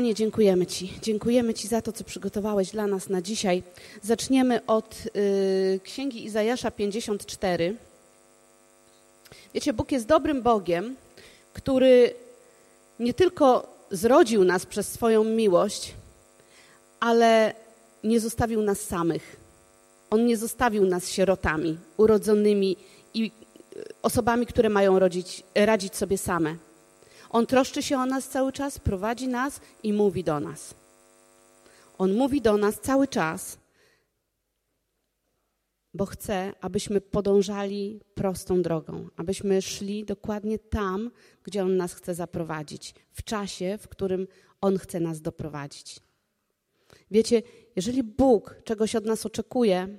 Panie, 0.00 0.14
dziękujemy 0.14 0.66
Ci. 0.66 0.92
Dziękujemy 1.02 1.54
Ci 1.54 1.68
za 1.68 1.82
to, 1.82 1.92
co 1.92 2.04
przygotowałeś 2.04 2.70
dla 2.70 2.86
nas 2.86 3.08
na 3.08 3.22
dzisiaj. 3.22 3.62
Zaczniemy 4.02 4.66
od 4.66 4.94
y, 5.16 5.80
Księgi 5.84 6.24
Izajasza 6.24 6.70
54. 6.70 7.76
Wiecie, 9.54 9.72
Bóg 9.72 9.92
jest 9.92 10.06
dobrym 10.06 10.42
Bogiem, 10.42 10.96
który 11.52 12.14
nie 13.00 13.14
tylko 13.14 13.76
zrodził 13.90 14.44
nas 14.44 14.66
przez 14.66 14.92
swoją 14.92 15.24
miłość, 15.24 15.94
ale 17.00 17.54
nie 18.04 18.20
zostawił 18.20 18.62
nas 18.62 18.80
samych. 18.80 19.36
On 20.10 20.26
nie 20.26 20.36
zostawił 20.36 20.86
nas 20.86 21.08
sierotami, 21.08 21.78
urodzonymi 21.96 22.76
i 23.14 23.30
y, 23.76 23.84
osobami, 24.02 24.46
które 24.46 24.68
mają 24.68 24.98
rodzić, 24.98 25.42
radzić 25.54 25.96
sobie 25.96 26.18
same. 26.18 26.69
On 27.30 27.46
troszczy 27.46 27.82
się 27.82 27.98
o 27.98 28.06
nas 28.06 28.28
cały 28.28 28.52
czas, 28.52 28.78
prowadzi 28.78 29.28
nas 29.28 29.60
i 29.82 29.92
mówi 29.92 30.24
do 30.24 30.40
nas. 30.40 30.74
On 31.98 32.14
mówi 32.14 32.40
do 32.40 32.56
nas 32.56 32.80
cały 32.80 33.08
czas, 33.08 33.58
bo 35.94 36.06
chce, 36.06 36.52
abyśmy 36.60 37.00
podążali 37.00 38.00
prostą 38.14 38.62
drogą, 38.62 39.08
abyśmy 39.16 39.62
szli 39.62 40.04
dokładnie 40.04 40.58
tam, 40.58 41.10
gdzie 41.44 41.62
On 41.62 41.76
nas 41.76 41.94
chce 41.94 42.14
zaprowadzić, 42.14 42.94
w 43.12 43.22
czasie, 43.22 43.78
w 43.80 43.88
którym 43.88 44.26
On 44.60 44.78
chce 44.78 45.00
nas 45.00 45.20
doprowadzić. 45.20 46.00
Wiecie, 47.10 47.42
jeżeli 47.76 48.02
Bóg 48.02 48.54
czegoś 48.64 48.96
od 48.96 49.04
nas 49.04 49.26
oczekuje, 49.26 49.98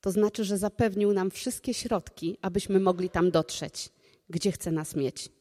to 0.00 0.10
znaczy, 0.10 0.44
że 0.44 0.58
zapewnił 0.58 1.12
nam 1.12 1.30
wszystkie 1.30 1.74
środki, 1.74 2.38
abyśmy 2.42 2.80
mogli 2.80 3.10
tam 3.10 3.30
dotrzeć, 3.30 3.92
gdzie 4.30 4.52
chce 4.52 4.72
nas 4.72 4.96
mieć. 4.96 5.35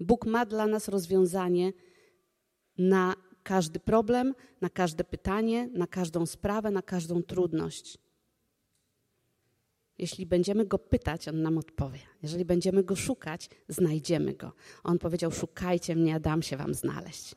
Bóg 0.00 0.26
ma 0.26 0.46
dla 0.46 0.66
nas 0.66 0.88
rozwiązanie 0.88 1.72
na 2.78 3.14
każdy 3.42 3.80
problem, 3.80 4.34
na 4.60 4.70
każde 4.70 5.04
pytanie, 5.04 5.68
na 5.72 5.86
każdą 5.86 6.26
sprawę, 6.26 6.70
na 6.70 6.82
każdą 6.82 7.22
trudność. 7.22 7.98
Jeśli 9.98 10.26
będziemy 10.26 10.66
go 10.66 10.78
pytać, 10.78 11.28
on 11.28 11.42
nam 11.42 11.58
odpowie. 11.58 11.98
Jeżeli 12.22 12.44
będziemy 12.44 12.82
go 12.82 12.96
szukać, 12.96 13.50
znajdziemy 13.68 14.34
go. 14.34 14.52
On 14.84 14.98
powiedział: 14.98 15.32
Szukajcie 15.32 15.96
mnie, 15.96 16.14
a 16.14 16.20
dam 16.20 16.42
się 16.42 16.56
wam 16.56 16.74
znaleźć. 16.74 17.34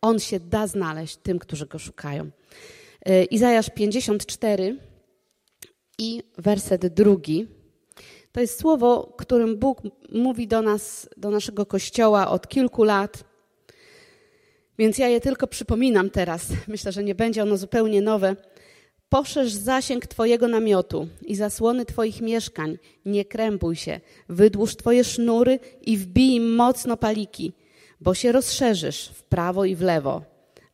On 0.00 0.18
się 0.18 0.40
da 0.40 0.66
znaleźć 0.66 1.16
tym, 1.16 1.38
którzy 1.38 1.66
go 1.66 1.78
szukają. 1.78 2.30
E, 3.06 3.24
Izajasz 3.24 3.70
54 3.70 4.78
i 5.98 6.22
werset 6.38 6.86
drugi. 6.86 7.48
To 8.34 8.40
jest 8.40 8.60
słowo, 8.60 9.14
którym 9.16 9.56
Bóg 9.56 9.82
mówi 10.12 10.48
do 10.48 10.62
nas, 10.62 11.08
do 11.16 11.30
naszego 11.30 11.66
kościoła 11.66 12.30
od 12.30 12.48
kilku 12.48 12.84
lat. 12.84 13.24
Więc 14.78 14.98
ja 14.98 15.08
je 15.08 15.20
tylko 15.20 15.46
przypominam 15.46 16.10
teraz. 16.10 16.46
Myślę, 16.68 16.92
że 16.92 17.04
nie 17.04 17.14
będzie 17.14 17.42
ono 17.42 17.56
zupełnie 17.56 18.02
nowe. 18.02 18.36
Poszerz 19.08 19.52
zasięg 19.52 20.06
Twojego 20.06 20.48
namiotu 20.48 21.08
i 21.22 21.36
zasłony 21.36 21.84
Twoich 21.84 22.20
mieszkań. 22.20 22.78
Nie 23.04 23.24
krępuj 23.24 23.76
się. 23.76 24.00
Wydłuż 24.28 24.76
Twoje 24.76 25.04
sznury 25.04 25.58
i 25.80 25.96
wbij 25.96 26.40
mocno 26.40 26.96
paliki, 26.96 27.52
bo 28.00 28.14
się 28.14 28.32
rozszerzysz 28.32 29.08
w 29.08 29.22
prawo 29.22 29.64
i 29.64 29.76
w 29.76 29.80
lewo, 29.80 30.22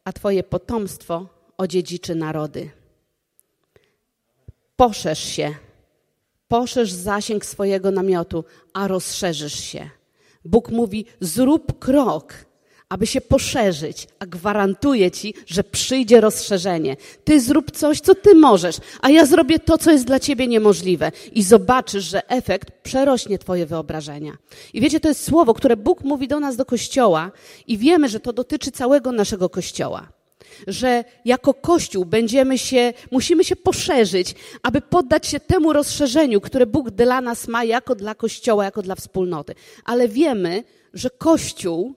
a 0.04 0.12
Twoje 0.12 0.42
potomstwo 0.42 1.26
odziedziczy 1.56 2.14
narody. 2.14 2.70
Poszerz 4.76 5.24
się 5.24 5.54
poszerz 6.50 6.92
zasięg 6.92 7.44
swojego 7.44 7.90
namiotu, 7.90 8.44
a 8.72 8.88
rozszerzysz 8.88 9.60
się. 9.60 9.90
Bóg 10.44 10.70
mówi: 10.70 11.04
zrób 11.20 11.78
krok, 11.78 12.34
aby 12.88 13.06
się 13.06 13.20
poszerzyć, 13.20 14.08
a 14.18 14.26
gwarantuję 14.26 15.10
ci, 15.10 15.34
że 15.46 15.64
przyjdzie 15.64 16.20
rozszerzenie. 16.20 16.96
Ty 17.24 17.40
zrób 17.40 17.70
coś, 17.70 18.00
co 18.00 18.14
ty 18.14 18.34
możesz, 18.34 18.76
a 19.00 19.10
ja 19.10 19.26
zrobię 19.26 19.58
to, 19.58 19.78
co 19.78 19.90
jest 19.90 20.04
dla 20.04 20.20
ciebie 20.20 20.46
niemożliwe. 20.46 21.12
I 21.32 21.42
zobaczysz, 21.42 22.04
że 22.04 22.28
efekt 22.28 22.70
przerośnie 22.82 23.38
twoje 23.38 23.66
wyobrażenia. 23.66 24.32
I 24.74 24.80
wiecie, 24.80 25.00
to 25.00 25.08
jest 25.08 25.24
słowo, 25.24 25.54
które 25.54 25.76
Bóg 25.76 26.04
mówi 26.04 26.28
do 26.28 26.40
nas, 26.40 26.56
do 26.56 26.64
kościoła, 26.64 27.30
i 27.66 27.78
wiemy, 27.78 28.08
że 28.08 28.20
to 28.20 28.32
dotyczy 28.32 28.70
całego 28.70 29.12
naszego 29.12 29.48
kościoła 29.48 30.19
że 30.66 31.04
jako 31.24 31.54
Kościół 31.54 32.04
będziemy 32.04 32.58
się, 32.58 32.92
musimy 33.10 33.44
się 33.44 33.56
poszerzyć, 33.56 34.34
aby 34.62 34.80
poddać 34.80 35.26
się 35.26 35.40
temu 35.40 35.72
rozszerzeniu, 35.72 36.40
które 36.40 36.66
Bóg 36.66 36.90
dla 36.90 37.20
nas 37.20 37.48
ma 37.48 37.64
jako 37.64 37.94
dla 37.94 38.14
Kościoła, 38.14 38.64
jako 38.64 38.82
dla 38.82 38.94
wspólnoty. 38.94 39.54
Ale 39.84 40.08
wiemy, 40.08 40.64
że 40.94 41.10
Kościół 41.10 41.94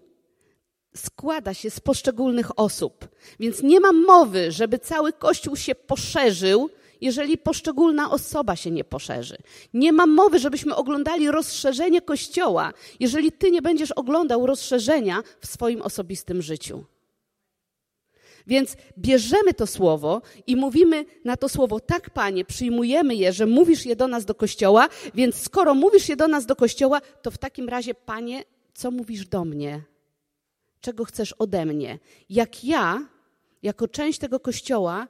składa 0.96 1.54
się 1.54 1.70
z 1.70 1.80
poszczególnych 1.80 2.60
osób. 2.60 3.08
Więc 3.40 3.64
nie 3.64 3.80
ma 3.80 3.92
mowy, 3.92 4.52
żeby 4.52 4.80
cały 4.80 5.14
Kościół 5.14 5.56
się 5.56 5.76
poszerzył, 5.76 6.70
jeżeli 7.02 7.38
poszczególna 7.38 8.12
osoba 8.12 8.56
się 8.56 8.72
nie 8.72 8.84
poszerzy. 8.84 9.38
Nie 9.74 9.94
ma 9.94 10.06
mowy, 10.06 10.40
żebyśmy 10.40 10.76
oglądali 10.76 11.32
rozszerzenie 11.32 12.02
Kościoła, 12.02 12.74
jeżeli 13.00 13.32
ty 13.32 13.52
nie 13.52 13.62
będziesz 13.62 13.92
oglądał 13.92 14.46
rozszerzenia 14.46 15.24
w 15.40 15.48
swoim 15.48 15.82
osobistym 15.82 16.42
życiu. 16.42 16.84
Więc 18.48 18.76
bierzemy 18.98 19.54
to 19.54 19.68
słowo 19.68 20.22
i 20.48 20.56
mówimy 20.56 21.06
na 21.26 21.38
to 21.38 21.50
słowo, 21.50 21.80
tak, 21.80 22.10
panie, 22.10 22.46
przyjmujemy 22.46 23.16
je, 23.16 23.34
że 23.34 23.46
mówisz 23.46 23.86
je 23.86 23.96
do 23.96 24.08
nas 24.08 24.26
do 24.26 24.36
kościoła, 24.36 24.90
więc 25.16 25.36
skoro 25.36 25.74
mówisz 25.74 26.10
je 26.10 26.16
do 26.16 26.28
nas 26.28 26.46
do 26.46 26.56
kościoła, 26.56 27.02
to 27.22 27.32
w 27.32 27.38
takim 27.38 27.70
razie, 27.70 27.94
panie, 27.94 28.44
co 28.74 28.92
mówisz 28.92 29.28
do 29.28 29.46
mnie? 29.46 29.82
Czego 30.82 31.06
chcesz 31.06 31.34
ode 31.34 31.66
mnie? 31.66 32.00
Jak 32.30 32.64
ja, 32.64 33.08
jako 33.64 33.88
część 33.88 34.20
tego 34.20 34.40
kościoła, 34.40 35.08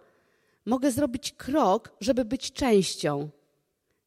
mogę 0.65 0.91
zrobić 0.91 1.31
krok, 1.31 1.91
żeby 2.01 2.25
być 2.25 2.51
częścią 2.51 3.29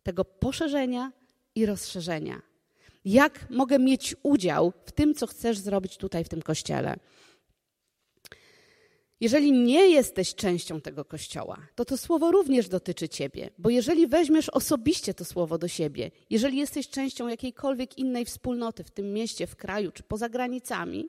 tego 0.02 0.24
poszerzenia 0.24 1.12
i 1.54 1.66
rozszerzenia? 1.66 2.42
Jak 3.04 3.50
mogę 3.50 3.78
mieć 3.78 4.16
udział 4.22 4.72
w 4.84 4.92
tym, 4.92 5.14
co 5.14 5.26
chcesz 5.26 5.58
zrobić 5.58 5.96
tutaj 5.96 6.24
w 6.24 6.28
tym 6.28 6.42
kościele? 6.42 6.96
Jeżeli 9.20 9.52
nie 9.52 9.88
jesteś 9.88 10.34
częścią 10.34 10.80
tego 10.80 11.04
kościoła, 11.04 11.58
to 11.74 11.84
to 11.84 11.96
słowo 11.96 12.32
również 12.32 12.68
dotyczy 12.68 13.08
ciebie, 13.08 13.50
bo 13.58 13.70
jeżeli 13.70 14.06
weźmiesz 14.06 14.48
osobiście 14.48 15.14
to 15.14 15.24
słowo 15.24 15.58
do 15.58 15.68
siebie, 15.68 16.10
jeżeli 16.30 16.58
jesteś 16.58 16.88
częścią 16.88 17.28
jakiejkolwiek 17.28 17.98
innej 17.98 18.24
wspólnoty 18.24 18.84
w 18.84 18.90
tym 18.90 19.12
mieście, 19.12 19.46
w 19.46 19.56
kraju 19.56 19.92
czy 19.92 20.02
poza 20.02 20.28
granicami, 20.28 21.08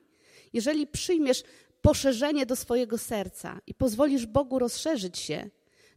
jeżeli 0.52 0.86
przyjmiesz 0.86 1.42
poszerzenie 1.82 2.46
do 2.46 2.56
swojego 2.56 2.98
serca 2.98 3.60
i 3.66 3.74
pozwolisz 3.74 4.26
Bogu 4.26 4.58
rozszerzyć 4.58 5.18
się, 5.18 5.50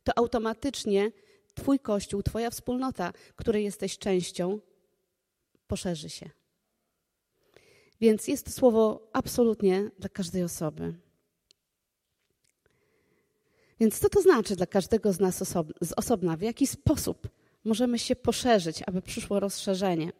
to 0.03 0.17
automatycznie 0.17 1.11
Twój 1.53 1.79
kościół, 1.79 2.23
Twoja 2.23 2.49
wspólnota, 2.49 3.13
której 3.35 3.63
jesteś 3.63 3.97
częścią, 3.97 4.59
poszerzy 5.67 6.09
się. 6.09 6.29
Więc 8.01 8.27
jest 8.27 8.45
to 8.45 8.51
słowo 8.51 9.09
absolutnie 9.13 9.91
dla 9.99 10.09
każdej 10.09 10.43
osoby. 10.43 10.93
Więc 13.81 13.99
co 13.99 14.09
to 14.09 14.21
znaczy 14.21 14.55
dla 14.55 14.65
każdego 14.65 15.13
z 15.13 15.19
nas 15.19 15.37
z 15.81 15.93
osobna? 15.95 16.37
W 16.37 16.41
jaki 16.41 16.67
sposób 16.67 17.29
możemy 17.63 17.99
się 17.99 18.15
poszerzyć, 18.15 18.83
aby 18.87 19.01
przyszło 19.01 19.39
rozszerzenie? 19.39 20.11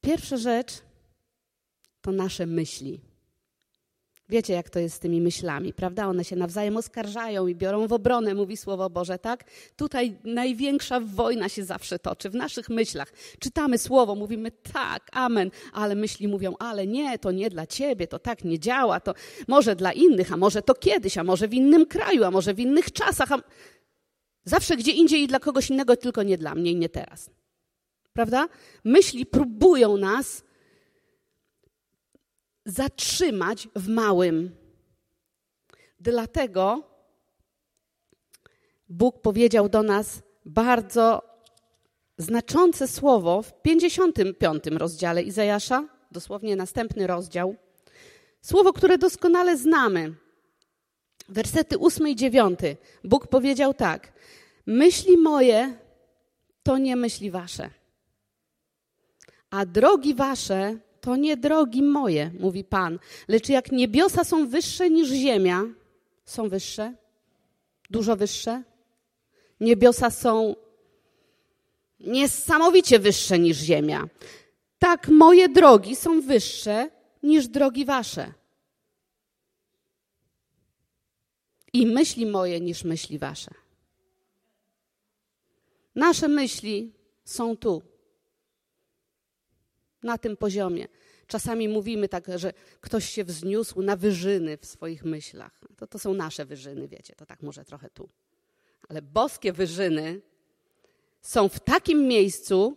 Pierwsza 0.00 0.36
rzecz 0.36 0.72
to 2.00 2.12
nasze 2.12 2.46
myśli. 2.46 3.00
Wiecie, 4.30 4.52
jak 4.52 4.70
to 4.70 4.78
jest 4.78 4.96
z 4.96 4.98
tymi 4.98 5.20
myślami, 5.20 5.72
prawda? 5.72 6.06
One 6.06 6.24
się 6.24 6.36
nawzajem 6.36 6.76
oskarżają 6.76 7.46
i 7.46 7.54
biorą 7.54 7.86
w 7.86 7.92
obronę, 7.92 8.34
mówi 8.34 8.56
Słowo 8.56 8.90
Boże, 8.90 9.18
tak? 9.18 9.44
Tutaj 9.76 10.16
największa 10.24 11.00
wojna 11.00 11.48
się 11.48 11.64
zawsze 11.64 11.98
toczy 11.98 12.30
w 12.30 12.34
naszych 12.34 12.68
myślach. 12.68 13.12
Czytamy 13.38 13.78
Słowo, 13.78 14.14
mówimy 14.14 14.50
tak, 14.72 15.08
amen, 15.12 15.50
ale 15.72 15.94
myśli 15.94 16.28
mówią, 16.28 16.54
ale 16.58 16.86
nie, 16.86 17.18
to 17.18 17.32
nie 17.32 17.50
dla 17.50 17.66
ciebie, 17.66 18.06
to 18.06 18.18
tak 18.18 18.44
nie 18.44 18.58
działa, 18.58 19.00
to 19.00 19.14
może 19.48 19.76
dla 19.76 19.92
innych, 19.92 20.32
a 20.32 20.36
może 20.36 20.62
to 20.62 20.74
kiedyś, 20.74 21.18
a 21.18 21.24
może 21.24 21.48
w 21.48 21.54
innym 21.54 21.86
kraju, 21.86 22.24
a 22.24 22.30
może 22.30 22.54
w 22.54 22.60
innych 22.60 22.92
czasach. 22.92 23.32
A... 23.32 23.42
Zawsze 24.44 24.76
gdzie 24.76 24.92
indziej 24.92 25.22
i 25.22 25.26
dla 25.26 25.38
kogoś 25.40 25.70
innego, 25.70 25.96
tylko 25.96 26.22
nie 26.22 26.38
dla 26.38 26.54
mnie 26.54 26.72
i 26.72 26.76
nie 26.76 26.88
teraz. 26.88 27.30
Prawda? 28.12 28.48
Myśli 28.84 29.26
próbują 29.26 29.96
nas 29.96 30.47
zatrzymać 32.68 33.68
w 33.76 33.88
małym. 33.88 34.56
Dlatego 36.00 36.82
Bóg 38.88 39.20
powiedział 39.20 39.68
do 39.68 39.82
nas 39.82 40.22
bardzo 40.44 41.22
znaczące 42.18 42.88
słowo 42.88 43.42
w 43.42 43.62
55 43.62 44.66
rozdziale 44.66 45.22
Izajasza, 45.22 45.88
dosłownie 46.10 46.56
następny 46.56 47.06
rozdział. 47.06 47.56
Słowo, 48.42 48.72
które 48.72 48.98
doskonale 48.98 49.56
znamy. 49.56 50.14
Wersety 51.28 51.78
8 51.78 52.08
i 52.08 52.16
9. 52.16 52.60
Bóg 53.04 53.26
powiedział 53.26 53.74
tak: 53.74 54.12
Myśli 54.66 55.16
moje 55.16 55.78
to 56.62 56.78
nie 56.78 56.96
myśli 56.96 57.30
wasze, 57.30 57.70
a 59.50 59.66
drogi 59.66 60.14
wasze 60.14 60.78
to 61.00 61.16
nie 61.16 61.36
drogi 61.36 61.82
moje, 61.82 62.30
mówi 62.40 62.64
Pan, 62.64 62.98
lecz 63.28 63.48
jak 63.48 63.72
niebiosa 63.72 64.24
są 64.24 64.48
wyższe 64.48 64.90
niż 64.90 65.08
ziemia, 65.08 65.64
są 66.24 66.48
wyższe, 66.48 66.94
dużo 67.90 68.16
wyższe. 68.16 68.62
Niebiosa 69.60 70.10
są 70.10 70.54
niesamowicie 72.00 72.98
wyższe 72.98 73.38
niż 73.38 73.56
ziemia. 73.56 74.08
Tak 74.78 75.08
moje 75.08 75.48
drogi 75.48 75.96
są 75.96 76.20
wyższe 76.20 76.90
niż 77.22 77.48
drogi 77.48 77.84
wasze. 77.84 78.32
I 81.72 81.86
myśli 81.86 82.26
moje 82.26 82.60
niż 82.60 82.84
myśli 82.84 83.18
wasze. 83.18 83.50
Nasze 85.94 86.28
myśli 86.28 86.92
są 87.24 87.56
tu, 87.56 87.82
na 90.02 90.18
tym 90.18 90.36
poziomie. 90.36 90.88
Czasami 91.26 91.68
mówimy 91.68 92.08
tak, 92.08 92.24
że 92.36 92.52
ktoś 92.80 93.10
się 93.10 93.24
wzniósł 93.24 93.82
na 93.82 93.96
wyżyny 93.96 94.56
w 94.56 94.66
swoich 94.66 95.04
myślach. 95.04 95.60
To, 95.76 95.86
to 95.86 95.98
są 95.98 96.14
nasze 96.14 96.44
wyżyny, 96.44 96.88
wiecie, 96.88 97.14
to 97.16 97.26
tak 97.26 97.42
może 97.42 97.64
trochę 97.64 97.90
tu. 97.90 98.08
Ale 98.88 99.02
boskie 99.02 99.52
wyżyny 99.52 100.20
są 101.22 101.48
w 101.48 101.60
takim 101.60 102.08
miejscu, 102.08 102.76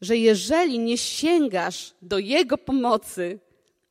że 0.00 0.16
jeżeli 0.16 0.78
nie 0.78 0.98
sięgasz 0.98 1.94
do 2.02 2.18
Jego 2.18 2.58
pomocy, 2.58 3.38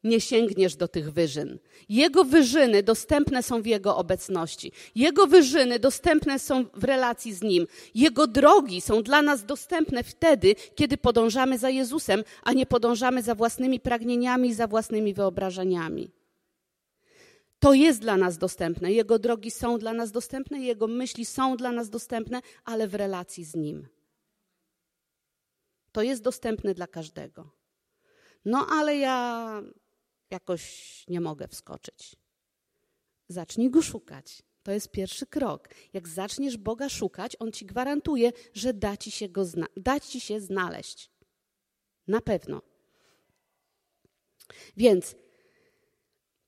nie 0.03 0.21
sięgniesz 0.21 0.75
do 0.75 0.87
tych 0.87 1.11
wyżyn. 1.11 1.59
Jego 1.89 2.23
wyżyny 2.23 2.83
dostępne 2.83 3.43
są 3.43 3.61
w 3.61 3.65
Jego 3.65 3.97
obecności. 3.97 4.71
Jego 4.95 5.27
wyżyny 5.27 5.79
dostępne 5.79 6.39
są 6.39 6.65
w 6.73 6.83
relacji 6.83 7.33
z 7.33 7.41
Nim. 7.41 7.67
Jego 7.95 8.27
drogi 8.27 8.81
są 8.81 9.03
dla 9.03 9.21
nas 9.21 9.45
dostępne 9.45 10.03
wtedy, 10.03 10.55
kiedy 10.75 10.97
podążamy 10.97 11.57
za 11.57 11.69
Jezusem, 11.69 12.23
a 12.43 12.53
nie 12.53 12.65
podążamy 12.65 13.23
za 13.23 13.35
własnymi 13.35 13.79
pragnieniami 13.79 14.49
i 14.49 14.53
za 14.53 14.67
własnymi 14.67 15.13
wyobrażeniami. 15.13 16.11
To 17.59 17.73
jest 17.73 18.01
dla 18.01 18.17
nas 18.17 18.37
dostępne. 18.37 18.91
Jego 18.91 19.19
drogi 19.19 19.51
są 19.51 19.77
dla 19.77 19.93
nas 19.93 20.11
dostępne, 20.11 20.59
Jego 20.59 20.87
myśli 20.87 21.25
są 21.25 21.57
dla 21.57 21.71
nas 21.71 21.89
dostępne, 21.89 22.41
ale 22.65 22.87
w 22.87 22.95
relacji 22.95 23.45
z 23.45 23.55
Nim. 23.55 23.87
To 25.91 26.01
jest 26.01 26.23
dostępne 26.23 26.73
dla 26.73 26.87
każdego. 26.87 27.49
No 28.45 28.67
ale 28.69 28.97
ja 28.97 29.61
jakoś 30.31 31.03
nie 31.07 31.21
mogę 31.21 31.47
wskoczyć. 31.47 32.15
Zacznij 33.27 33.69
go 33.69 33.81
szukać. 33.81 34.43
To 34.63 34.71
jest 34.71 34.91
pierwszy 34.91 35.25
krok. 35.25 35.69
Jak 35.93 36.07
zaczniesz 36.07 36.57
Boga 36.57 36.89
szukać, 36.89 37.35
On 37.39 37.51
ci 37.51 37.65
gwarantuje, 37.65 38.31
że 38.53 38.73
da 38.73 38.97
ci 38.97 39.11
się, 39.11 39.29
go 39.29 39.45
zna- 39.45 39.67
da 39.77 39.99
ci 39.99 40.21
się 40.21 40.41
znaleźć. 40.41 41.09
Na 42.07 42.21
pewno. 42.21 42.61
Więc 44.77 45.15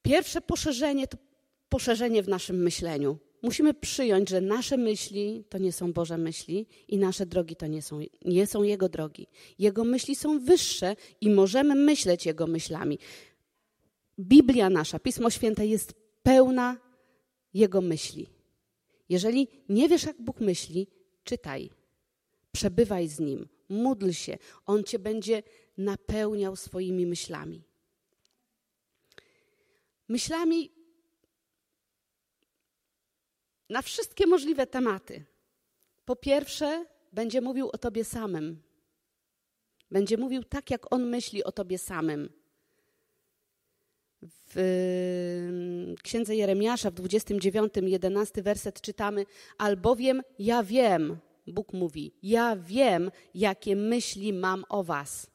pierwsze 0.01 0.41
poszerzenie 0.41 1.07
to 1.07 1.17
poszerzenie 1.69 2.23
w 2.23 2.27
naszym 2.27 2.63
myśleniu. 2.63 3.17
Musimy 3.41 3.73
przyjąć, 3.73 4.29
że 4.29 4.41
nasze 4.41 4.77
myśli 4.77 5.43
to 5.49 5.57
nie 5.57 5.71
są 5.71 5.93
Boże 5.93 6.17
myśli 6.17 6.67
i 6.87 6.97
nasze 6.97 7.25
drogi 7.25 7.55
to 7.55 7.67
nie 7.67 7.81
są, 7.81 7.99
nie 8.25 8.47
są 8.47 8.63
Jego 8.63 8.89
drogi. 8.89 9.27
Jego 9.59 9.83
myśli 9.83 10.15
są 10.15 10.39
wyższe 10.39 10.95
i 11.21 11.29
możemy 11.29 11.75
myśleć 11.75 12.25
Jego 12.25 12.47
myślami. 12.47 12.99
Biblia 14.21 14.69
nasza, 14.69 14.99
Pismo 14.99 15.29
Święte 15.29 15.67
jest 15.67 15.93
pełna 16.23 16.77
Jego 17.53 17.81
myśli. 17.81 18.27
Jeżeli 19.09 19.47
nie 19.69 19.89
wiesz, 19.89 20.03
jak 20.03 20.21
Bóg 20.21 20.39
myśli, 20.39 20.87
czytaj, 21.23 21.69
przebywaj 22.51 23.07
z 23.07 23.19
Nim, 23.19 23.49
módl 23.69 24.11
się, 24.11 24.37
On 24.65 24.83
Cię 24.83 24.99
będzie 24.99 25.43
napełniał 25.77 26.55
swoimi 26.55 27.05
myślami. 27.05 27.63
Myślami 30.07 30.71
na 33.69 33.81
wszystkie 33.81 34.27
możliwe 34.27 34.67
tematy. 34.67 35.25
Po 36.05 36.15
pierwsze, 36.15 36.85
będzie 37.11 37.41
mówił 37.41 37.69
o 37.69 37.77
Tobie 37.77 38.05
samym. 38.05 38.61
Będzie 39.91 40.17
mówił 40.17 40.43
tak, 40.43 40.71
jak 40.71 40.93
On 40.93 41.09
myśli 41.09 41.43
o 41.43 41.51
Tobie 41.51 41.77
samym 41.77 42.40
w 44.55 45.95
księdze 46.03 46.35
Jeremiasza 46.35 46.91
w 46.91 46.93
29, 46.93 47.73
11 47.81 48.41
werset 48.41 48.81
czytamy: 48.81 49.25
Albowiem 49.57 50.21
ja 50.39 50.63
wiem, 50.63 51.17
Bóg 51.47 51.73
mówi, 51.73 52.13
ja 52.23 52.55
wiem, 52.55 53.11
jakie 53.35 53.75
myśli 53.75 54.33
mam 54.33 54.65
o 54.69 54.83
Was. 54.83 55.27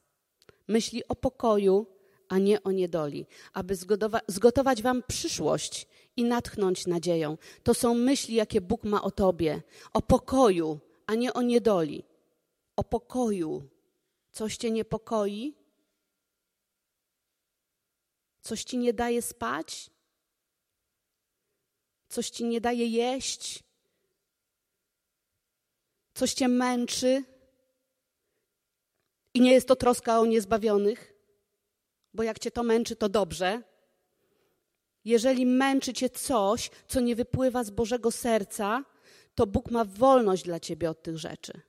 Myśli 0.67 1.07
o 1.07 1.15
pokoju, 1.15 1.85
a 2.29 2.37
nie 2.37 2.63
o 2.63 2.71
niedoli, 2.71 3.25
aby 3.53 3.75
zgotować 4.27 4.81
Wam 4.81 5.03
przyszłość 5.07 5.87
i 6.17 6.23
natchnąć 6.23 6.87
nadzieją. 6.87 7.37
To 7.63 7.73
są 7.73 7.93
myśli, 7.93 8.35
jakie 8.35 8.61
Bóg 8.61 8.83
ma 8.83 9.03
o 9.03 9.11
Tobie, 9.11 9.61
o 9.93 10.01
pokoju, 10.01 10.79
a 11.05 11.15
nie 11.15 11.33
o 11.33 11.41
niedoli. 11.41 12.03
O 12.75 12.83
pokoju. 12.83 13.63
Coś 14.31 14.57
Cię 14.57 14.71
niepokoi? 14.71 15.55
Coś 18.47 18.63
ci 18.63 18.77
nie 18.77 18.93
daje 18.93 19.21
spać? 19.21 19.89
Coś 22.09 22.29
ci 22.29 22.45
nie 22.45 22.61
daje 22.61 22.87
jeść? 22.87 23.63
Coś 26.13 26.33
cię 26.33 26.47
męczy? 26.47 27.23
I 29.33 29.41
nie 29.41 29.51
jest 29.51 29.67
to 29.67 29.75
troska 29.75 30.19
o 30.19 30.25
niezbawionych? 30.25 31.13
Bo 32.13 32.23
jak 32.23 32.39
cię 32.39 32.51
to 32.51 32.63
męczy, 32.63 32.95
to 32.95 33.09
dobrze. 33.09 33.61
Jeżeli 35.05 35.45
męczy 35.45 35.93
cię 35.93 36.09
coś, 36.09 36.69
co 36.87 36.99
nie 36.99 37.15
wypływa 37.15 37.63
z 37.63 37.69
Bożego 37.69 38.11
serca, 38.11 38.83
to 39.35 39.47
Bóg 39.47 39.71
ma 39.71 39.85
wolność 39.85 40.43
dla 40.43 40.59
ciebie 40.59 40.89
od 40.89 41.03
tych 41.03 41.17
rzeczy. 41.17 41.61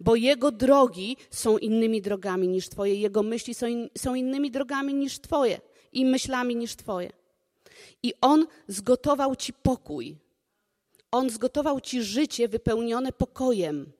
Bo 0.00 0.16
Jego 0.16 0.50
drogi 0.52 1.16
są 1.30 1.58
innymi 1.58 2.02
drogami 2.02 2.48
niż 2.48 2.68
Twoje, 2.68 2.94
Jego 2.94 3.22
myśli 3.22 3.54
są, 3.54 3.66
in, 3.66 3.88
są 3.98 4.14
innymi 4.14 4.50
drogami 4.50 4.94
niż 4.94 5.20
Twoje 5.20 5.69
i 5.92 6.04
myślami 6.04 6.56
niż 6.56 6.76
Twoje. 6.76 7.12
I 8.02 8.14
On 8.20 8.46
zgotował 8.68 9.36
Ci 9.36 9.52
pokój. 9.52 10.16
On 11.10 11.30
zgotował 11.30 11.80
Ci 11.80 12.02
życie 12.02 12.48
wypełnione 12.48 13.12
pokojem. 13.12 13.92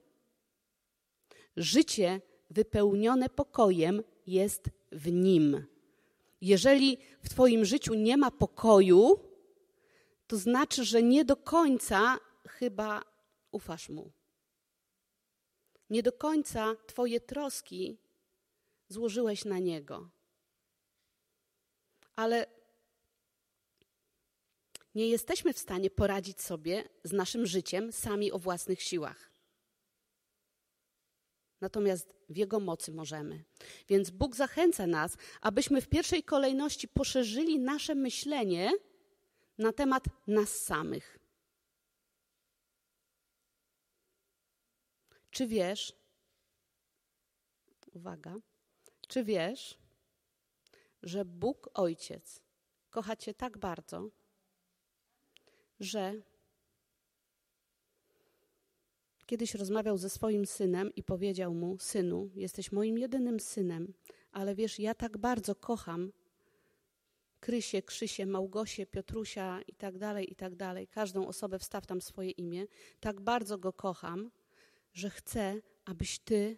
Życie 1.57 2.21
wypełnione 2.49 3.29
pokojem 3.29 4.03
jest 4.27 4.69
w 4.91 5.11
Nim. 5.11 5.65
Jeżeli 6.41 6.97
w 7.23 7.29
Twoim 7.29 7.65
życiu 7.65 7.93
nie 7.93 8.17
ma 8.17 8.31
pokoju, 8.31 9.19
to 10.27 10.37
znaczy, 10.37 10.85
że 10.85 11.03
nie 11.03 11.25
do 11.25 11.35
końca 11.35 12.17
chyba 12.47 13.01
ufasz 13.51 13.89
Mu. 13.89 14.11
Nie 15.89 16.03
do 16.03 16.11
końca 16.11 16.75
Twoje 16.87 17.19
troski 17.19 17.97
złożyłeś 18.89 19.45
na 19.45 19.59
Niego 19.59 20.09
ale 22.15 22.45
nie 24.95 25.07
jesteśmy 25.07 25.53
w 25.53 25.59
stanie 25.59 25.89
poradzić 25.89 26.41
sobie 26.41 26.89
z 27.03 27.11
naszym 27.11 27.45
życiem 27.45 27.91
sami 27.91 28.31
o 28.31 28.39
własnych 28.39 28.81
siłach. 28.81 29.31
Natomiast 31.61 32.15
w 32.29 32.37
Jego 32.37 32.59
mocy 32.59 32.91
możemy. 32.91 33.43
Więc 33.87 34.09
Bóg 34.09 34.35
zachęca 34.35 34.87
nas, 34.87 35.17
abyśmy 35.41 35.81
w 35.81 35.89
pierwszej 35.89 36.23
kolejności 36.23 36.87
poszerzyli 36.87 37.59
nasze 37.59 37.95
myślenie 37.95 38.71
na 39.57 39.73
temat 39.73 40.03
nas 40.27 40.49
samych. 40.49 41.19
Czy 45.31 45.47
wiesz, 45.47 45.93
uwaga, 47.93 48.35
czy 49.07 49.23
wiesz, 49.23 49.80
że 51.03 51.25
Bóg 51.25 51.69
Ojciec 51.73 52.41
kocha 52.89 53.15
Cię 53.15 53.33
tak 53.33 53.57
bardzo, 53.57 54.09
że 55.79 56.21
kiedyś 59.25 59.55
rozmawiał 59.55 59.97
ze 59.97 60.09
swoim 60.09 60.45
synem 60.45 60.95
i 60.95 61.03
powiedział 61.03 61.53
mu: 61.53 61.77
Synu, 61.79 62.29
jesteś 62.35 62.71
moim 62.71 62.97
jedynym 62.97 63.39
synem, 63.39 63.93
ale 64.31 64.55
wiesz, 64.55 64.79
ja 64.79 64.95
tak 64.95 65.17
bardzo 65.17 65.55
kocham 65.55 66.11
Krysię, 67.39 67.81
Krzysię, 67.81 68.25
Małgosię, 68.25 68.85
Piotrusia 68.85 69.61
i 69.67 69.75
tak 69.75 69.97
dalej, 69.97 70.31
i 70.31 70.35
tak 70.35 70.55
dalej. 70.55 70.87
Każdą 70.87 71.27
osobę 71.27 71.59
wstaw 71.59 71.87
tam 71.87 72.01
swoje 72.01 72.31
imię. 72.31 72.65
Tak 72.99 73.21
bardzo 73.21 73.57
go 73.57 73.73
kocham, 73.73 74.31
że 74.93 75.09
chcę, 75.09 75.61
abyś 75.85 76.19
ty 76.19 76.57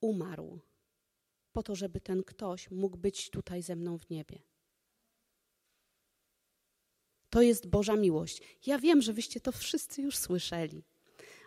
umarł 0.00 0.60
po 1.56 1.62
to, 1.62 1.74
żeby 1.74 2.00
ten 2.00 2.22
ktoś 2.22 2.70
mógł 2.70 2.96
być 2.96 3.30
tutaj 3.30 3.62
ze 3.62 3.76
mną 3.76 3.98
w 3.98 4.10
niebie. 4.10 4.38
To 7.30 7.42
jest 7.42 7.66
Boża 7.66 7.96
miłość. 7.96 8.42
Ja 8.66 8.78
wiem, 8.78 9.02
że 9.02 9.12
wyście 9.12 9.40
to 9.40 9.52
wszyscy 9.52 10.02
już 10.02 10.16
słyszeli, 10.16 10.82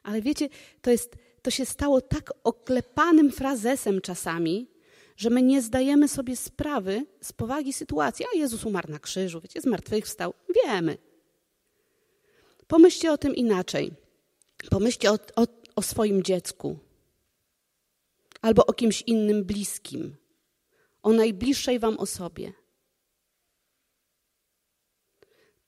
ale 0.04 0.22
wiecie, 0.22 0.50
to, 0.82 0.92
jest, 0.92 1.16
to 1.42 1.52
się 1.52 1.66
stało 1.66 2.02
tak 2.02 2.34
oklepanym 2.44 3.32
frazesem 3.32 4.02
czasami, 4.02 4.68
że 5.18 5.30
my 5.30 5.42
nie 5.44 5.62
zdajemy 5.62 6.08
sobie 6.08 6.36
sprawy 6.36 7.06
z 7.22 7.34
powagi 7.34 7.74
sytuacji. 7.74 8.26
A 8.34 8.38
Jezus 8.38 8.66
umarł 8.66 8.92
na 8.92 9.00
krzyżu, 9.00 9.42
wiecie, 9.42 9.62
zmartwychwstał. 9.62 10.34
Wiemy. 10.56 10.98
Pomyślcie 12.68 13.12
o 13.12 13.18
tym 13.18 13.36
inaczej. 13.36 13.92
Pomyślcie 14.70 15.12
o, 15.12 15.18
o, 15.36 15.48
o 15.76 15.82
swoim 15.82 16.24
dziecku 16.24 16.89
albo 18.42 18.66
o 18.66 18.74
kimś 18.74 19.02
innym 19.02 19.46
bliskim, 19.46 20.18
o 21.04 21.14
najbliższej 21.14 21.80
wam 21.80 21.98
osobie. 21.98 22.54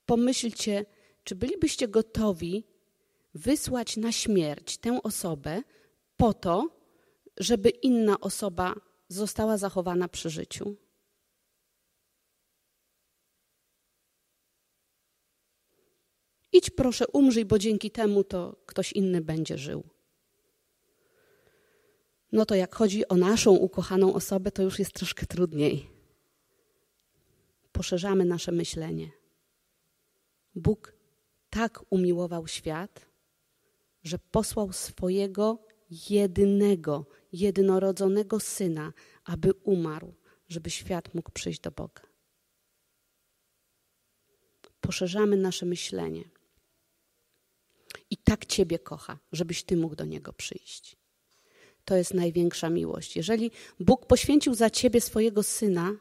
Pomyślcie, 0.06 0.86
czy 1.24 1.36
bylibyście 1.36 1.88
gotowi 1.88 2.64
wysłać 3.34 3.98
na 3.98 4.12
śmierć 4.12 4.78
tę 4.78 5.04
osobę 5.04 5.62
po 6.18 6.34
to, 6.34 6.82
żeby 7.38 7.70
inna 7.70 8.20
osoba 8.20 8.76
została 9.08 9.58
zachowana 9.58 10.08
przy 10.08 10.30
życiu? 10.30 10.76
Idź 16.54 16.70
proszę, 16.70 17.08
umrzyj, 17.08 17.46
bo 17.46 17.60
dzięki 17.60 17.92
temu 17.92 18.24
to 18.24 18.56
ktoś 18.66 18.94
inny 18.94 19.22
będzie 19.22 19.58
żył. 19.58 19.91
No 22.32 22.46
to 22.46 22.56
jak 22.56 22.76
chodzi 22.76 23.08
o 23.08 23.16
naszą 23.16 23.52
ukochaną 23.52 24.14
osobę, 24.14 24.52
to 24.52 24.64
już 24.64 24.80
jest 24.80 24.94
troszkę 24.94 25.26
trudniej. 25.26 25.90
Poszerzamy 27.72 28.26
nasze 28.26 28.52
myślenie. 28.52 29.12
Bóg 30.56 30.94
tak 31.50 31.84
umiłował 31.90 32.48
świat, 32.48 33.06
że 34.04 34.20
posłał 34.20 34.74
swojego 34.74 35.66
jedynego, 36.10 37.06
jednorodzonego 37.34 38.40
syna, 38.40 38.94
aby 39.24 39.54
umarł, 39.54 40.14
żeby 40.48 40.70
świat 40.70 41.14
mógł 41.14 41.32
przyjść 41.32 41.60
do 41.60 41.72
Boga. 41.72 42.02
Poszerzamy 44.82 45.38
nasze 45.38 45.66
myślenie. 45.66 46.24
I 48.10 48.18
tak 48.18 48.46
Ciebie 48.46 48.80
kocha, 48.80 49.20
żebyś 49.32 49.64
Ty 49.64 49.78
mógł 49.78 49.96
do 49.96 50.06
Niego 50.06 50.34
przyjść. 50.34 51.01
To 51.92 51.96
jest 51.96 52.14
największa 52.14 52.70
miłość. 52.70 53.16
Jeżeli 53.16 53.52
Bóg 53.80 54.06
poświęcił 54.06 54.54
za 54.54 54.70
Ciebie 54.70 55.02
swojego 55.02 55.44
Syna, 55.44 55.92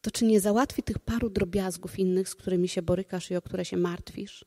to 0.00 0.10
czy 0.10 0.24
nie 0.24 0.40
załatwi 0.40 0.82
tych 0.82 0.98
paru 0.98 1.30
drobiazgów 1.30 1.98
innych, 1.98 2.28
z 2.28 2.34
którymi 2.34 2.68
się 2.68 2.82
borykasz 2.82 3.30
i 3.30 3.36
o 3.36 3.42
które 3.42 3.64
się 3.64 3.76
martwisz? 3.76 4.44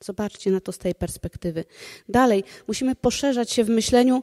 Zobaczcie 0.00 0.50
na 0.50 0.60
to 0.60 0.72
z 0.72 0.78
tej 0.78 0.94
perspektywy. 0.94 1.64
Dalej, 2.08 2.44
musimy 2.68 2.94
poszerzać 2.94 3.52
się 3.52 3.64
w 3.64 3.68
myśleniu 3.68 4.22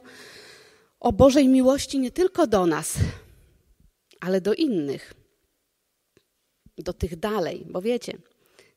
o 1.00 1.12
Bożej 1.12 1.48
miłości 1.48 1.98
nie 1.98 2.10
tylko 2.10 2.46
do 2.46 2.66
nas, 2.66 2.94
ale 4.20 4.40
do 4.40 4.54
innych, 4.54 5.14
do 6.78 6.92
tych 6.92 7.16
dalej, 7.16 7.66
bo 7.70 7.82
wiecie, 7.82 8.18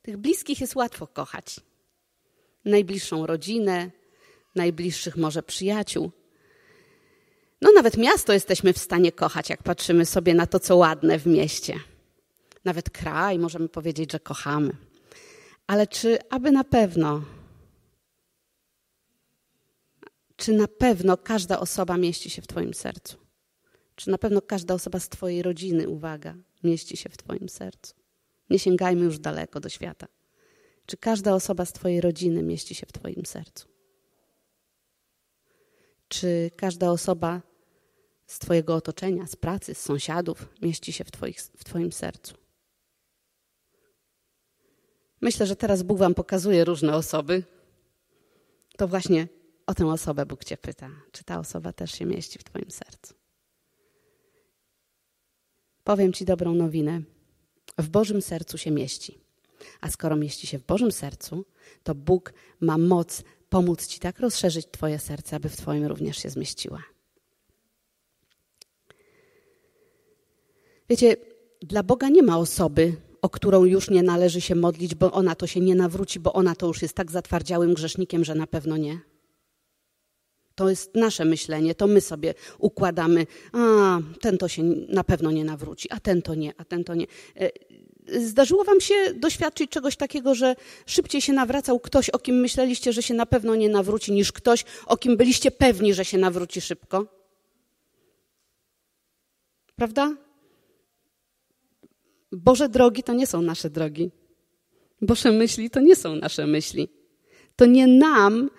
tych 0.02 0.16
bliskich 0.16 0.60
jest 0.60 0.76
łatwo 0.76 1.06
kochać. 1.06 1.60
Najbliższą 2.68 3.26
rodzinę, 3.26 3.90
najbliższych 4.54 5.16
może 5.16 5.42
przyjaciół. 5.42 6.10
No, 7.62 7.72
nawet 7.72 7.96
miasto 7.96 8.32
jesteśmy 8.32 8.72
w 8.72 8.78
stanie 8.78 9.12
kochać, 9.12 9.50
jak 9.50 9.62
patrzymy 9.62 10.06
sobie 10.06 10.34
na 10.34 10.46
to, 10.46 10.60
co 10.60 10.76
ładne 10.76 11.18
w 11.18 11.26
mieście. 11.26 11.80
Nawet 12.64 12.90
kraj 12.90 13.38
możemy 13.38 13.68
powiedzieć, 13.68 14.12
że 14.12 14.20
kochamy. 14.20 14.76
Ale 15.66 15.86
czy 15.86 16.18
aby 16.30 16.50
na 16.50 16.64
pewno, 16.64 17.22
czy 20.36 20.52
na 20.52 20.68
pewno 20.68 21.16
każda 21.16 21.60
osoba 21.60 21.96
mieści 21.96 22.30
się 22.30 22.42
w 22.42 22.46
Twoim 22.46 22.74
sercu? 22.74 23.16
Czy 23.94 24.10
na 24.10 24.18
pewno 24.18 24.42
każda 24.42 24.74
osoba 24.74 25.00
z 25.00 25.08
Twojej 25.08 25.42
rodziny, 25.42 25.88
uwaga, 25.88 26.34
mieści 26.64 26.96
się 26.96 27.08
w 27.08 27.16
Twoim 27.16 27.48
sercu? 27.48 27.94
Nie 28.50 28.58
sięgajmy 28.58 29.04
już 29.04 29.18
daleko 29.18 29.60
do 29.60 29.68
świata. 29.68 30.06
Czy 30.88 30.96
każda 30.96 31.34
osoba 31.34 31.64
z 31.64 31.72
Twojej 31.72 32.00
rodziny 32.00 32.42
mieści 32.42 32.74
się 32.74 32.86
w 32.86 32.92
Twoim 32.92 33.26
sercu? 33.26 33.68
Czy 36.08 36.50
każda 36.56 36.90
osoba 36.90 37.42
z 38.26 38.38
Twojego 38.38 38.74
otoczenia, 38.74 39.26
z 39.26 39.36
pracy, 39.36 39.74
z 39.74 39.80
sąsiadów 39.80 40.48
mieści 40.62 40.92
się 40.92 41.04
w, 41.04 41.10
twoich, 41.10 41.40
w 41.40 41.64
Twoim 41.64 41.92
sercu? 41.92 42.34
Myślę, 45.20 45.46
że 45.46 45.56
teraz 45.56 45.82
Bóg 45.82 45.98
Wam 45.98 46.14
pokazuje 46.14 46.64
różne 46.64 46.96
osoby. 46.96 47.44
To 48.76 48.88
właśnie 48.88 49.28
o 49.66 49.74
tę 49.74 49.86
osobę 49.86 50.26
Bóg 50.26 50.44
Cię 50.44 50.56
pyta, 50.56 50.90
czy 51.12 51.24
ta 51.24 51.38
osoba 51.38 51.72
też 51.72 51.92
się 51.92 52.06
mieści 52.06 52.38
w 52.38 52.44
Twoim 52.44 52.70
sercu. 52.70 53.14
Powiem 55.84 56.12
Ci 56.12 56.24
dobrą 56.24 56.54
nowinę 56.54 57.02
w 57.78 57.88
Bożym 57.88 58.22
sercu 58.22 58.58
się 58.58 58.70
mieści. 58.70 59.27
A 59.80 59.90
skoro 59.90 60.16
mieści 60.16 60.46
się 60.46 60.58
w 60.58 60.64
Bożym 60.64 60.92
sercu, 60.92 61.44
to 61.82 61.94
Bóg 61.94 62.32
ma 62.60 62.78
moc 62.78 63.22
pomóc 63.48 63.86
Ci 63.86 64.00
tak 64.00 64.20
rozszerzyć 64.20 64.66
Twoje 64.70 64.98
serce, 64.98 65.36
aby 65.36 65.48
w 65.48 65.56
Twoim 65.56 65.86
również 65.86 66.22
się 66.22 66.30
zmieściła. 66.30 66.82
Wiecie, 70.88 71.16
dla 71.62 71.82
Boga 71.82 72.08
nie 72.08 72.22
ma 72.22 72.38
osoby, 72.38 72.96
o 73.22 73.28
którą 73.28 73.64
już 73.64 73.90
nie 73.90 74.02
należy 74.02 74.40
się 74.40 74.54
modlić, 74.54 74.94
bo 74.94 75.12
ona 75.12 75.34
to 75.34 75.46
się 75.46 75.60
nie 75.60 75.74
nawróci, 75.74 76.20
bo 76.20 76.32
ona 76.32 76.54
to 76.54 76.66
już 76.66 76.82
jest 76.82 76.94
tak 76.94 77.10
zatwardziałym 77.10 77.74
grzesznikiem, 77.74 78.24
że 78.24 78.34
na 78.34 78.46
pewno 78.46 78.76
nie. 78.76 79.00
To 80.54 80.70
jest 80.70 80.94
nasze 80.94 81.24
myślenie, 81.24 81.74
to 81.74 81.86
my 81.86 82.00
sobie 82.00 82.34
układamy, 82.58 83.26
a 83.52 83.98
ten 84.20 84.38
to 84.38 84.48
się 84.48 84.62
na 84.88 85.04
pewno 85.04 85.30
nie 85.30 85.44
nawróci, 85.44 85.90
a 85.90 86.00
ten 86.00 86.22
to 86.22 86.34
nie, 86.34 86.52
a 86.56 86.64
ten 86.64 86.84
to 86.84 86.94
nie. 86.94 87.06
Zdarzyło 88.16 88.64
wam 88.64 88.80
się 88.80 88.94
doświadczyć 89.14 89.70
czegoś 89.70 89.96
takiego, 89.96 90.34
że 90.34 90.56
szybciej 90.86 91.20
się 91.20 91.32
nawracał 91.32 91.80
ktoś, 91.80 92.10
o 92.10 92.18
kim 92.18 92.36
myśleliście, 92.40 92.92
że 92.92 93.02
się 93.02 93.14
na 93.14 93.26
pewno 93.26 93.54
nie 93.54 93.68
nawróci, 93.68 94.12
niż 94.12 94.32
ktoś, 94.32 94.64
o 94.86 94.96
kim 94.96 95.16
byliście 95.16 95.50
pewni, 95.50 95.94
że 95.94 96.04
się 96.04 96.18
nawróci 96.18 96.60
szybko? 96.60 97.06
Prawda? 99.76 100.16
Boże 102.32 102.68
drogi 102.68 103.02
to 103.02 103.12
nie 103.12 103.26
są 103.26 103.42
nasze 103.42 103.70
drogi. 103.70 104.10
Boże 105.02 105.32
myśli 105.32 105.70
to 105.70 105.80
nie 105.80 105.96
są 105.96 106.16
nasze 106.16 106.46
myśli. 106.46 106.88
To 107.56 107.66
nie 107.66 107.86
nam 107.86 108.50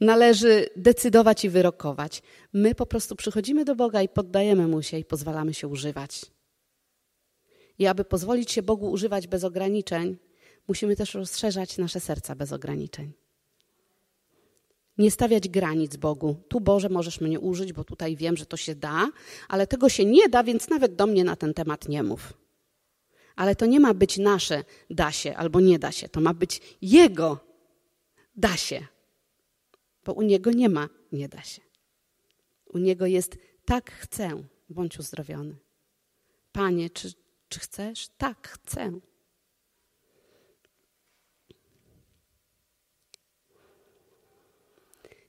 należy 0.00 0.68
decydować 0.76 1.44
i 1.44 1.48
wyrokować. 1.48 2.22
My 2.52 2.74
po 2.74 2.86
prostu 2.86 3.16
przychodzimy 3.16 3.64
do 3.64 3.74
Boga 3.74 4.02
i 4.02 4.08
poddajemy 4.08 4.68
Mu 4.68 4.82
się 4.82 4.98
i 4.98 5.04
pozwalamy 5.04 5.54
się 5.54 5.68
używać. 5.68 6.37
I 7.78 7.86
aby 7.86 8.04
pozwolić 8.04 8.52
się 8.52 8.62
Bogu 8.62 8.90
używać 8.90 9.26
bez 9.26 9.44
ograniczeń, 9.44 10.16
musimy 10.68 10.96
też 10.96 11.14
rozszerzać 11.14 11.78
nasze 11.78 12.00
serca 12.00 12.34
bez 12.34 12.52
ograniczeń. 12.52 13.12
Nie 14.98 15.10
stawiać 15.10 15.48
granic 15.48 15.96
Bogu. 15.96 16.36
Tu 16.48 16.60
Boże 16.60 16.88
możesz 16.88 17.20
mnie 17.20 17.40
użyć, 17.40 17.72
bo 17.72 17.84
tutaj 17.84 18.16
wiem, 18.16 18.36
że 18.36 18.46
to 18.46 18.56
się 18.56 18.74
da, 18.74 19.08
ale 19.48 19.66
tego 19.66 19.88
się 19.88 20.04
nie 20.04 20.28
da, 20.28 20.44
więc 20.44 20.68
nawet 20.68 20.94
do 20.94 21.06
mnie 21.06 21.24
na 21.24 21.36
ten 21.36 21.54
temat 21.54 21.88
nie 21.88 22.02
mów. 22.02 22.32
Ale 23.36 23.56
to 23.56 23.66
nie 23.66 23.80
ma 23.80 23.94
być 23.94 24.18
nasze 24.18 24.64
da 24.90 25.12
się 25.12 25.36
albo 25.36 25.60
nie 25.60 25.78
da 25.78 25.92
się. 25.92 26.08
To 26.08 26.20
ma 26.20 26.34
być 26.34 26.60
Jego 26.82 27.38
da 28.36 28.56
się 28.56 28.86
bo 30.08 30.14
u 30.14 30.22
niego 30.22 30.50
nie 30.50 30.68
ma, 30.68 30.88
nie 31.12 31.28
da 31.28 31.42
się. 31.42 31.62
U 32.66 32.78
niego 32.78 33.06
jest 33.06 33.38
tak 33.64 33.90
chcę, 33.90 34.42
bądź 34.68 34.98
uzdrowiony. 34.98 35.56
Panie, 36.52 36.90
czy, 36.90 37.12
czy 37.48 37.60
chcesz? 37.60 38.08
Tak, 38.18 38.48
chcę. 38.48 38.92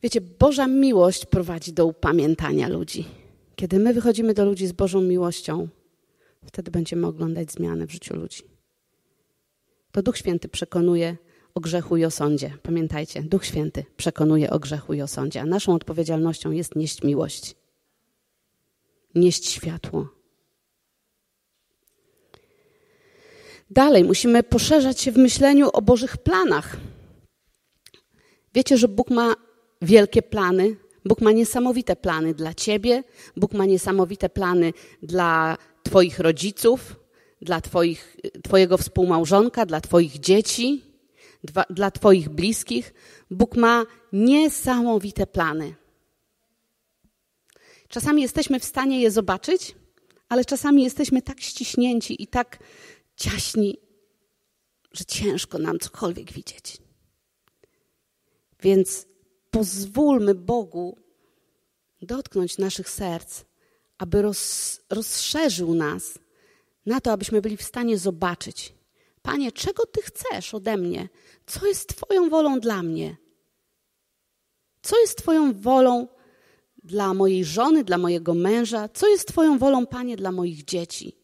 Wiecie, 0.03 0.21
Boża 0.21 0.67
miłość 0.67 1.25
prowadzi 1.25 1.73
do 1.73 1.85
upamiętania 1.85 2.67
ludzi. 2.67 3.05
Kiedy 3.55 3.79
my 3.79 3.93
wychodzimy 3.93 4.33
do 4.33 4.45
ludzi 4.45 4.67
z 4.67 4.71
Bożą 4.71 5.01
miłością, 5.01 5.67
wtedy 6.45 6.71
będziemy 6.71 7.07
oglądać 7.07 7.51
zmiany 7.51 7.87
w 7.87 7.91
życiu 7.91 8.15
ludzi. 8.15 8.43
To 9.91 10.03
Duch 10.03 10.17
Święty 10.17 10.49
przekonuje 10.49 11.17
o 11.55 11.59
grzechu 11.59 11.97
i 11.97 12.05
o 12.05 12.11
sądzie. 12.11 12.57
Pamiętajcie, 12.63 13.23
Duch 13.23 13.45
Święty 13.45 13.85
przekonuje 13.97 14.49
o 14.49 14.59
grzechu 14.59 14.93
i 14.93 15.01
o 15.01 15.07
sądzie, 15.07 15.41
a 15.41 15.45
naszą 15.45 15.73
odpowiedzialnością 15.73 16.51
jest 16.51 16.75
nieść 16.75 17.03
miłość, 17.03 17.55
nieść 19.15 19.49
światło. 19.49 20.18
Dalej 23.69 24.03
musimy 24.03 24.43
poszerzać 24.43 25.01
się 25.01 25.11
w 25.11 25.17
myśleniu 25.17 25.69
o 25.73 25.81
Bożych 25.81 26.17
planach. 26.17 26.77
Wiecie, 28.53 28.77
że 28.77 28.87
Bóg 28.87 29.09
ma 29.09 29.35
wielkie 29.81 30.21
plany. 30.21 30.75
Bóg 31.05 31.21
ma 31.21 31.31
niesamowite 31.31 31.95
plany 31.95 32.33
dla 32.33 32.53
ciebie, 32.53 33.03
Bóg 33.37 33.53
ma 33.53 33.65
niesamowite 33.65 34.29
plany 34.29 34.73
dla 35.03 35.57
Twoich 35.83 36.19
rodziców, 36.19 36.95
dla 37.41 37.61
twoich, 37.61 38.17
Twojego 38.43 38.77
współmałżonka, 38.77 39.65
dla 39.65 39.81
Twoich 39.81 40.19
dzieci 40.19 40.89
dwa, 41.43 41.65
dla 41.69 41.91
Twoich 41.91 42.29
bliskich. 42.29 42.93
Bóg 43.31 43.55
ma 43.55 43.85
niesamowite 44.13 45.27
plany. 45.27 45.75
Czasami 47.87 48.21
jesteśmy 48.21 48.59
w 48.59 48.65
stanie 48.65 49.01
je 49.01 49.11
zobaczyć, 49.11 49.75
ale 50.29 50.45
czasami 50.45 50.83
jesteśmy 50.83 51.21
tak 51.21 51.41
ściśnięci 51.41 52.23
i 52.23 52.27
tak 52.27 52.59
ciaśni, 53.19 53.77
że 54.91 55.05
ciężko 55.05 55.57
nam 55.57 55.79
cokolwiek 55.79 56.31
widzieć. 56.31 56.77
Więc 58.61 59.05
pozwólmy 59.51 60.35
Bogu 60.35 60.97
dotknąć 62.01 62.57
naszych 62.57 62.89
serc, 62.89 63.43
aby 63.97 64.21
roz, 64.21 64.81
rozszerzył 64.89 65.73
nas 65.75 66.19
na 66.85 67.01
to, 67.01 67.11
abyśmy 67.11 67.41
byli 67.41 67.57
w 67.57 67.63
stanie 67.63 67.97
zobaczyć. 67.97 68.73
Panie, 69.21 69.51
czego 69.51 69.85
Ty 69.85 70.01
chcesz 70.01 70.53
ode 70.53 70.77
mnie? 70.77 71.09
Co 71.45 71.67
jest 71.67 71.89
Twoją 71.89 72.29
wolą 72.29 72.59
dla 72.59 72.83
mnie? 72.83 73.17
Co 74.81 74.99
jest 74.99 75.17
Twoją 75.17 75.53
wolą 75.53 76.07
dla 76.83 77.13
mojej 77.13 77.45
żony, 77.45 77.83
dla 77.83 77.97
mojego 77.97 78.33
męża? 78.33 78.89
Co 78.89 79.07
jest 79.07 79.27
Twoją 79.27 79.57
wolą, 79.57 79.87
Panie, 79.87 80.17
dla 80.17 80.31
moich 80.31 80.65
dzieci? 80.65 81.18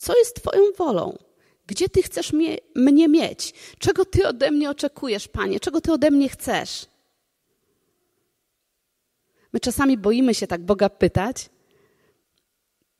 Co 0.00 0.18
jest 0.18 0.36
Twoją 0.36 0.62
wolą? 0.78 1.18
Gdzie 1.66 1.88
Ty 1.88 2.02
chcesz 2.02 2.32
mnie, 2.32 2.58
mnie 2.74 3.08
mieć? 3.08 3.54
Czego 3.78 4.04
Ty 4.04 4.28
ode 4.28 4.50
mnie 4.50 4.70
oczekujesz, 4.70 5.28
Panie? 5.28 5.60
Czego 5.60 5.80
Ty 5.80 5.92
ode 5.92 6.10
mnie 6.10 6.28
chcesz? 6.28 6.86
My 9.52 9.60
czasami 9.60 9.98
boimy 9.98 10.34
się 10.34 10.46
tak 10.46 10.64
Boga 10.64 10.88
pytać. 10.88 11.50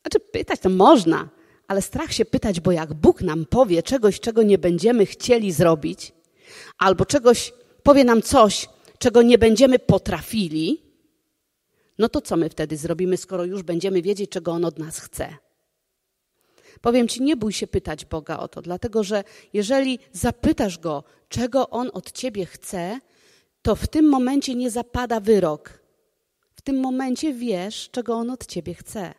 Znaczy, 0.02 0.20
pytać 0.32 0.60
to 0.60 0.68
można, 0.68 1.28
ale 1.68 1.82
strach 1.82 2.12
się 2.12 2.24
pytać, 2.24 2.60
bo 2.60 2.72
jak 2.72 2.94
Bóg 2.94 3.22
nam 3.22 3.46
powie 3.46 3.82
czegoś, 3.82 4.20
czego 4.20 4.42
nie 4.42 4.58
będziemy 4.58 5.06
chcieli 5.06 5.52
zrobić, 5.52 6.12
albo 6.78 7.06
czegoś, 7.06 7.52
powie 7.82 8.04
nam 8.04 8.22
coś, 8.22 8.68
czego 8.98 9.22
nie 9.22 9.38
będziemy 9.38 9.78
potrafili, 9.78 10.82
no 11.98 12.08
to 12.08 12.20
co 12.20 12.36
my 12.36 12.48
wtedy 12.48 12.76
zrobimy, 12.76 13.16
skoro 13.16 13.44
już 13.44 13.62
będziemy 13.62 14.02
wiedzieć, 14.02 14.30
czego 14.30 14.52
On 14.52 14.64
od 14.64 14.78
nas 14.78 15.00
chce? 15.00 15.36
Powiem 16.80 17.08
Ci, 17.08 17.22
nie 17.22 17.36
bój 17.36 17.52
się 17.52 17.66
pytać 17.66 18.04
Boga 18.04 18.38
o 18.38 18.48
to, 18.48 18.62
dlatego 18.62 19.04
że 19.04 19.24
jeżeli 19.52 19.98
zapytasz 20.12 20.78
Go, 20.78 21.04
czego 21.28 21.70
On 21.70 21.90
od 21.92 22.12
Ciebie 22.12 22.46
chce, 22.46 23.00
to 23.62 23.76
w 23.76 23.88
tym 23.88 24.08
momencie 24.08 24.54
nie 24.54 24.70
zapada 24.70 25.20
wyrok. 25.20 25.80
W 26.54 26.62
tym 26.62 26.80
momencie 26.80 27.32
wiesz, 27.32 27.90
czego 27.90 28.14
On 28.14 28.30
od 28.30 28.46
Ciebie 28.46 28.74
chce. 28.74 29.14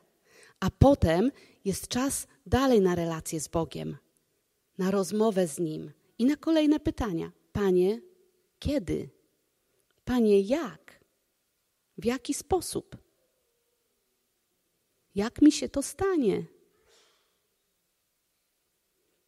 A 0.60 0.70
potem 0.80 1.32
jest 1.66 1.88
czas 1.88 2.28
dalej 2.46 2.82
na 2.82 2.96
relację 2.96 3.40
z 3.40 3.48
Bogiem, 3.48 3.98
na 4.78 4.92
rozmowę 4.92 5.48
z 5.48 5.60
Nim 5.60 5.92
i 6.20 6.26
na 6.26 6.36
kolejne 6.36 6.80
pytania. 6.80 7.32
Panie, 7.54 8.02
kiedy? 8.60 9.10
Panie, 10.06 10.42
jak? 10.42 11.00
W 11.98 12.06
jaki 12.06 12.34
sposób? 12.34 12.98
Jak 15.16 15.42
mi 15.42 15.52
się 15.52 15.70
to 15.70 15.84
stanie? 15.84 16.44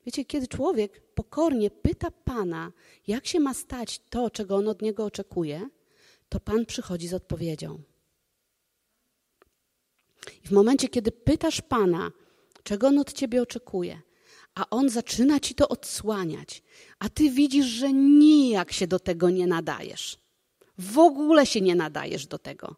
Wiecie, 0.06 0.26
kiedy 0.26 0.48
człowiek 0.48 1.02
pokornie 1.02 1.72
pyta 1.72 2.12
Pana, 2.12 2.72
jak 3.08 3.28
się 3.28 3.40
ma 3.40 3.54
stać 3.54 4.02
to, 4.10 4.30
czego 4.30 4.56
on 4.56 4.68
od 4.68 4.82
niego 4.82 5.06
oczekuje, 5.06 5.70
to 6.30 6.40
Pan 6.40 6.66
przychodzi 6.66 7.08
z 7.08 7.14
odpowiedzią. 7.14 7.82
I 10.44 10.48
w 10.48 10.52
momencie, 10.52 10.90
kiedy 10.90 11.12
pytasz 11.12 11.62
Pana, 11.62 12.12
czego 12.64 12.88
on 12.88 13.00
od 13.00 13.14
ciebie 13.14 13.42
oczekuje, 13.42 14.02
a 14.56 14.70
on 14.70 14.90
zaczyna 14.90 15.40
ci 15.40 15.56
to 15.56 15.70
odsłaniać, 15.70 16.64
a 17.00 17.10
ty 17.10 17.30
widzisz, 17.30 17.66
że 17.66 17.94
nijak 17.94 18.72
się 18.72 18.88
do 18.88 19.00
tego 19.00 19.30
nie 19.30 19.48
nadajesz. 19.48 20.18
W 20.78 20.98
ogóle 20.98 21.46
się 21.46 21.62
nie 21.62 21.76
nadajesz 21.76 22.28
do 22.28 22.40
tego. 22.40 22.76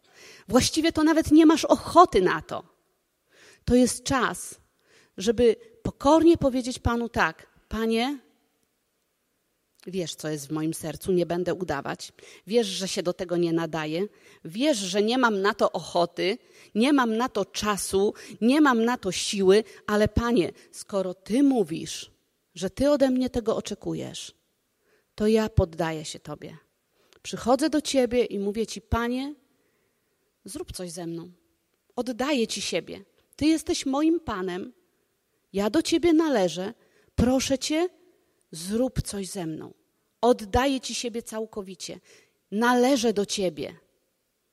Właściwie 0.48 0.92
to 0.92 1.04
nawet 1.04 1.32
nie 1.32 1.46
masz 1.46 1.64
ochoty 1.64 2.22
na 2.22 2.42
to. 2.42 2.64
To 3.64 3.74
jest 3.74 4.04
czas, 4.04 4.60
żeby 5.16 5.56
pokornie 5.82 6.36
powiedzieć 6.36 6.78
Panu 6.78 7.08
tak: 7.08 7.46
Panie, 7.68 8.18
wiesz, 9.86 10.14
co 10.14 10.28
jest 10.28 10.48
w 10.48 10.52
moim 10.52 10.74
sercu, 10.74 11.12
nie 11.12 11.26
będę 11.26 11.54
udawać. 11.54 12.12
Wiesz, 12.46 12.66
że 12.66 12.88
się 12.88 13.02
do 13.02 13.12
tego 13.12 13.36
nie 13.36 13.52
nadaję. 13.52 14.06
Wiesz, 14.44 14.78
że 14.78 15.02
nie 15.02 15.18
mam 15.18 15.42
na 15.42 15.54
to 15.54 15.72
ochoty, 15.72 16.38
nie 16.74 16.92
mam 16.92 17.16
na 17.16 17.28
to 17.28 17.44
czasu, 17.44 18.14
nie 18.40 18.60
mam 18.60 18.84
na 18.84 18.98
to 18.98 19.12
siły, 19.12 19.64
ale 19.86 20.08
Panie, 20.08 20.52
skoro 20.72 21.14
Ty 21.14 21.42
mówisz, 21.42 22.10
że 22.54 22.70
Ty 22.70 22.90
ode 22.90 23.10
mnie 23.10 23.30
tego 23.30 23.56
oczekujesz, 23.56 24.34
to 25.14 25.26
ja 25.26 25.48
poddaję 25.48 26.04
się 26.04 26.18
Tobie. 26.18 26.56
Przychodzę 27.22 27.70
do 27.70 27.80
Ciebie 27.80 28.24
i 28.24 28.38
mówię 28.38 28.66
Ci, 28.66 28.80
Panie, 28.80 29.34
zrób 30.44 30.72
coś 30.72 30.90
ze 30.90 31.06
mną. 31.06 31.30
Oddaję 31.96 32.46
Ci 32.46 32.62
siebie. 32.62 33.04
Ty 33.36 33.46
jesteś 33.46 33.86
moim 33.86 34.20
Panem. 34.20 34.72
Ja 35.56 35.70
do 35.70 35.82
Ciebie 35.82 36.12
należę. 36.12 36.74
Proszę 37.14 37.58
Cię, 37.58 37.88
zrób 38.50 39.02
coś 39.02 39.28
ze 39.28 39.46
mną. 39.46 39.74
Oddaję 40.20 40.80
Ci 40.80 40.94
siebie 40.94 41.22
całkowicie. 41.22 42.00
Należę 42.50 43.12
do 43.12 43.26
Ciebie. 43.26 43.76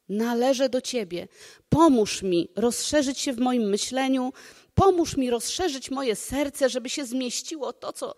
Należę 0.09 0.69
do 0.69 0.81
Ciebie. 0.81 1.27
Pomóż 1.69 2.21
mi 2.23 2.49
rozszerzyć 2.55 3.19
się 3.19 3.33
w 3.33 3.39
moim 3.39 3.63
myśleniu, 3.69 4.33
pomóż 4.73 5.17
mi 5.17 5.29
rozszerzyć 5.29 5.91
moje 5.91 6.15
serce, 6.15 6.69
żeby 6.69 6.89
się 6.89 7.05
zmieściło 7.05 7.73
to, 7.73 7.93
co 7.93 8.15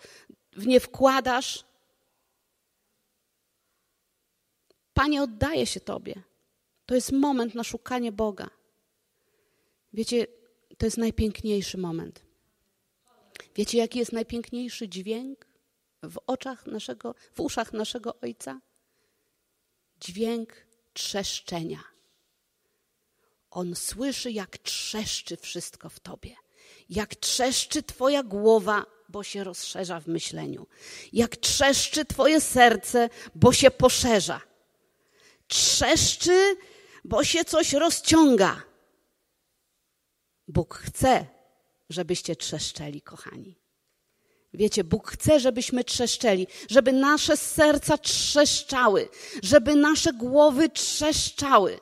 w 0.54 0.68
nie 0.68 0.80
wkładasz. 0.80 1.66
Panie, 4.94 5.22
oddaję 5.22 5.66
się 5.66 5.80
Tobie. 5.80 6.24
To 6.86 6.96
jest 6.96 7.12
moment 7.12 7.56
na 7.56 7.64
szukanie 7.64 8.12
Boga. 8.12 8.50
Wiecie, 9.94 10.28
to 10.78 10.86
jest 10.86 10.98
najpiękniejszy 10.98 11.78
moment. 11.78 12.25
Wiecie, 13.56 13.78
jaki 13.78 14.00
jest 14.00 14.12
najpiękniejszy 14.12 14.90
dźwięk 14.90 15.48
w 16.04 16.18
oczach 16.28 16.66
naszego, 16.66 17.16
w 17.34 17.40
uszach 17.40 17.74
naszego 17.74 18.20
Ojca? 18.20 18.62
Dźwięk 20.00 20.54
trzeszczenia. 20.94 21.84
On 23.52 23.76
słyszy, 23.76 24.32
jak 24.32 24.58
trzeszczy 24.58 25.38
wszystko 25.38 25.90
w 25.90 26.00
tobie, 26.00 26.36
jak 26.90 27.16
trzeszczy 27.16 27.84
Twoja 27.84 28.24
głowa, 28.24 28.86
bo 29.10 29.24
się 29.24 29.44
rozszerza 29.44 30.00
w 30.00 30.08
myśleniu, 30.08 30.68
jak 31.14 31.38
trzeszczy 31.38 32.06
Twoje 32.06 32.42
serce, 32.42 33.10
bo 33.36 33.54
się 33.54 33.72
poszerza. 33.72 34.42
Trzeszczy, 35.48 36.58
bo 37.04 37.24
się 37.24 37.46
coś 37.46 37.74
rozciąga. 37.74 38.64
Bóg 40.48 40.76
chce, 40.76 41.35
żebyście 41.90 42.36
trzeszczeli, 42.36 43.02
kochani. 43.02 43.60
Wiecie, 44.54 44.84
Bóg 44.84 45.12
chce, 45.12 45.40
żebyśmy 45.40 45.84
trzeszczeli, 45.84 46.48
żeby 46.70 46.94
nasze 46.94 47.38
serca 47.38 47.98
trzeszczały, 47.98 49.10
żeby 49.44 49.76
nasze 49.76 50.14
głowy 50.14 50.70
trzeszczały. 50.70 51.80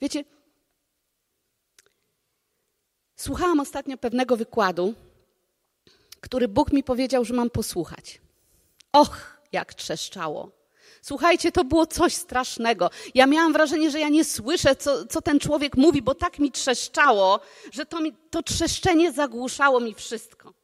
Wiecie, 0.00 0.24
słuchałam 3.16 3.60
ostatnio 3.60 3.98
pewnego 3.98 4.36
wykładu, 4.36 4.94
który 6.20 6.48
Bóg 6.48 6.72
mi 6.72 6.84
powiedział, 6.84 7.24
że 7.24 7.34
mam 7.34 7.50
posłuchać. 7.50 8.20
Och, 8.92 9.40
jak 9.52 9.74
trzeszczało. 9.74 10.57
Słuchajcie, 11.02 11.52
to 11.52 11.64
było 11.64 11.86
coś 11.86 12.14
strasznego. 12.14 12.90
Ja 13.14 13.26
miałam 13.26 13.52
wrażenie, 13.52 13.90
że 13.90 14.00
ja 14.00 14.08
nie 14.08 14.24
słyszę, 14.24 14.76
co, 14.76 15.06
co 15.06 15.22
ten 15.22 15.40
człowiek 15.40 15.76
mówi, 15.76 16.02
bo 16.02 16.14
tak 16.14 16.38
mi 16.38 16.52
trzeszczało, 16.52 17.40
że 17.72 17.86
to, 17.86 18.00
mi, 18.00 18.12
to 18.30 18.42
trzeszczenie 18.42 19.12
zagłuszało 19.12 19.80
mi 19.80 19.94
wszystko. 19.94 20.54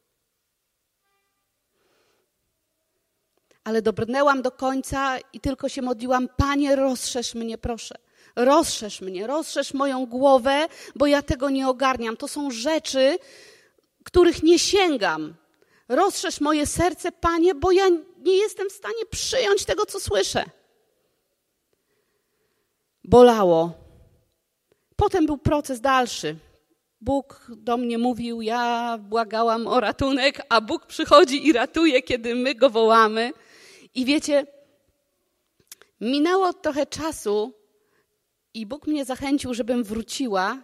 Ale 3.63 3.81
dobrnęłam 3.81 4.41
do 4.41 4.51
końca 4.51 5.17
i 5.33 5.39
tylko 5.39 5.69
się 5.69 5.81
modliłam: 5.81 6.27
Panie, 6.37 6.75
rozszerz 6.75 7.35
mnie, 7.35 7.57
proszę. 7.57 7.95
Rozszerz 8.35 9.01
mnie, 9.01 9.27
rozszerz 9.27 9.73
moją 9.73 10.05
głowę, 10.05 10.67
bo 10.95 11.07
ja 11.07 11.21
tego 11.21 11.49
nie 11.49 11.67
ogarniam. 11.67 12.17
To 12.17 12.27
są 12.27 12.51
rzeczy, 12.51 13.17
których 14.03 14.43
nie 14.43 14.59
sięgam. 14.59 15.35
Rozszerz 15.89 16.41
moje 16.41 16.65
serce, 16.65 17.11
Panie, 17.11 17.55
bo 17.55 17.71
ja 17.71 17.83
nie 18.25 18.37
jestem 18.37 18.69
w 18.69 18.73
stanie 18.73 19.05
przyjąć 19.11 19.65
tego, 19.65 19.85
co 19.85 19.99
słyszę. 19.99 20.45
Bolało. 23.03 23.73
Potem 24.95 25.25
był 25.25 25.37
proces 25.37 25.81
dalszy. 25.81 26.35
Bóg 27.01 27.47
do 27.49 27.77
mnie 27.77 27.97
mówił, 27.97 28.41
ja 28.41 28.97
błagałam 28.97 29.67
o 29.67 29.79
ratunek, 29.79 30.41
a 30.49 30.61
Bóg 30.61 30.85
przychodzi 30.85 31.47
i 31.47 31.53
ratuje, 31.53 32.01
kiedy 32.01 32.35
my 32.35 32.55
go 32.55 32.69
wołamy. 32.69 33.33
I 33.95 34.05
wiecie, 34.05 34.47
minęło 36.01 36.53
trochę 36.53 36.85
czasu 36.85 37.53
i 38.53 38.65
Bóg 38.65 38.87
mnie 38.87 39.05
zachęcił, 39.05 39.53
żebym 39.53 39.83
wróciła 39.83 40.61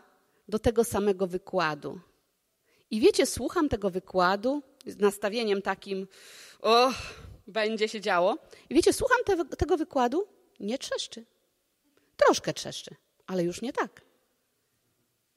do 0.47 0.59
tego 0.59 0.83
samego 0.83 1.27
wykładu. 1.27 1.99
I 2.91 2.99
wiecie, 2.99 3.25
słucham 3.25 3.69
tego 3.69 3.89
wykładu 3.89 4.61
z 4.85 4.97
nastawieniem 4.97 5.61
takim, 5.61 6.07
o, 6.61 6.91
będzie 7.47 7.89
się 7.89 8.01
działo. 8.01 8.37
I 8.69 8.75
wiecie, 8.75 8.93
słucham 8.93 9.17
te, 9.25 9.45
tego 9.45 9.77
wykładu, 9.77 10.27
nie 10.59 10.77
trzeszczy. 10.77 11.25
Troszkę 12.17 12.53
trzeszczy, 12.53 12.95
ale 13.27 13.43
już 13.43 13.61
nie 13.61 13.73
tak. 13.73 14.01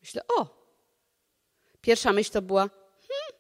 Myślę, 0.02 0.22
o. 0.36 0.64
Pierwsza 1.80 2.12
myśl 2.12 2.30
to 2.30 2.42
była, 2.42 2.60
hmm, 3.08 3.32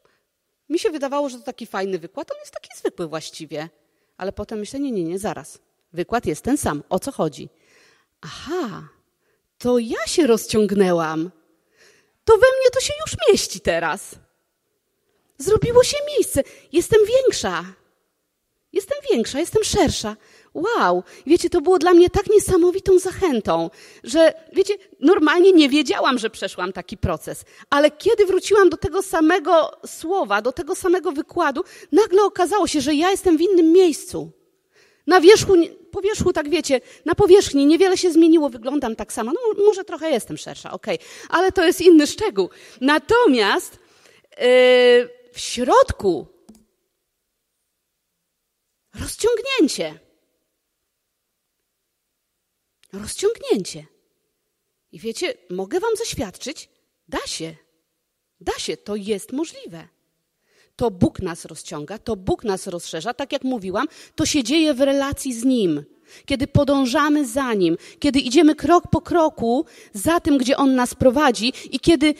mi 0.68 0.78
się 0.78 0.90
wydawało, 0.90 1.28
że 1.28 1.38
to 1.38 1.44
taki 1.44 1.66
fajny 1.66 1.98
wykład, 1.98 2.30
on 2.30 2.38
jest 2.38 2.52
taki 2.52 2.68
zwykły 2.78 3.08
właściwie. 3.08 3.68
Ale 4.16 4.32
potem 4.32 4.58
myślę, 4.58 4.80
nie, 4.80 4.92
nie, 4.92 5.04
nie, 5.04 5.18
zaraz. 5.18 5.58
Wykład 5.92 6.26
jest 6.26 6.42
ten 6.44 6.56
sam. 6.56 6.82
O 6.88 6.98
co 6.98 7.12
chodzi? 7.12 7.48
Aha, 8.20 8.88
to 9.58 9.78
ja 9.78 10.06
się 10.06 10.26
rozciągnęłam. 10.26 11.30
To 12.24 12.32
we 12.32 12.46
mnie 12.58 12.70
to 12.72 12.80
się 12.80 12.92
już 13.06 13.16
mieści 13.28 13.60
teraz. 13.60 14.14
Zrobiło 15.38 15.84
się 15.84 15.96
miejsce. 16.06 16.42
Jestem 16.72 17.00
większa. 17.06 17.64
Jestem 18.74 18.98
większa, 19.12 19.40
jestem 19.40 19.64
szersza. 19.64 20.16
Wow! 20.54 21.02
Wiecie, 21.26 21.50
to 21.50 21.60
było 21.60 21.78
dla 21.78 21.92
mnie 21.92 22.10
tak 22.10 22.30
niesamowitą 22.30 22.98
zachętą, 22.98 23.70
że 24.04 24.34
wiecie, 24.52 24.74
normalnie 25.00 25.52
nie 25.52 25.68
wiedziałam, 25.68 26.18
że 26.18 26.30
przeszłam 26.30 26.72
taki 26.72 26.96
proces, 26.96 27.44
ale 27.70 27.90
kiedy 27.90 28.26
wróciłam 28.26 28.70
do 28.70 28.76
tego 28.76 29.02
samego 29.02 29.70
słowa, 29.86 30.42
do 30.42 30.52
tego 30.52 30.74
samego 30.74 31.12
wykładu, 31.12 31.64
nagle 31.92 32.22
okazało 32.22 32.66
się, 32.66 32.80
że 32.80 32.94
ja 32.94 33.10
jestem 33.10 33.36
w 33.36 33.40
innym 33.40 33.72
miejscu. 33.72 34.30
Na 35.06 35.20
wierzchu, 35.20 35.52
po 35.90 36.00
wierzchu, 36.00 36.32
tak 36.32 36.48
wiecie, 36.50 36.80
na 37.04 37.14
powierzchni 37.14 37.66
niewiele 37.66 37.96
się 37.96 38.12
zmieniło, 38.12 38.48
wyglądam 38.48 38.96
tak 38.96 39.12
samo. 39.12 39.32
No, 39.32 39.64
może 39.64 39.84
trochę 39.84 40.10
jestem 40.10 40.36
szersza, 40.36 40.72
okej, 40.72 40.94
okay. 40.94 41.38
ale 41.38 41.52
to 41.52 41.64
jest 41.64 41.80
inny 41.80 42.06
szczegół. 42.06 42.50
Natomiast 42.80 43.72
yy, 43.72 44.38
w 45.32 45.40
środku 45.40 46.33
rozciągnięcie. 49.00 49.98
Rozciągnięcie. 52.92 53.86
I 54.92 54.98
wiecie, 54.98 55.34
mogę 55.50 55.80
Wam 55.80 55.96
zaświadczyć, 55.96 56.68
da 57.08 57.26
się. 57.26 57.56
Da 58.40 58.52
się, 58.58 58.76
to 58.76 58.96
jest 58.96 59.32
możliwe. 59.32 59.88
To 60.76 60.90
Bóg 60.90 61.20
nas 61.20 61.44
rozciąga, 61.44 61.98
to 61.98 62.16
Bóg 62.16 62.44
nas 62.44 62.66
rozszerza. 62.66 63.14
Tak 63.14 63.32
jak 63.32 63.44
mówiłam, 63.44 63.86
to 64.14 64.26
się 64.26 64.44
dzieje 64.44 64.74
w 64.74 64.80
relacji 64.80 65.34
z 65.34 65.44
Nim. 65.44 65.84
Kiedy 66.26 66.46
podążamy 66.46 67.26
za 67.26 67.54
Nim, 67.54 67.76
kiedy 67.98 68.20
idziemy 68.20 68.54
krok 68.54 68.84
po 68.90 69.00
kroku 69.00 69.66
za 69.92 70.20
tym, 70.20 70.38
gdzie 70.38 70.56
On 70.56 70.74
nas 70.74 70.94
prowadzi 70.94 71.52
i 71.70 71.80
kiedy 71.80 72.14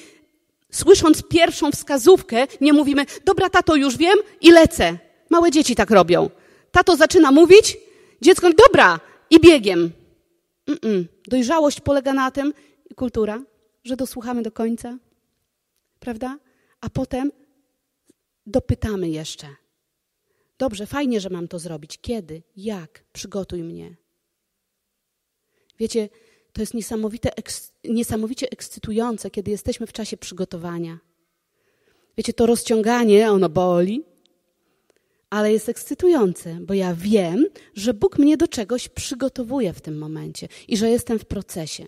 słysząc 0.70 1.22
pierwszą 1.28 1.72
wskazówkę, 1.72 2.46
nie 2.60 2.72
mówimy, 2.72 3.06
dobra, 3.24 3.50
tato, 3.50 3.76
już 3.76 3.96
wiem 3.96 4.18
i 4.40 4.50
lecę. 4.50 4.98
Małe 5.30 5.50
dzieci 5.50 5.74
tak 5.74 5.90
robią. 5.90 6.30
Tato 6.74 6.96
zaczyna 6.96 7.32
mówić, 7.32 7.76
dziecko, 8.22 8.50
dobra, 8.66 9.00
i 9.30 9.40
biegiem. 9.40 9.92
Mm-mm. 10.68 11.04
Dojrzałość 11.28 11.80
polega 11.80 12.12
na 12.12 12.30
tym, 12.30 12.52
kultura, 12.96 13.42
że 13.84 13.96
dosłuchamy 13.96 14.42
do 14.42 14.52
końca, 14.52 14.98
prawda? 16.00 16.38
A 16.80 16.90
potem 16.90 17.32
dopytamy 18.46 19.08
jeszcze. 19.08 19.46
Dobrze, 20.58 20.86
fajnie, 20.86 21.20
że 21.20 21.30
mam 21.30 21.48
to 21.48 21.58
zrobić. 21.58 21.98
Kiedy? 22.00 22.42
Jak? 22.56 23.04
Przygotuj 23.12 23.62
mnie. 23.62 23.96
Wiecie, 25.78 26.08
to 26.52 26.62
jest 26.62 26.74
niesamowite, 26.74 27.30
niesamowicie 27.84 28.50
ekscytujące, 28.50 29.30
kiedy 29.30 29.50
jesteśmy 29.50 29.86
w 29.86 29.92
czasie 29.92 30.16
przygotowania. 30.16 30.98
Wiecie, 32.16 32.32
to 32.32 32.46
rozciąganie, 32.46 33.30
ono 33.30 33.48
boli, 33.48 34.13
ale 35.34 35.52
jest 35.52 35.68
ekscytujące, 35.68 36.58
bo 36.60 36.74
ja 36.74 36.94
wiem, 36.94 37.46
że 37.74 37.94
Bóg 37.94 38.18
mnie 38.18 38.36
do 38.36 38.48
czegoś 38.48 38.88
przygotowuje 38.88 39.72
w 39.72 39.80
tym 39.80 39.98
momencie 39.98 40.48
i 40.68 40.76
że 40.76 40.90
jestem 40.90 41.18
w 41.18 41.24
procesie. 41.24 41.86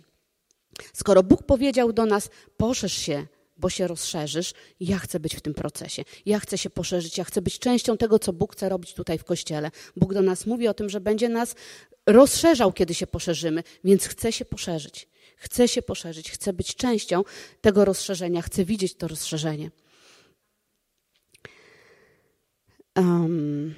Skoro 0.93 1.23
Bóg 1.23 1.43
powiedział 1.43 1.93
do 1.93 2.07
nas, 2.07 2.31
poszerz 2.57 2.93
się, 2.93 3.27
bo 3.57 3.71
się 3.71 3.87
rozszerzysz, 3.87 4.53
ja 4.81 4.99
chcę 4.99 5.21
być 5.21 5.37
w 5.37 5.41
tym 5.41 5.55
procesie. 5.55 6.03
Ja 6.27 6.41
chcę 6.41 6.59
się 6.59 6.71
poszerzyć, 6.71 7.19
ja 7.19 7.25
chcę 7.25 7.43
być 7.43 7.59
częścią 7.59 7.97
tego, 7.97 8.19
co 8.19 8.33
Bóg 8.33 8.53
chce 8.53 8.69
robić 8.69 8.95
tutaj 8.95 9.19
w 9.19 9.25
kościele. 9.25 9.71
Bóg 9.97 10.15
do 10.15 10.23
nas 10.23 10.47
mówi 10.47 10.69
o 10.69 10.75
tym, 10.75 10.91
że 10.91 11.01
będzie 11.01 11.29
nas 11.29 11.55
rozszerzał, 12.07 12.73
kiedy 12.73 12.95
się 12.95 13.07
poszerzymy, 13.07 13.63
więc 13.85 14.07
chcę 14.07 14.33
się 14.33 14.45
poszerzyć. 14.45 15.09
Chcę 15.37 15.69
się 15.69 15.83
poszerzyć, 15.83 16.31
chcę 16.31 16.53
być 16.53 16.75
częścią 16.75 17.23
tego 17.61 17.85
rozszerzenia, 17.85 18.43
chcę 18.43 18.65
widzieć 18.65 18.95
to 18.95 19.09
rozszerzenie. 19.09 19.71
Um, 22.97 23.75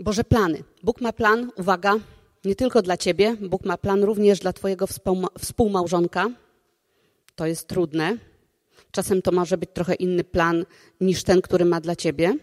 Boże 0.00 0.24
plany. 0.24 0.62
Bóg 0.82 1.00
ma 1.00 1.12
plan, 1.12 1.50
uwaga, 1.56 1.94
nie 2.44 2.56
tylko 2.56 2.82
dla 2.82 2.96
ciebie, 2.96 3.36
Bóg 3.40 3.64
ma 3.64 3.78
plan 3.78 4.02
również 4.02 4.40
dla 4.40 4.52
twojego 4.52 4.86
współmałżonka. 5.38 6.30
To 7.34 7.46
jest 7.46 7.68
trudne. 7.68 8.16
Czasem 8.90 9.22
to 9.22 9.32
może 9.32 9.58
być 9.58 9.70
trochę 9.74 9.94
inny 9.94 10.24
plan 10.24 10.64
niż 11.00 11.22
ten, 11.22 11.42
który 11.42 11.64
ma 11.64 11.80
dla 11.80 11.96
ciebie. 11.96 12.38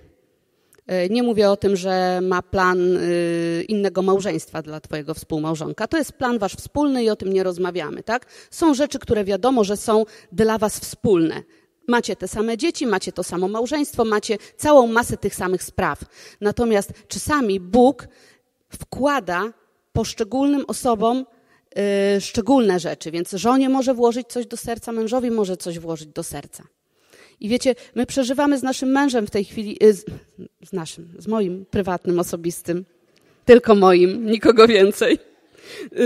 E, 0.88 1.10
nie 1.10 1.24
mówię 1.24 1.50
o 1.50 1.58
tym, 1.58 1.76
że 1.76 2.20
ma 2.22 2.42
plan 2.42 2.98
y, 2.98 3.66
innego 3.68 4.02
małżeństwa 4.02 4.62
dla 4.62 4.80
twojego 4.80 5.14
współmałżonka. 5.14 5.88
To 5.88 5.98
jest 5.98 6.12
plan 6.12 6.40
wasz 6.40 6.56
wspólny 6.56 7.04
i 7.04 7.10
o 7.10 7.16
tym 7.16 7.34
nie 7.34 7.44
rozmawiamy, 7.44 8.04
tak? 8.04 8.26
Są 8.52 8.74
rzeczy, 8.74 9.00
które 9.00 9.24
wiadomo, 9.24 9.64
że 9.64 9.78
są 9.78 10.06
dla 10.32 10.58
was 10.58 10.80
wspólne. 10.80 11.44
Macie 11.88 12.16
te 12.16 12.28
same 12.28 12.58
dzieci, 12.58 12.88
macie 12.88 13.12
to 13.12 13.24
samo 13.24 13.48
małżeństwo, 13.48 14.06
macie 14.06 14.38
całą 14.58 14.88
masę 14.88 15.18
tych 15.18 15.36
samych 15.36 15.64
spraw. 15.64 16.00
Natomiast 16.42 16.94
czasami 17.08 17.60
Bóg 17.60 18.08
wkłada 18.70 19.54
poszczególnym 19.94 20.66
osobom 20.68 21.26
yy, 21.76 22.22
szczególne 22.22 22.80
rzeczy, 22.80 23.12
więc 23.12 23.32
żonie 23.32 23.70
może 23.70 23.94
włożyć 23.94 24.28
coś 24.28 24.46
do 24.46 24.58
serca, 24.58 24.92
mężowi 24.92 25.32
może 25.32 25.58
coś 25.58 25.80
włożyć 25.80 26.08
do 26.08 26.24
serca. 26.24 26.64
I 27.40 27.50
wiecie, 27.50 27.76
my 27.96 28.06
przeżywamy 28.06 28.58
z 28.58 28.64
naszym 28.64 28.90
mężem 28.90 29.28
w 29.28 29.32
tej 29.32 29.46
chwili, 29.46 29.78
yy, 29.82 29.94
z, 29.94 30.06
z 30.66 30.74
naszym, 30.74 31.14
z 31.20 31.28
moim 31.28 31.66
prywatnym, 31.66 32.20
osobistym, 32.20 32.86
tylko 33.46 33.76
moim, 33.76 34.26
nikogo 34.26 34.68
więcej. 34.68 35.20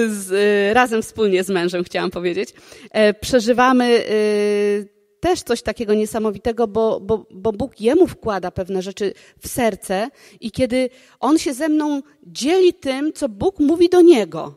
Z, 0.09 0.29
yy, 0.29 0.73
razem 0.73 1.01
wspólnie 1.01 1.43
z 1.43 1.49
mężem, 1.49 1.83
chciałam 1.83 2.11
powiedzieć. 2.11 2.53
E, 2.91 3.13
przeżywamy 3.13 3.85
y, 4.09 4.96
też 5.27 5.43
coś 5.43 5.61
takiego 5.61 5.93
niesamowitego, 5.93 6.67
bo, 6.67 6.99
bo, 6.99 7.25
bo 7.31 7.51
Bóg 7.51 7.81
jemu 7.81 8.07
wkłada 8.07 8.51
pewne 8.51 8.81
rzeczy 8.81 9.13
w 9.39 9.47
serce 9.47 10.09
i 10.39 10.51
kiedy 10.51 10.89
on 11.19 11.37
się 11.37 11.53
ze 11.53 11.69
mną 11.69 12.01
dzieli 12.23 12.73
tym, 12.73 13.13
co 13.13 13.29
Bóg 13.29 13.59
mówi 13.59 13.89
do 13.89 14.01
niego. 14.01 14.55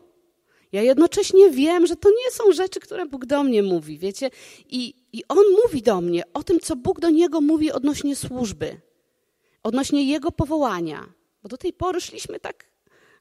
Ja 0.71 0.81
jednocześnie 0.81 1.49
wiem, 1.49 1.87
że 1.87 1.95
to 1.95 2.09
nie 2.09 2.31
są 2.31 2.51
rzeczy, 2.51 2.79
które 2.79 3.05
Bóg 3.05 3.25
do 3.25 3.43
mnie 3.43 3.63
mówi, 3.63 3.97
wiecie? 3.97 4.29
I, 4.69 4.93
I 5.13 5.23
on 5.27 5.43
mówi 5.63 5.81
do 5.81 6.01
mnie 6.01 6.23
o 6.33 6.43
tym, 6.43 6.59
co 6.59 6.75
Bóg 6.75 6.99
do 6.99 7.09
niego 7.09 7.41
mówi 7.41 7.71
odnośnie 7.71 8.15
służby, 8.15 8.81
odnośnie 9.63 10.03
jego 10.03 10.31
powołania. 10.31 11.13
Bo 11.43 11.49
do 11.49 11.57
tej 11.57 11.73
pory 11.73 12.01
szliśmy 12.01 12.39
tak 12.39 12.65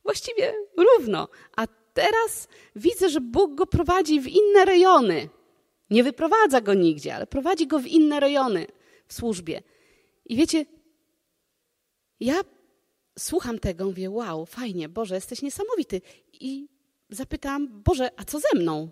właściwie 0.04 0.54
równo, 0.76 1.28
a 1.56 1.66
teraz 1.94 2.48
widzę, 2.76 3.08
że 3.08 3.20
Bóg 3.20 3.54
go 3.54 3.66
prowadzi 3.66 4.20
w 4.20 4.28
inne 4.28 4.64
rejony. 4.64 5.28
Nie 5.90 6.05
wyprowadza 6.05 6.61
go 6.61 6.74
nigdzie, 6.74 7.14
ale 7.14 7.26
prowadzi 7.26 7.66
go 7.66 7.79
w 7.79 7.87
inne 7.87 8.20
rejony 8.20 8.66
w 9.07 9.14
służbie. 9.14 9.62
I 10.24 10.37
wiecie, 10.37 10.66
ja 12.20 12.40
słucham 13.18 13.59
tego, 13.59 13.85
mówię, 13.85 14.11
wow, 14.11 14.46
fajnie, 14.46 14.88
Boże, 14.88 15.14
jesteś 15.14 15.42
niesamowity. 15.42 16.00
I 16.33 16.68
zapytałam, 17.11 17.83
Boże, 17.83 18.11
a 18.16 18.24
co 18.24 18.40
ze 18.40 18.59
mną? 18.59 18.90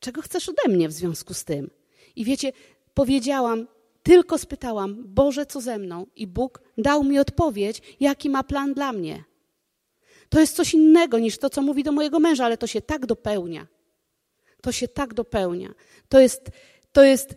Czego 0.00 0.22
chcesz 0.22 0.48
ode 0.48 0.68
mnie 0.68 0.88
w 0.88 0.92
związku 0.92 1.34
z 1.34 1.44
tym? 1.44 1.70
I 2.16 2.24
wiecie, 2.24 2.52
powiedziałam, 2.94 3.66
tylko 4.02 4.38
spytałam, 4.38 5.02
Boże, 5.06 5.46
co 5.46 5.60
ze 5.60 5.78
mną? 5.78 6.06
I 6.16 6.26
Bóg 6.26 6.60
dał 6.78 7.04
mi 7.04 7.18
odpowiedź, 7.18 7.82
jaki 8.00 8.30
ma 8.30 8.42
plan 8.42 8.74
dla 8.74 8.92
mnie. 8.92 9.24
To 10.28 10.40
jest 10.40 10.56
coś 10.56 10.74
innego 10.74 11.18
niż 11.18 11.38
to, 11.38 11.50
co 11.50 11.62
mówi 11.62 11.82
do 11.82 11.92
mojego 11.92 12.20
męża, 12.20 12.44
ale 12.44 12.58
to 12.58 12.66
się 12.66 12.80
tak 12.80 13.06
dopełnia. 13.06 13.66
To 14.64 14.72
się 14.72 14.88
tak 14.88 15.14
dopełnia. 15.14 15.74
To 16.08 16.20
jest, 16.20 16.50
to 16.92 17.04
jest 17.04 17.34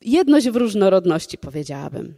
jedność 0.00 0.50
w 0.50 0.56
różnorodności, 0.56 1.38
powiedziałabym. 1.38 2.14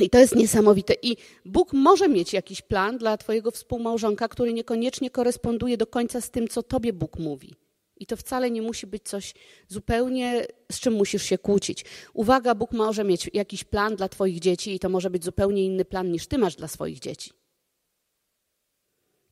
I 0.00 0.10
to 0.10 0.18
jest 0.18 0.34
niesamowite. 0.36 0.94
I 1.02 1.16
Bóg 1.44 1.72
może 1.72 2.08
mieć 2.08 2.32
jakiś 2.32 2.62
plan 2.62 2.98
dla 2.98 3.16
Twojego 3.16 3.50
współmałżonka, 3.50 4.28
który 4.28 4.52
niekoniecznie 4.52 5.10
koresponduje 5.10 5.76
do 5.76 5.86
końca 5.86 6.20
z 6.20 6.30
tym, 6.30 6.48
co 6.48 6.62
Tobie 6.62 6.92
Bóg 6.92 7.18
mówi. 7.18 7.54
I 7.96 8.06
to 8.06 8.16
wcale 8.16 8.50
nie 8.50 8.62
musi 8.62 8.86
być 8.86 9.02
coś 9.02 9.34
zupełnie, 9.68 10.46
z 10.72 10.80
czym 10.80 10.94
musisz 10.94 11.22
się 11.22 11.38
kłócić. 11.38 11.84
Uwaga, 12.12 12.54
Bóg 12.54 12.72
może 12.72 13.04
mieć 13.04 13.30
jakiś 13.34 13.64
plan 13.64 13.96
dla 13.96 14.08
Twoich 14.08 14.40
dzieci, 14.40 14.74
i 14.74 14.78
to 14.78 14.88
może 14.88 15.10
być 15.10 15.24
zupełnie 15.24 15.64
inny 15.64 15.84
plan 15.84 16.12
niż 16.12 16.26
Ty 16.26 16.38
masz 16.38 16.56
dla 16.56 16.68
swoich 16.68 16.98
dzieci. 16.98 17.30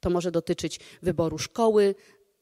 To 0.04 0.10
może 0.10 0.30
dotyczyć 0.30 0.80
wyboru 1.02 1.38
szkoły, 1.38 1.94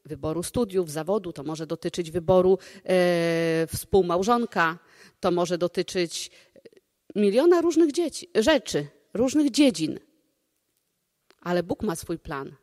wyboru 0.05 0.43
studiów, 0.43 0.91
zawodu, 0.91 1.33
to 1.33 1.43
może 1.43 1.67
dotyczyć 1.67 2.11
wyboru 2.11 2.59
e, 2.85 3.67
współmałżonka, 3.67 4.79
to 5.21 5.31
może 5.31 5.59
dotyczyć 5.59 6.31
miliona 7.17 7.61
różnych 7.61 7.93
dzieci, 7.93 8.31
rzeczy, 8.35 8.87
różnych 9.15 9.51
dziedzin. 9.51 9.99
Ale 11.41 11.63
Bóg 11.63 11.83
ma 11.83 11.97
swój 11.97 12.19
plan 12.19 12.55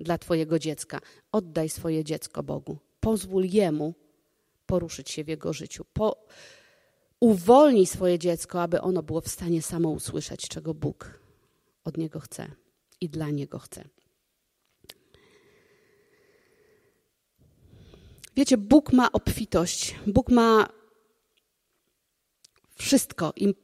dla 0.00 0.18
Twojego 0.18 0.58
dziecka. 0.58 1.00
Oddaj 1.32 1.68
swoje 1.68 2.04
dziecko 2.04 2.42
Bogu. 2.42 2.78
Pozwól 3.00 3.44
Jemu 3.44 3.94
poruszyć 4.66 5.10
się 5.10 5.24
w 5.24 5.28
jego 5.28 5.52
życiu. 5.52 5.84
Po, 5.92 6.26
uwolnij 7.20 7.86
swoje 7.86 8.18
dziecko, 8.18 8.62
aby 8.62 8.80
ono 8.80 9.02
było 9.02 9.20
w 9.20 9.28
stanie 9.28 9.62
samo 9.62 9.90
usłyszeć, 9.90 10.48
czego 10.48 10.74
Bóg 10.74 11.20
od 11.84 11.96
niego 11.96 12.20
chce 12.20 12.50
i 13.00 13.08
dla 13.08 13.30
niego 13.30 13.58
chce. 13.58 13.84
Wiecie, 18.36 18.56
Bóg 18.56 18.92
ma 18.92 19.12
obfitość, 19.12 19.94
Bóg 20.06 20.30
ma 20.30 20.68
wszystko. 22.74 23.32
I 23.36 23.54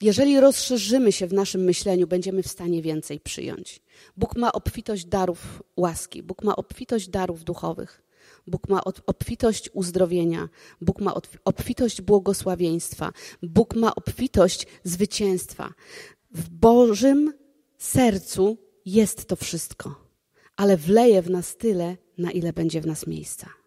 jeżeli 0.00 0.40
rozszerzymy 0.40 1.12
się 1.12 1.26
w 1.26 1.32
naszym 1.32 1.60
myśleniu, 1.60 2.06
będziemy 2.06 2.42
w 2.42 2.48
stanie 2.48 2.82
więcej 2.82 3.20
przyjąć. 3.20 3.80
Bóg 4.16 4.36
ma 4.36 4.52
obfitość 4.52 5.04
darów 5.04 5.62
łaski, 5.76 6.22
Bóg 6.22 6.44
ma 6.44 6.56
obfitość 6.56 7.08
darów 7.08 7.44
duchowych. 7.44 8.02
Bóg 8.46 8.68
ma 8.68 8.84
obfitość 8.84 9.70
uzdrowienia, 9.72 10.48
Bóg 10.80 11.00
ma 11.00 11.14
obfitość 11.44 12.02
błogosławieństwa, 12.02 13.12
Bóg 13.42 13.74
ma 13.74 13.94
obfitość 13.94 14.66
zwycięstwa. 14.84 15.74
W 16.30 16.48
Bożym 16.48 17.32
sercu 17.78 18.56
jest 18.86 19.26
to 19.26 19.36
wszystko, 19.36 19.94
ale 20.56 20.76
wleje 20.76 21.22
w 21.22 21.30
nas 21.30 21.56
tyle, 21.56 21.96
na 22.18 22.30
ile 22.30 22.52
będzie 22.52 22.80
w 22.80 22.86
nas 22.86 23.06
miejsca. 23.06 23.57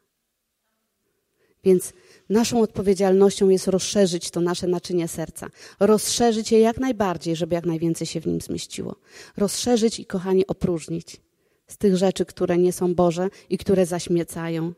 Więc 1.63 1.93
naszą 2.29 2.61
odpowiedzialnością 2.61 3.49
jest 3.49 3.67
rozszerzyć 3.67 4.31
to 4.31 4.41
nasze 4.41 4.67
naczynie 4.67 5.07
serca. 5.07 5.49
Rozszerzyć 5.79 6.51
je 6.51 6.59
jak 6.59 6.77
najbardziej, 6.77 7.35
żeby 7.35 7.55
jak 7.55 7.65
najwięcej 7.65 8.07
się 8.07 8.21
w 8.21 8.27
nim 8.27 8.41
zmieściło. 8.41 8.95
Rozszerzyć 9.37 9.99
i, 9.99 10.05
kochani, 10.05 10.47
opróżnić 10.47 11.21
z 11.67 11.77
tych 11.77 11.97
rzeczy, 11.97 12.25
które 12.25 12.57
nie 12.57 12.73
są 12.73 12.95
Boże 12.95 13.29
i 13.49 13.57
które 13.57 13.85
zaśmiecają. 13.85 14.73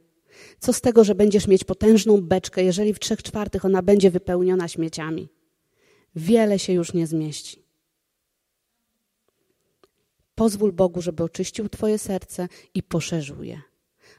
Co 0.60 0.74
z 0.74 0.82
tego, 0.82 1.04
że 1.04 1.16
będziesz 1.16 1.48
mieć 1.48 1.64
potężną 1.64 2.22
beczkę, 2.22 2.64
jeżeli 2.64 2.94
w 2.94 3.00
trzech 3.00 3.24
czwartych 3.24 3.66
ona 3.66 3.82
będzie 3.82 4.12
wypełniona 4.12 4.68
śmieciami? 4.68 5.30
Wiele 6.16 6.60
się 6.60 6.74
już 6.74 6.94
nie 6.94 7.08
zmieści. 7.08 7.64
Pozwól 10.36 10.72
Bogu, 10.72 11.02
żeby 11.02 11.24
oczyścił 11.24 11.70
Twoje 11.70 11.98
serce 11.98 12.48
i 12.74 12.84
poszerzył 12.84 13.44
je 13.44 13.73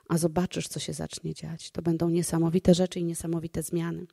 a 0.09 0.19
zobaczysz, 0.19 0.69
co 0.69 0.81
się 0.81 0.93
zacznie 0.93 1.35
dziać. 1.35 1.71
To 1.71 1.83
będą 1.83 2.09
niesamowite 2.09 2.75
rzeczy 2.75 3.01
i 3.01 3.05
niesamowite 3.05 3.63
zmiany. 3.63 4.07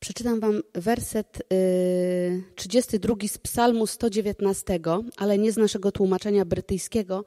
Przeczytam 0.00 0.40
Wam 0.40 0.62
werset 0.74 1.42
y, 1.52 2.42
32 2.54 3.14
z 3.28 3.38
Psalmu 3.38 3.86
119, 3.86 4.80
ale 5.16 5.38
nie 5.38 5.52
z 5.52 5.56
naszego 5.56 5.92
tłumaczenia 5.92 6.44
brytyjskiego, 6.44 7.24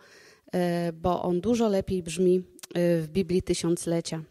y, 0.88 0.94
bo 0.94 1.24
on 1.24 1.42
dużo 1.42 1.70
lepiej 1.70 2.04
brzmi 2.04 2.36
y, 2.38 2.42
w 3.02 3.08
Biblii 3.08 3.42
Tysiąclecia. 3.42 4.24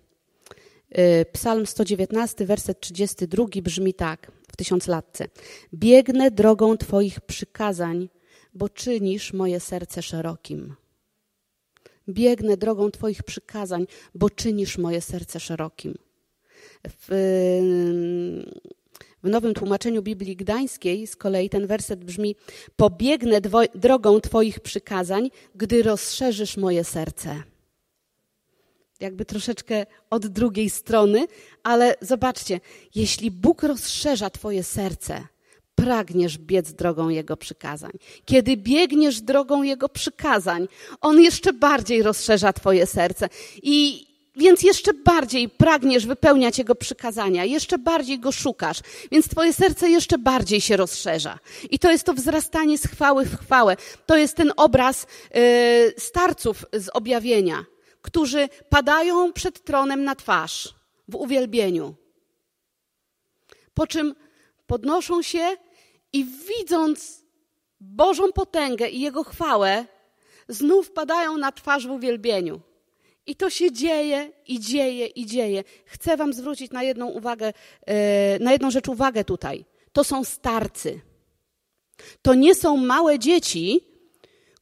Y, 0.98 1.26
Psalm 1.32 1.66
119, 1.66 2.46
werset 2.46 2.80
32 2.80 3.46
brzmi 3.62 3.94
tak 3.94 4.32
w 4.52 4.56
tysiąclatce. 4.56 5.28
Biegnę 5.74 6.30
drogą 6.30 6.76
Twoich 6.76 7.20
przykazań, 7.20 8.08
bo 8.54 8.68
czynisz 8.68 9.32
moje 9.32 9.60
serce 9.60 10.02
szerokim. 10.02 10.74
Biegnę 12.08 12.56
drogą 12.56 12.90
Twoich 12.90 13.22
przykazań, 13.22 13.86
bo 14.14 14.30
czynisz 14.30 14.78
moje 14.78 15.00
serce 15.00 15.40
szerokim. 15.40 15.94
W, 16.88 17.06
w 19.22 19.28
nowym 19.28 19.54
tłumaczeniu 19.54 20.02
Biblii 20.02 20.36
Gdańskiej 20.36 21.06
z 21.06 21.16
kolei 21.16 21.50
ten 21.50 21.66
werset 21.66 22.04
brzmi: 22.04 22.36
Pobiegnę 22.76 23.40
drogą 23.74 24.20
Twoich 24.20 24.60
przykazań, 24.60 25.30
gdy 25.54 25.82
rozszerzysz 25.82 26.56
moje 26.56 26.84
serce. 26.84 27.42
Jakby 29.00 29.24
troszeczkę 29.24 29.86
od 30.10 30.26
drugiej 30.26 30.70
strony, 30.70 31.26
ale 31.62 31.94
zobaczcie, 32.00 32.60
jeśli 32.94 33.30
Bóg 33.30 33.62
rozszerza 33.62 34.30
Twoje 34.30 34.62
serce, 34.62 35.26
pragniesz 35.84 36.38
biec 36.38 36.72
drogą 36.72 37.08
Jego 37.08 37.36
przykazań. 37.36 37.90
Kiedy 38.24 38.56
biegniesz 38.56 39.20
drogą 39.20 39.62
Jego 39.62 39.88
przykazań, 39.88 40.68
On 41.00 41.20
jeszcze 41.20 41.52
bardziej 41.52 42.02
rozszerza 42.02 42.52
Twoje 42.52 42.86
serce. 42.86 43.28
I 43.62 44.06
więc 44.36 44.62
jeszcze 44.62 44.94
bardziej 44.94 45.48
pragniesz 45.48 46.06
wypełniać 46.06 46.58
Jego 46.58 46.74
przykazania, 46.74 47.44
jeszcze 47.44 47.78
bardziej 47.78 48.20
Go 48.20 48.32
szukasz, 48.32 48.80
więc 49.12 49.28
Twoje 49.28 49.52
serce 49.52 49.90
jeszcze 49.90 50.18
bardziej 50.18 50.60
się 50.60 50.76
rozszerza. 50.76 51.38
I 51.70 51.78
to 51.78 51.90
jest 51.90 52.04
to 52.04 52.14
wzrastanie 52.14 52.78
z 52.78 52.86
chwały 52.86 53.24
w 53.24 53.36
chwałę. 53.36 53.76
To 54.06 54.16
jest 54.16 54.36
ten 54.36 54.52
obraz 54.56 55.06
yy, 55.34 55.40
starców 55.98 56.64
z 56.72 56.88
objawienia, 56.88 57.64
którzy 58.02 58.48
padają 58.68 59.32
przed 59.32 59.64
tronem 59.64 60.04
na 60.04 60.14
twarz 60.14 60.74
w 61.08 61.14
uwielbieniu. 61.14 61.94
Po 63.74 63.86
czym 63.86 64.14
podnoszą 64.66 65.22
się 65.22 65.56
i 66.12 66.24
widząc 66.24 67.20
Bożą 67.80 68.32
potęgę 68.32 68.88
i 68.88 69.00
Jego 69.00 69.24
chwałę, 69.24 69.86
znów 70.48 70.90
padają 70.90 71.36
na 71.36 71.52
twarz 71.52 71.86
w 71.86 71.90
uwielbieniu. 71.90 72.60
I 73.26 73.36
to 73.36 73.50
się 73.50 73.72
dzieje, 73.72 74.32
i 74.46 74.60
dzieje, 74.60 75.06
i 75.06 75.26
dzieje. 75.26 75.64
Chcę 75.84 76.16
Wam 76.16 76.32
zwrócić 76.32 76.72
na 76.72 76.82
jedną 76.82 77.06
uwagę, 77.06 77.52
e, 77.86 78.38
na 78.38 78.52
jedną 78.52 78.70
rzecz 78.70 78.88
uwagę 78.88 79.24
tutaj. 79.24 79.64
To 79.92 80.04
są 80.04 80.24
starcy. 80.24 81.00
To 82.22 82.34
nie 82.34 82.54
są 82.54 82.76
małe 82.76 83.18
dzieci, 83.18 83.80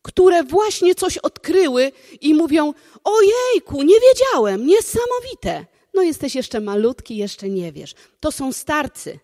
które 0.03 0.43
właśnie 0.43 0.95
coś 0.95 1.19
odkryły 1.19 1.93
i 2.21 2.35
mówią: 2.35 2.75
Ojejku, 3.05 3.83
nie 3.83 3.97
wiedziałem, 4.01 4.67
niesamowite. 4.67 5.67
No, 5.95 6.03
jesteś 6.03 6.35
jeszcze 6.35 6.61
malutki, 6.61 7.17
jeszcze 7.17 7.49
nie 7.49 7.73
wiesz. 7.73 7.95
To 8.21 8.33
są 8.33 8.53
starcy. 8.53 9.19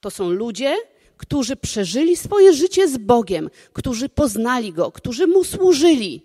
To 0.00 0.10
są 0.10 0.30
ludzie, 0.30 0.76
którzy 1.20 1.56
przeżyli 1.56 2.16
swoje 2.16 2.52
życie 2.52 2.88
z 2.88 2.98
Bogiem, 2.98 3.50
którzy 3.72 4.08
poznali 4.08 4.72
Go, 4.72 4.92
którzy 4.92 5.26
Mu 5.26 5.44
służyli, 5.44 6.22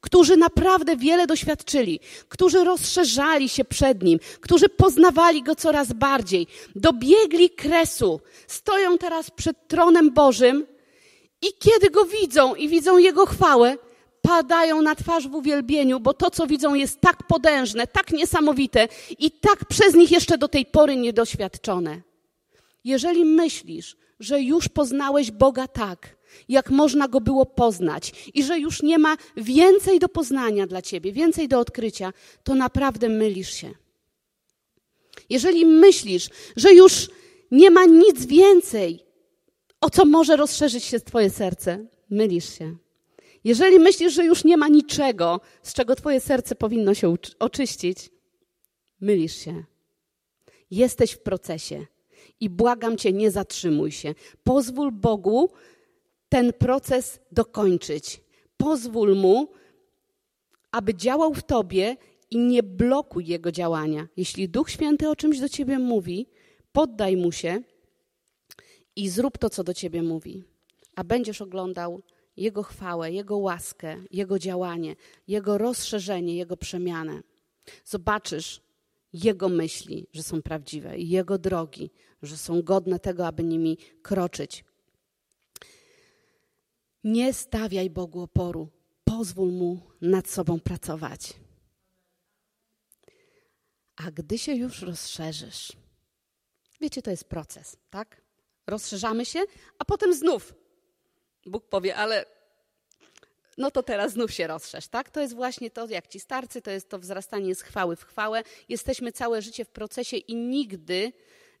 którzy 0.00 0.36
naprawdę 0.36 0.96
wiele 0.96 1.26
doświadczyli, 1.26 2.00
którzy 2.28 2.64
rozszerzali 2.64 3.48
się 3.48 3.64
przed 3.64 4.02
Nim, 4.02 4.18
którzy 4.40 4.68
poznawali 4.68 5.42
Go 5.42 5.54
coraz 5.54 5.92
bardziej, 5.92 6.46
dobiegli 6.76 7.50
kresu, 7.50 8.20
stoją 8.46 8.98
teraz 8.98 9.30
przed 9.30 9.68
tronem 9.68 10.10
Bożym 10.10 10.66
i 11.42 11.46
kiedy 11.58 11.90
Go 11.90 12.04
widzą 12.04 12.54
i 12.54 12.68
widzą 12.68 12.98
Jego 12.98 13.26
chwałę, 13.26 13.76
padają 14.22 14.82
na 14.82 14.94
twarz 14.94 15.28
w 15.28 15.34
uwielbieniu, 15.34 16.00
bo 16.00 16.14
to, 16.14 16.30
co 16.30 16.46
widzą, 16.46 16.74
jest 16.74 17.00
tak 17.00 17.26
podężne, 17.26 17.86
tak 17.86 18.10
niesamowite 18.10 18.88
i 19.18 19.30
tak 19.30 19.64
przez 19.64 19.94
nich 19.94 20.10
jeszcze 20.10 20.38
do 20.38 20.48
tej 20.48 20.66
pory 20.66 20.96
niedoświadczone. 20.96 22.00
Jeżeli 22.84 23.24
myślisz, 23.24 23.96
że 24.20 24.42
już 24.42 24.68
poznałeś 24.68 25.30
Boga 25.30 25.68
tak, 25.68 26.16
jak 26.48 26.70
można 26.70 27.08
go 27.08 27.20
było 27.20 27.46
poznać 27.46 28.30
i 28.34 28.44
że 28.44 28.58
już 28.58 28.82
nie 28.82 28.98
ma 28.98 29.16
więcej 29.36 29.98
do 29.98 30.08
poznania 30.08 30.66
dla 30.66 30.82
ciebie, 30.82 31.12
więcej 31.12 31.48
do 31.48 31.58
odkrycia, 31.58 32.12
to 32.44 32.54
naprawdę 32.54 33.08
mylisz 33.08 33.54
się. 33.54 33.74
Jeżeli 35.30 35.66
myślisz, 35.66 36.28
że 36.56 36.74
już 36.74 37.10
nie 37.50 37.70
ma 37.70 37.84
nic 37.84 38.26
więcej, 38.26 39.04
o 39.80 39.90
co 39.90 40.04
może 40.04 40.36
rozszerzyć 40.36 40.84
się 40.84 41.00
twoje 41.00 41.30
serce, 41.30 41.86
mylisz 42.10 42.58
się. 42.58 42.76
Jeżeli 43.44 43.78
myślisz, 43.78 44.14
że 44.14 44.24
już 44.24 44.44
nie 44.44 44.56
ma 44.56 44.68
niczego, 44.68 45.40
z 45.62 45.74
czego 45.74 45.96
twoje 45.96 46.20
serce 46.20 46.54
powinno 46.54 46.94
się 46.94 47.16
oczyścić, 47.38 48.10
mylisz 49.00 49.36
się. 49.36 49.64
Jesteś 50.70 51.12
w 51.12 51.18
procesie. 51.18 51.86
I 52.44 52.50
błagam 52.50 52.96
Cię, 52.96 53.12
nie 53.12 53.30
zatrzymuj 53.30 53.92
się. 53.92 54.14
Pozwól 54.42 54.92
Bogu 54.92 55.50
ten 56.28 56.52
proces 56.52 57.20
dokończyć. 57.32 58.20
Pozwól 58.56 59.16
Mu, 59.16 59.48
aby 60.70 60.94
działał 60.94 61.34
w 61.34 61.42
Tobie 61.42 61.96
i 62.30 62.38
nie 62.38 62.62
blokuj 62.62 63.26
Jego 63.26 63.52
działania. 63.52 64.08
Jeśli 64.16 64.48
Duch 64.48 64.70
Święty 64.70 65.08
o 65.08 65.16
czymś 65.16 65.40
do 65.40 65.48
Ciebie 65.48 65.78
mówi, 65.78 66.26
poddaj 66.72 67.16
Mu 67.16 67.32
się 67.32 67.62
i 68.96 69.08
zrób 69.08 69.38
to, 69.38 69.50
co 69.50 69.64
do 69.64 69.74
Ciebie 69.74 70.02
mówi. 70.02 70.42
A 70.96 71.04
będziesz 71.04 71.42
oglądał 71.42 72.02
Jego 72.36 72.62
chwałę, 72.62 73.12
Jego 73.12 73.36
łaskę, 73.36 73.96
Jego 74.10 74.38
działanie, 74.38 74.96
Jego 75.28 75.58
rozszerzenie, 75.58 76.36
Jego 76.36 76.56
przemianę. 76.56 77.22
Zobaczysz, 77.84 78.60
jego 79.14 79.48
myśli, 79.48 80.06
że 80.12 80.22
są 80.22 80.42
prawdziwe, 80.42 80.98
Jego 80.98 81.38
drogi, 81.38 81.90
że 82.22 82.36
są 82.36 82.62
godne 82.62 82.98
tego, 82.98 83.26
aby 83.26 83.44
nimi 83.44 83.78
kroczyć. 84.02 84.64
Nie 87.04 87.32
stawiaj 87.32 87.90
Bogu 87.90 88.20
oporu, 88.20 88.68
pozwól 89.04 89.52
Mu 89.52 89.80
nad 90.00 90.28
sobą 90.28 90.60
pracować. 90.60 91.34
A 93.96 94.10
gdy 94.10 94.38
się 94.38 94.54
już 94.54 94.82
rozszerzysz, 94.82 95.72
wiecie, 96.80 97.02
to 97.02 97.10
jest 97.10 97.24
proces, 97.24 97.76
tak? 97.90 98.20
Rozszerzamy 98.66 99.26
się, 99.26 99.40
a 99.78 99.84
potem 99.84 100.14
znów 100.14 100.54
Bóg 101.46 101.68
powie, 101.68 101.96
ale 101.96 102.24
no 103.58 103.70
to 103.70 103.82
teraz 103.82 104.12
znów 104.12 104.32
się 104.32 104.46
rozszerz, 104.46 104.88
tak? 104.88 105.10
To 105.10 105.20
jest 105.20 105.34
właśnie 105.34 105.70
to, 105.70 105.88
jak 105.88 106.08
ci 106.08 106.20
starcy, 106.20 106.62
to 106.62 106.70
jest 106.70 106.88
to 106.88 106.98
wzrastanie 106.98 107.54
z 107.54 107.62
chwały 107.62 107.96
w 107.96 108.04
chwałę. 108.04 108.42
Jesteśmy 108.68 109.12
całe 109.12 109.42
życie 109.42 109.64
w 109.64 109.70
procesie 109.70 110.16
i 110.16 110.34
nigdy, 110.34 111.12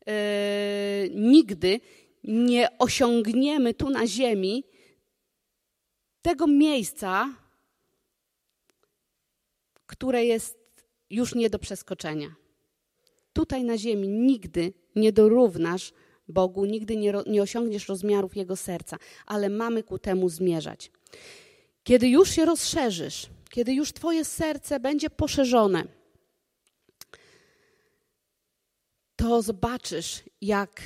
yy, 0.06 0.12
nigdy 1.10 1.80
nie 2.24 2.78
osiągniemy 2.78 3.74
tu 3.74 3.90
na 3.90 4.06
ziemi 4.06 4.64
tego 6.22 6.46
miejsca, 6.46 7.34
które 9.86 10.24
jest 10.24 10.58
już 11.10 11.34
nie 11.34 11.50
do 11.50 11.58
przeskoczenia. 11.58 12.34
Tutaj 13.32 13.64
na 13.64 13.78
ziemi 13.78 14.08
nigdy 14.08 14.72
nie 14.96 15.12
dorównasz 15.12 15.92
Bogu, 16.28 16.64
nigdy 16.64 16.96
nie, 16.96 17.12
nie 17.26 17.42
osiągniesz 17.42 17.88
rozmiarów 17.88 18.36
Jego 18.36 18.56
serca, 18.56 18.96
ale 19.26 19.48
mamy 19.48 19.82
ku 19.82 19.98
temu 19.98 20.28
zmierzać. 20.28 20.90
Kiedy 21.84 22.08
już 22.08 22.30
się 22.30 22.44
rozszerzysz, 22.44 23.26
kiedy 23.50 23.72
już 23.72 23.92
Twoje 23.92 24.24
serce 24.24 24.80
będzie 24.80 25.10
poszerzone, 25.10 25.84
to 29.16 29.42
zobaczysz, 29.42 30.22
jak 30.40 30.82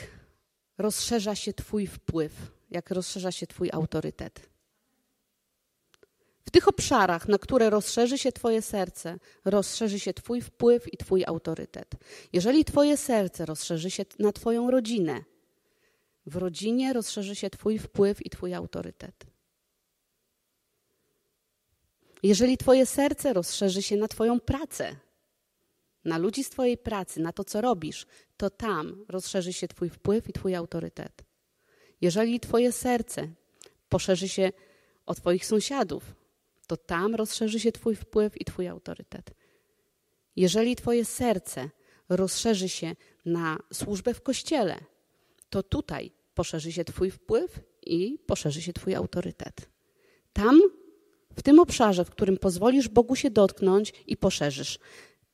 rozszerza 0.79 1.35
się 1.35 1.53
Twój 1.53 1.87
wpływ, 1.87 2.33
jak 2.71 2.91
rozszerza 2.91 3.33
się 3.33 3.47
Twój 3.47 3.71
autorytet. 3.73 4.49
W 6.47 6.51
tych 6.51 6.69
obszarach, 6.69 7.29
na 7.29 7.39
które 7.39 7.71
rozszerzy 7.71 8.19
się 8.19 8.33
Twoje 8.33 8.63
serce, 8.63 9.19
rozszerzy 9.45 10.01
się 10.01 10.15
Twój 10.15 10.41
wpływ 10.41 10.93
i 10.95 10.97
Twój 10.97 11.25
autorytet. 11.27 11.95
Jeżeli 12.33 12.65
Twoje 12.65 12.97
serce 12.97 13.47
rozszerzy 13.47 13.91
się 13.91 14.05
na 14.19 14.33
Twoją 14.33 14.71
rodzinę, 14.71 15.25
w 16.27 16.37
rodzinie 16.37 16.93
rozszerzy 16.93 17.35
się 17.35 17.51
Twój 17.51 17.79
wpływ 17.79 18.27
i 18.27 18.31
Twój 18.31 18.55
autorytet. 18.55 19.38
Jeżeli 22.23 22.59
Twoje 22.59 22.87
serce 22.87 23.33
rozszerzy 23.33 23.83
się 23.83 23.97
na 23.97 24.09
Twoją 24.09 24.41
pracę, 24.41 24.97
na 26.05 26.19
ludzi 26.19 26.45
z 26.45 26.51
Twojej 26.51 26.79
pracy, 26.79 27.21
na 27.21 27.33
to, 27.33 27.45
co 27.45 27.61
robisz, 27.61 28.07
to 28.37 28.51
tam 28.51 29.05
rozszerzy 29.09 29.53
się 29.53 29.69
Twój 29.69 29.91
wpływ 29.91 30.29
i 30.29 30.33
Twój 30.33 30.55
autorytet. 30.55 31.25
Jeżeli 32.01 32.41
Twoje 32.41 32.73
serce 32.73 33.29
poszerzy 33.89 34.29
się 34.29 34.53
o 35.07 35.15
Twoich 35.15 35.47
sąsiadów, 35.47 36.15
to 36.67 36.77
tam 36.77 37.15
rozszerzy 37.15 37.61
się 37.61 37.73
Twój 37.73 37.97
wpływ 37.97 38.41
i 38.41 38.45
Twój 38.45 38.69
autorytet. 38.69 39.31
Jeżeli 40.37 40.77
Twoje 40.77 41.05
serce 41.05 41.71
rozszerzy 42.09 42.69
się 42.69 42.97
na 43.25 43.59
służbę 43.73 44.15
w 44.15 44.23
kościele, 44.23 44.77
to 45.51 45.63
tutaj 45.63 46.13
poszerzy 46.35 46.73
się 46.73 46.85
Twój 46.85 47.11
wpływ 47.11 47.61
i 47.83 48.19
poszerzy 48.27 48.63
się 48.63 48.73
Twój 48.73 48.95
autorytet. 48.95 49.71
Tam, 50.33 50.61
w 51.39 51.43
tym 51.43 51.59
obszarze, 51.61 52.05
w 52.05 52.11
którym 52.11 52.37
pozwolisz 52.37 52.89
Bogu 52.89 53.17
się 53.17 53.31
dotknąć 53.31 53.93
i 54.07 54.17
poszerzysz, 54.17 54.79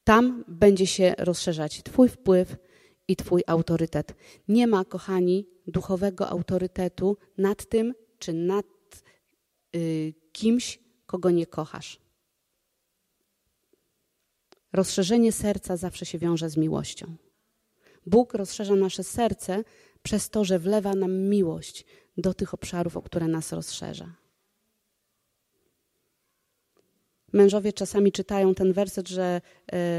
tam 0.05 0.45
będzie 0.49 0.87
się 0.87 1.15
rozszerzać 1.19 1.83
Twój 1.83 2.09
wpływ 2.09 2.57
i 3.09 3.17
Twój 3.17 3.43
autorytet. 3.47 4.15
Nie 4.49 4.67
ma, 4.67 4.85
kochani, 4.85 5.47
duchowego 5.67 6.29
autorytetu 6.29 7.17
nad 7.39 7.69
tym, 7.69 7.95
czy 8.19 8.33
nad 8.33 8.67
y, 9.77 10.15
kimś, 10.33 10.79
kogo 11.07 11.31
nie 11.31 11.47
kochasz. 11.47 12.01
Rozszerzenie 14.73 15.33
serca 15.33 15.77
zawsze 15.77 16.07
się 16.07 16.19
wiąże 16.19 16.51
z 16.51 16.57
miłością. 16.57 17.17
Bóg 18.07 18.35
rozszerza 18.35 18.77
nasze 18.77 19.05
serce 19.05 19.65
przez 20.03 20.31
to, 20.31 20.45
że 20.45 20.59
wlewa 20.59 20.95
nam 20.95 21.19
miłość 21.19 21.85
do 22.17 22.35
tych 22.35 22.55
obszarów, 22.55 22.97
o 22.97 23.03
które 23.03 23.29
nas 23.29 23.53
rozszerza. 23.53 24.24
Mężowie 27.35 27.73
czasami 27.73 28.13
czytają 28.13 28.55
ten 28.55 28.73
werset, 28.73 29.09
że 29.09 29.41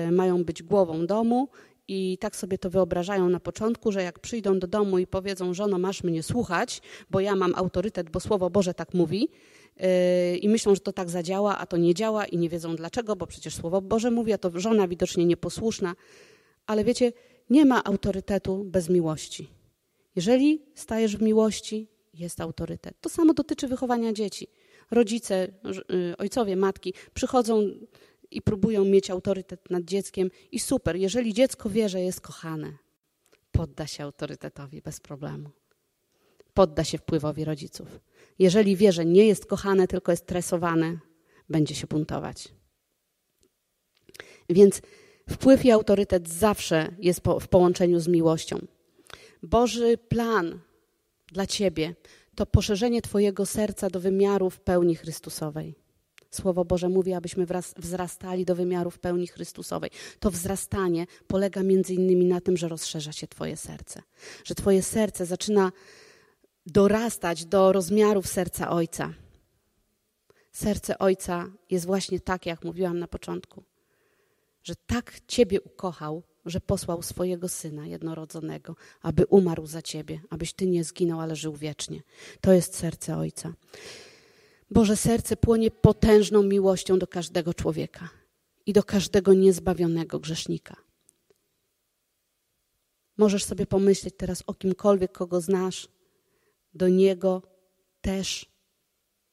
y, 0.07 0.11
mają 0.11 0.43
być 0.43 0.63
głową 0.63 1.05
domu 1.05 1.47
i 1.87 2.17
tak 2.17 2.35
sobie 2.35 2.57
to 2.57 2.69
wyobrażają 2.69 3.29
na 3.29 3.39
początku, 3.39 3.91
że 3.91 4.03
jak 4.03 4.19
przyjdą 4.19 4.59
do 4.59 4.67
domu 4.67 4.99
i 4.99 5.07
powiedzą, 5.07 5.53
żono, 5.53 5.79
masz 5.79 6.03
mnie 6.03 6.23
słuchać, 6.23 6.81
bo 7.11 7.19
ja 7.19 7.35
mam 7.35 7.55
autorytet, 7.55 8.09
bo 8.09 8.19
Słowo 8.19 8.49
Boże 8.49 8.73
tak 8.73 8.93
mówi, 8.93 9.29
yy, 9.77 10.37
i 10.37 10.49
myślą, 10.49 10.75
że 10.75 10.81
to 10.81 10.93
tak 10.93 11.09
zadziała, 11.09 11.57
a 11.57 11.65
to 11.65 11.77
nie 11.77 11.93
działa 11.93 12.25
i 12.25 12.37
nie 12.37 12.49
wiedzą 12.49 12.75
dlaczego, 12.75 13.15
bo 13.15 13.27
przecież 13.27 13.55
Słowo 13.55 13.81
Boże 13.81 14.11
mówi, 14.11 14.33
a 14.33 14.37
to 14.37 14.51
żona 14.59 14.87
widocznie 14.87 15.25
nieposłuszna. 15.25 15.95
Ale 16.65 16.83
wiecie, 16.83 17.13
nie 17.49 17.65
ma 17.65 17.83
autorytetu 17.83 18.63
bez 18.63 18.89
miłości. 18.89 19.49
Jeżeli 20.15 20.61
stajesz 20.75 21.17
w 21.17 21.21
miłości, 21.21 21.87
jest 22.13 22.41
autorytet. 22.41 22.95
To 23.01 23.09
samo 23.09 23.33
dotyczy 23.33 23.67
wychowania 23.67 24.13
dzieci. 24.13 24.47
Rodzice, 24.91 25.47
y, 25.91 26.17
ojcowie, 26.17 26.55
matki 26.55 26.93
przychodzą 27.13 27.69
i 28.31 28.41
próbują 28.41 28.85
mieć 28.85 29.09
autorytet 29.09 29.69
nad 29.69 29.83
dzieckiem 29.83 30.31
i 30.51 30.59
super, 30.59 30.95
jeżeli 30.95 31.33
dziecko 31.33 31.69
wie, 31.69 31.89
że 31.89 32.01
jest 32.01 32.21
kochane, 32.21 32.77
podda 33.51 33.87
się 33.87 34.03
autorytetowi 34.03 34.81
bez 34.81 34.99
problemu. 34.99 35.49
Podda 36.53 36.83
się 36.83 36.97
wpływowi 36.97 37.45
rodziców. 37.45 37.99
Jeżeli 38.39 38.75
wie, 38.75 38.91
że 38.91 39.05
nie 39.05 39.27
jest 39.27 39.45
kochane, 39.45 39.87
tylko 39.87 40.11
jest 40.11 40.25
tresowane, 40.25 40.97
będzie 41.49 41.75
się 41.75 41.87
buntować. 41.87 42.47
Więc 44.49 44.81
wpływ 45.29 45.65
i 45.65 45.71
autorytet 45.71 46.29
zawsze 46.29 46.95
jest 46.99 47.21
w 47.41 47.47
połączeniu 47.47 47.99
z 47.99 48.07
miłością. 48.07 48.59
Boży 49.43 49.97
plan 49.97 50.59
dla 51.31 51.45
ciebie 51.47 51.95
to 52.35 52.45
poszerzenie 52.45 53.01
Twojego 53.01 53.45
serca 53.45 53.89
do 53.89 53.99
wymiarów 53.99 54.59
pełni 54.59 54.95
Chrystusowej. 54.95 55.75
Słowo 56.31 56.65
Boże 56.65 56.89
mówi, 56.89 57.13
abyśmy 57.13 57.45
wzrastali 57.77 58.45
do 58.45 58.55
wymiarów 58.55 58.99
pełni 58.99 59.27
Chrystusowej. 59.27 59.89
To 60.19 60.31
wzrastanie 60.31 61.05
polega 61.27 61.63
między 61.63 61.93
innymi 61.93 62.25
na 62.25 62.41
tym, 62.41 62.57
że 62.57 62.67
rozszerza 62.67 63.11
się 63.11 63.27
Twoje 63.27 63.57
serce, 63.57 64.01
że 64.43 64.55
Twoje 64.55 64.83
serce 64.83 65.25
zaczyna 65.25 65.71
dorastać 66.65 67.45
do 67.45 67.71
rozmiarów 67.71 68.27
serca 68.27 68.69
Ojca. 68.69 69.13
Serce 70.51 70.99
Ojca 70.99 71.47
jest 71.69 71.85
właśnie 71.85 72.19
tak, 72.19 72.45
jak 72.45 72.63
mówiłam 72.63 72.99
na 72.99 73.07
początku, 73.07 73.63
że 74.63 74.73
tak 74.75 75.19
Ciebie 75.27 75.61
ukochał, 75.61 76.23
że 76.45 76.61
posłał 76.61 77.01
swojego 77.01 77.49
Syna 77.49 77.87
jednorodzonego, 77.87 78.75
aby 79.01 79.25
umarł 79.25 79.65
za 79.65 79.81
Ciebie, 79.81 80.21
abyś 80.29 80.53
Ty 80.53 80.67
nie 80.67 80.83
zginął, 80.83 81.21
ale 81.21 81.35
żył 81.35 81.55
wiecznie. 81.55 82.01
To 82.41 82.53
jest 82.53 82.75
serce 82.75 83.17
Ojca. 83.17 83.53
Boże 84.71 84.97
serce 84.97 85.37
płonie 85.37 85.71
potężną 85.71 86.43
miłością 86.43 86.99
do 86.99 87.07
każdego 87.07 87.53
człowieka 87.53 88.09
i 88.65 88.73
do 88.73 88.83
każdego 88.83 89.33
niezbawionego 89.33 90.19
grzesznika. 90.19 90.75
Możesz 93.17 93.43
sobie 93.43 93.65
pomyśleć 93.65 94.13
teraz 94.17 94.43
o 94.47 94.53
kimkolwiek, 94.53 95.11
kogo 95.11 95.41
znasz, 95.41 95.87
do 96.73 96.89
niego 96.89 97.41
też 98.01 98.45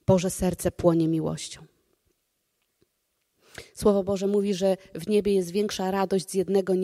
Boże 0.07 0.31
serce 0.31 0.71
płonie 0.71 1.09
miłością. 1.09 1.72
Słowo 3.75 4.03
Boże 4.05 4.27
mówi, 4.27 4.55
że 4.55 4.77
w 4.95 5.09
niebie 5.09 5.35
jest 5.35 5.51
większa 5.51 5.91
radość 5.91 6.31
z 6.31 6.35
jednego 6.35 6.75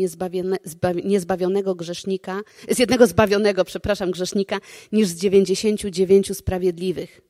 niezbawionego 1.05 1.75
grzesznika, 1.75 2.41
z 2.71 2.79
jednego 2.79 3.07
zbawionego, 3.07 3.65
przepraszam, 3.65 4.11
grzesznika, 4.11 4.59
niż 4.93 5.09
z 5.09 5.15
dziewięćdziesięciu 5.15 5.91
dziewięciu 5.91 6.35
sprawiedliwych. 6.35 7.21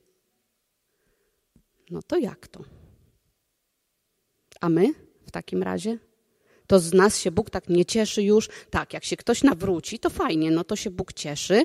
No 1.91 1.99
to 2.03 2.17
jak 2.17 2.47
to? 2.47 2.63
A 4.61 4.69
my 4.69 4.93
w 5.25 5.31
takim 5.31 5.63
razie? 5.63 5.97
To 6.67 6.79
z 6.79 6.93
nas 6.93 7.19
się 7.19 7.31
Bóg 7.31 7.49
tak 7.49 7.69
nie 7.69 7.85
cieszy 7.85 8.23
już. 8.23 8.49
Tak, 8.69 8.93
jak 8.93 9.03
się 9.03 9.17
ktoś 9.17 9.43
nawróci, 9.43 9.99
to 9.99 10.09
fajnie, 10.09 10.51
no 10.51 10.63
to 10.63 10.75
się 10.75 10.89
Bóg 10.89 11.13
cieszy. 11.13 11.63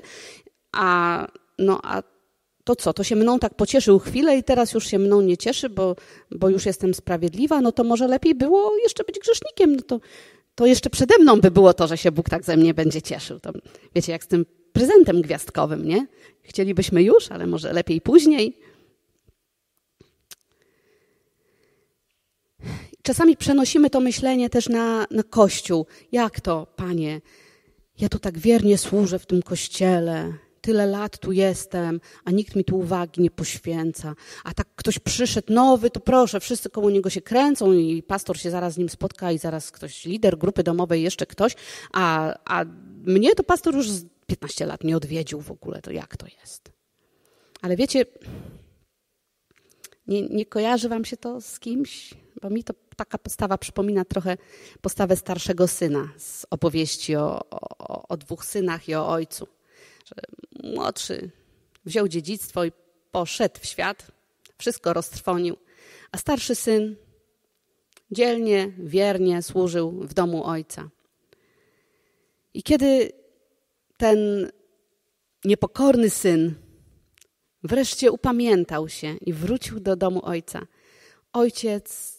A, 0.71 1.27
no, 1.59 1.79
a 1.83 2.03
to 2.65 2.75
co, 2.75 2.93
to 2.93 3.03
się 3.03 3.15
mną 3.15 3.39
tak 3.39 3.53
pocieszył 3.53 3.99
chwilę 3.99 4.37
i 4.37 4.43
teraz 4.43 4.73
już 4.73 4.87
się 4.87 4.99
mną 4.99 5.21
nie 5.21 5.37
cieszy, 5.37 5.69
bo, 5.69 5.95
bo 6.31 6.49
już 6.49 6.65
jestem 6.65 6.93
sprawiedliwa, 6.93 7.61
no 7.61 7.71
to 7.71 7.83
może 7.83 8.07
lepiej 8.07 8.35
było 8.35 8.77
jeszcze 8.83 9.03
być 9.03 9.19
grzesznikiem. 9.19 9.75
No 9.75 9.81
to, 9.81 9.99
to 10.55 10.65
jeszcze 10.65 10.89
przede 10.89 11.17
mną 11.17 11.41
by 11.41 11.51
było 11.51 11.73
to, 11.73 11.87
że 11.87 11.97
się 11.97 12.11
Bóg 12.11 12.29
tak 12.29 12.43
ze 12.43 12.57
mnie 12.57 12.73
będzie 12.73 13.01
cieszył. 13.01 13.39
To, 13.39 13.51
wiecie, 13.95 14.11
jak 14.11 14.23
z 14.23 14.27
tym 14.27 14.45
prezentem 14.73 15.21
gwiazdkowym, 15.21 15.87
nie? 15.87 16.07
Chcielibyśmy 16.41 17.03
już, 17.03 17.31
ale 17.31 17.47
może 17.47 17.73
lepiej 17.73 18.01
później. 18.01 18.57
Czasami 23.01 23.37
przenosimy 23.37 23.89
to 23.89 23.99
myślenie 23.99 24.49
też 24.49 24.69
na, 24.69 25.05
na 25.11 25.23
Kościół. 25.23 25.85
Jak 26.11 26.41
to, 26.41 26.67
Panie? 26.75 27.21
Ja 27.99 28.09
tu 28.09 28.19
tak 28.19 28.37
wiernie 28.37 28.77
służę 28.77 29.19
w 29.19 29.25
tym 29.25 29.41
kościele, 29.41 30.33
tyle 30.65 30.85
lat 30.85 31.17
tu 31.19 31.31
jestem, 31.31 31.99
a 32.25 32.31
nikt 32.31 32.55
mi 32.55 32.63
tu 32.63 32.79
uwagi 32.79 33.21
nie 33.21 33.31
poświęca. 33.31 34.15
A 34.43 34.53
tak 34.53 34.67
ktoś 34.75 34.99
przyszedł 34.99 35.53
nowy, 35.53 35.89
to 35.89 35.99
proszę, 35.99 36.39
wszyscy 36.39 36.69
koło 36.69 36.89
niego 36.89 37.09
się 37.09 37.21
kręcą 37.21 37.73
i 37.73 38.03
pastor 38.03 38.37
się 38.37 38.51
zaraz 38.51 38.73
z 38.73 38.77
nim 38.77 38.89
spotka 38.89 39.31
i 39.31 39.37
zaraz 39.37 39.71
ktoś, 39.71 40.05
lider 40.05 40.37
grupy 40.37 40.63
domowej, 40.63 41.03
jeszcze 41.03 41.25
ktoś, 41.25 41.55
a, 41.93 42.33
a 42.45 42.65
mnie 43.05 43.35
to 43.35 43.43
pastor 43.43 43.75
już 43.75 43.87
15 44.27 44.65
lat 44.65 44.83
nie 44.83 44.97
odwiedził 44.97 45.41
w 45.41 45.51
ogóle, 45.51 45.81
to 45.81 45.91
jak 45.91 46.17
to 46.17 46.25
jest? 46.41 46.71
Ale 47.61 47.75
wiecie, 47.75 48.05
Nie, 50.07 50.21
nie 50.21 50.45
kojarzy 50.45 50.89
wam 50.89 51.05
się 51.05 51.17
to 51.17 51.41
z 51.41 51.59
kimś? 51.59 52.13
Bo 52.41 52.49
mi 52.49 52.63
to 52.63 52.73
taka 52.95 53.17
postawa 53.17 53.57
przypomina 53.57 54.05
trochę 54.05 54.37
postawę 54.81 55.15
starszego 55.15 55.67
syna 55.67 56.09
z 56.17 56.45
opowieści 56.49 57.15
o, 57.15 57.41
o, 57.49 58.07
o 58.07 58.17
dwóch 58.17 58.45
synach 58.45 58.89
i 58.89 58.95
o 58.95 59.07
ojcu. 59.07 59.47
Że 60.05 60.15
młodszy 60.65 61.29
wziął 61.85 62.07
dziedzictwo 62.07 62.65
i 62.65 62.71
poszedł 63.11 63.59
w 63.59 63.65
świat, 63.65 64.11
wszystko 64.57 64.93
roztrwonił, 64.93 65.57
a 66.11 66.17
starszy 66.17 66.55
syn 66.55 66.95
dzielnie, 68.11 68.71
wiernie 68.77 69.41
służył 69.41 69.91
w 69.91 70.13
domu 70.13 70.43
ojca. 70.43 70.89
I 72.53 72.63
kiedy 72.63 73.11
ten 73.97 74.51
niepokorny 75.45 76.09
syn 76.09 76.55
wreszcie 77.63 78.11
upamiętał 78.11 78.89
się 78.89 79.15
i 79.21 79.33
wrócił 79.33 79.79
do 79.79 79.95
domu 79.95 80.25
ojca, 80.25 80.67
ojciec, 81.33 82.15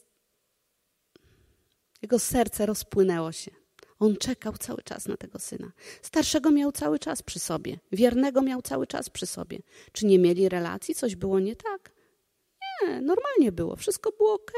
jego 2.02 2.18
serce 2.18 2.66
rozpłynęło 2.66 3.32
się. 3.32 3.65
On 3.98 4.16
czekał 4.16 4.52
cały 4.52 4.82
czas 4.82 5.08
na 5.08 5.16
tego 5.16 5.38
syna. 5.38 5.72
Starszego 6.02 6.50
miał 6.50 6.72
cały 6.72 6.98
czas 6.98 7.22
przy 7.22 7.38
sobie, 7.38 7.78
wiernego 7.92 8.42
miał 8.42 8.62
cały 8.62 8.86
czas 8.86 9.10
przy 9.10 9.26
sobie. 9.26 9.58
Czy 9.92 10.06
nie 10.06 10.18
mieli 10.18 10.48
relacji? 10.48 10.94
Coś 10.94 11.16
było 11.16 11.40
nie 11.40 11.56
tak? 11.56 11.92
Nie, 12.82 13.00
normalnie 13.00 13.52
było, 13.52 13.76
wszystko 13.76 14.10
było 14.18 14.34
ok. 14.34 14.52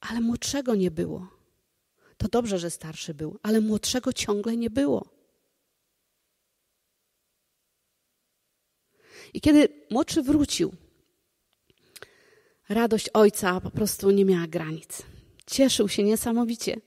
Ale 0.00 0.20
młodszego 0.20 0.74
nie 0.74 0.90
było. 0.90 1.28
To 2.16 2.28
dobrze, 2.28 2.58
że 2.58 2.70
starszy 2.70 3.14
był, 3.14 3.38
ale 3.42 3.60
młodszego 3.60 4.12
ciągle 4.12 4.56
nie 4.56 4.70
było. 4.70 5.08
I 9.34 9.40
kiedy 9.40 9.68
młodszy 9.90 10.22
wrócił, 10.22 10.72
radość 12.68 13.08
ojca 13.08 13.60
po 13.60 13.70
prostu 13.70 14.10
nie 14.10 14.24
miała 14.24 14.46
granic. 14.46 15.02
Cieszył 15.46 15.88
się 15.88 16.02
niesamowicie 16.02 16.80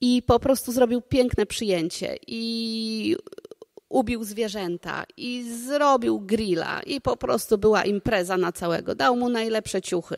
i 0.00 0.22
po 0.22 0.40
prostu 0.40 0.72
zrobił 0.72 1.02
piękne 1.02 1.46
przyjęcie 1.46 2.16
i 2.26 3.16
ubił 3.88 4.24
zwierzęta 4.24 5.04
i 5.16 5.52
zrobił 5.66 6.20
grilla 6.20 6.82
i 6.82 7.00
po 7.00 7.16
prostu 7.16 7.58
była 7.58 7.84
impreza 7.84 8.36
na 8.36 8.52
całego. 8.52 8.94
Dał 8.94 9.16
mu 9.16 9.28
najlepsze 9.28 9.82
ciuchy. 9.82 10.16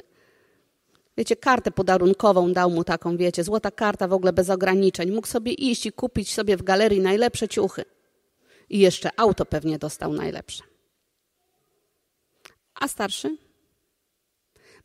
Wiecie, 1.16 1.36
kartę 1.36 1.70
podarunkową 1.70 2.52
dał 2.52 2.70
mu 2.70 2.84
taką, 2.84 3.16
wiecie, 3.16 3.44
złota 3.44 3.70
karta 3.70 4.08
w 4.08 4.12
ogóle 4.12 4.32
bez 4.32 4.50
ograniczeń. 4.50 5.10
Mógł 5.10 5.26
sobie 5.26 5.52
iść 5.52 5.86
i 5.86 5.92
kupić 5.92 6.34
sobie 6.34 6.56
w 6.56 6.62
galerii 6.62 7.00
najlepsze 7.00 7.48
ciuchy. 7.48 7.84
I 8.70 8.78
jeszcze 8.78 9.10
auto 9.16 9.44
pewnie 9.44 9.78
dostał 9.78 10.12
najlepsze. 10.12 10.64
A 12.74 12.88
starszy? 12.88 13.36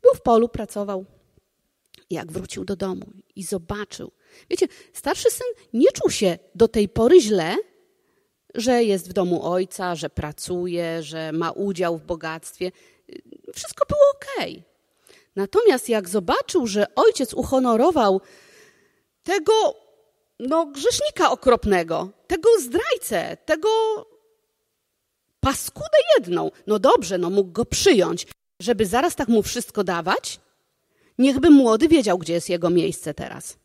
Był 0.02 0.14
w 0.16 0.22
polu, 0.22 0.50
pracował. 0.50 1.06
Jak 2.10 2.32
wrócił 2.32 2.66
do 2.66 2.76
domu 2.76 3.06
i 3.36 3.44
zobaczył. 3.44 4.12
Wiecie, 4.50 4.68
starszy 4.94 5.32
syn 5.32 5.48
nie 5.74 5.92
czuł 5.92 6.10
się 6.10 6.38
do 6.56 6.68
tej 6.68 6.90
pory 6.90 7.22
źle, 7.22 7.56
że 8.56 8.84
jest 8.84 9.10
w 9.10 9.14
domu 9.14 9.46
ojca, 9.46 9.96
że 9.96 10.10
pracuje, 10.10 11.04
że 11.04 11.32
ma 11.32 11.52
udział 11.52 11.98
w 11.98 12.04
bogactwie. 12.04 12.72
Wszystko 13.54 13.86
było. 13.86 14.02
Okay. 14.16 14.64
Natomiast 15.36 15.90
jak 15.90 16.10
zobaczył, 16.10 16.68
że 16.68 16.96
ojciec 16.96 17.34
uhonorował 17.34 18.22
tego 19.24 19.54
no, 20.40 20.66
grzesznika 20.66 21.32
okropnego, 21.32 22.10
tego 22.28 22.50
zdrajcę, 22.60 23.38
tego 23.46 23.70
paskudę 25.40 25.98
jedną, 26.18 26.52
no 26.68 26.80
dobrze, 26.80 27.18
no 27.18 27.30
mógł 27.30 27.52
go 27.52 27.66
przyjąć, 27.66 28.28
żeby 28.60 28.86
zaraz 28.86 29.16
tak 29.16 29.28
mu 29.28 29.44
wszystko 29.44 29.84
dawać, 29.84 30.40
niechby 31.18 31.50
młody 31.50 31.88
wiedział, 31.88 32.18
gdzie 32.18 32.34
jest 32.34 32.50
jego 32.50 32.70
miejsce 32.70 33.14
teraz. 33.14 33.58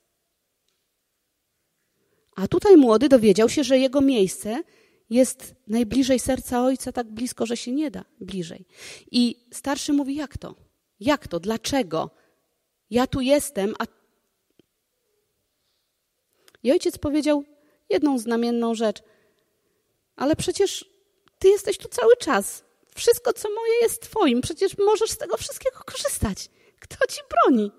A 2.39 2.49
tutaj 2.49 2.76
młody 2.76 3.09
dowiedział 3.09 3.49
się, 3.49 3.64
że 3.64 3.78
jego 3.78 4.01
miejsce 4.01 4.62
jest 5.11 5.55
najbliżej 5.66 6.18
serca 6.18 6.62
ojca, 6.64 6.93
tak 6.93 7.07
blisko, 7.07 7.47
że 7.47 7.57
się 7.57 7.72
nie 7.72 7.91
da 7.91 8.05
bliżej. 8.20 8.66
I 9.11 9.47
starszy 9.53 9.93
mówi: 9.93 10.14
Jak 10.14 10.39
to? 10.39 10.55
Jak 11.01 11.28
to? 11.28 11.41
Dlaczego? 11.41 12.11
Ja 12.91 13.07
tu 13.07 13.20
jestem, 13.20 13.74
a. 13.78 13.84
I 16.62 16.72
ojciec 16.72 16.99
powiedział 16.99 17.45
jedną 17.91 18.18
znamienną 18.18 18.74
rzecz. 18.74 19.03
Ale 20.16 20.36
przecież 20.36 20.84
ty 21.39 21.49
jesteś 21.49 21.78
tu 21.78 21.89
cały 21.89 22.16
czas. 22.16 22.64
Wszystko, 22.95 23.32
co 23.32 23.49
moje, 23.51 23.72
jest 23.82 24.03
twoim. 24.03 24.41
Przecież 24.41 24.78
możesz 24.78 25.11
z 25.11 25.18
tego 25.18 25.36
wszystkiego 25.36 25.78
korzystać. 25.86 26.51
Kto 26.80 27.07
ci 27.07 27.20
broni? 27.30 27.72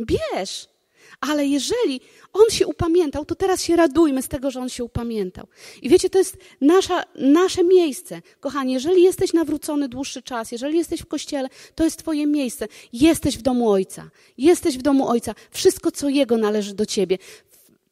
Bierz. 0.00 0.73
Ale 1.20 1.46
jeżeli 1.46 2.00
on 2.32 2.50
się 2.50 2.66
upamiętał, 2.66 3.24
to 3.24 3.34
teraz 3.34 3.62
się 3.62 3.76
radujmy 3.76 4.22
z 4.22 4.28
tego, 4.28 4.50
że 4.50 4.60
on 4.60 4.68
się 4.68 4.84
upamiętał. 4.84 5.46
I 5.82 5.88
wiecie, 5.88 6.10
to 6.10 6.18
jest 6.18 6.36
nasza, 6.60 7.02
nasze 7.14 7.64
miejsce. 7.64 8.22
Kochani, 8.40 8.72
jeżeli 8.72 9.02
jesteś 9.02 9.32
nawrócony 9.32 9.88
dłuższy 9.88 10.22
czas, 10.22 10.52
jeżeli 10.52 10.78
jesteś 10.78 11.00
w 11.00 11.06
kościele, 11.06 11.48
to 11.74 11.84
jest 11.84 11.98
Twoje 11.98 12.26
miejsce. 12.26 12.68
Jesteś 12.92 13.38
w 13.38 13.42
domu 13.42 13.70
Ojca. 13.70 14.10
Jesteś 14.38 14.78
w 14.78 14.82
domu 14.82 15.08
Ojca. 15.08 15.34
Wszystko, 15.50 15.90
co 15.90 16.08
Jego 16.08 16.36
należy 16.36 16.74
do 16.74 16.86
Ciebie. 16.86 17.18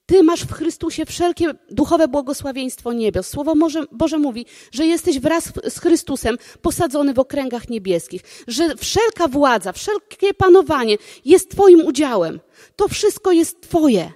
Ty 0.07 0.22
masz 0.22 0.44
w 0.44 0.53
Chrystusie 0.53 1.07
wszelkie 1.07 1.55
duchowe 1.70 2.09
błogosławieństwo 2.09 2.92
niebios. 2.92 3.28
Słowo 3.28 3.55
Boże, 3.57 3.84
Boże 3.92 4.18
mówi, 4.18 4.46
że 4.72 4.86
jesteś 4.86 5.18
wraz 5.18 5.53
z 5.68 5.78
Chrystusem 5.78 6.38
posadzony 6.62 7.14
w 7.14 7.18
okręgach 7.18 7.68
niebieskich, 7.68 8.22
że 8.48 8.76
wszelka 8.76 9.28
władza, 9.28 9.72
wszelkie 9.72 10.34
panowanie 10.34 10.96
jest 11.24 11.50
Twoim 11.50 11.80
udziałem. 11.80 12.40
To 12.76 12.88
wszystko 12.88 13.32
jest 13.32 13.61
Twoje. 13.61 14.12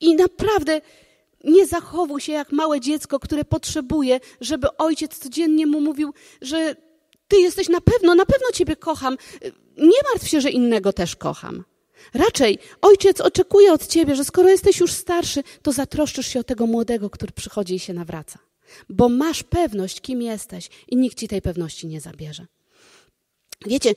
I 0.00 0.14
naprawdę 0.14 0.80
nie 1.44 1.66
zachowuj 1.66 2.20
się 2.20 2.32
jak 2.32 2.52
małe 2.52 2.80
dziecko, 2.80 3.20
które 3.20 3.44
potrzebuje, 3.44 4.20
żeby 4.40 4.76
ojciec 4.78 5.18
codziennie 5.18 5.66
mu 5.66 5.80
mówił, 5.80 6.14
że 6.42 6.76
Ty 7.28 7.36
jesteś 7.36 7.68
na 7.68 7.80
pewno, 7.80 8.14
na 8.14 8.26
pewno 8.26 8.50
Ciebie 8.52 8.76
kocham. 8.76 9.16
Nie 9.76 9.98
martw 10.12 10.28
się, 10.28 10.40
że 10.40 10.50
innego 10.50 10.92
też 10.92 11.16
kocham. 11.16 11.64
Raczej 12.14 12.58
ojciec 12.82 13.20
oczekuje 13.20 13.72
od 13.72 13.86
ciebie, 13.86 14.14
że 14.14 14.24
skoro 14.24 14.48
jesteś 14.48 14.80
już 14.80 14.92
starszy, 14.92 15.42
to 15.62 15.72
zatroszczysz 15.72 16.26
się 16.26 16.40
o 16.40 16.44
tego 16.44 16.66
młodego, 16.66 17.10
który 17.10 17.32
przychodzi 17.32 17.74
i 17.74 17.78
się 17.78 17.94
nawraca. 17.94 18.38
Bo 18.88 19.08
masz 19.08 19.42
pewność, 19.42 20.00
kim 20.00 20.22
jesteś 20.22 20.68
i 20.88 20.96
nikt 20.96 21.18
ci 21.18 21.28
tej 21.28 21.42
pewności 21.42 21.86
nie 21.86 22.00
zabierze. 22.00 22.46
Wiecie, 23.66 23.94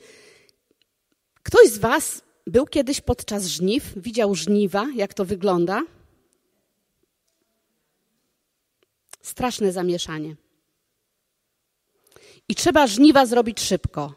ktoś 1.42 1.68
z 1.68 1.78
Was 1.78 2.22
był 2.46 2.66
kiedyś 2.66 3.00
podczas 3.00 3.46
żniw, 3.46 3.92
widział 3.96 4.34
żniwa, 4.34 4.86
jak 4.94 5.14
to 5.14 5.24
wygląda? 5.24 5.82
Straszne 9.22 9.72
zamieszanie. 9.72 10.36
I 12.48 12.54
trzeba 12.54 12.86
żniwa 12.86 13.26
zrobić 13.26 13.60
szybko. 13.60 14.14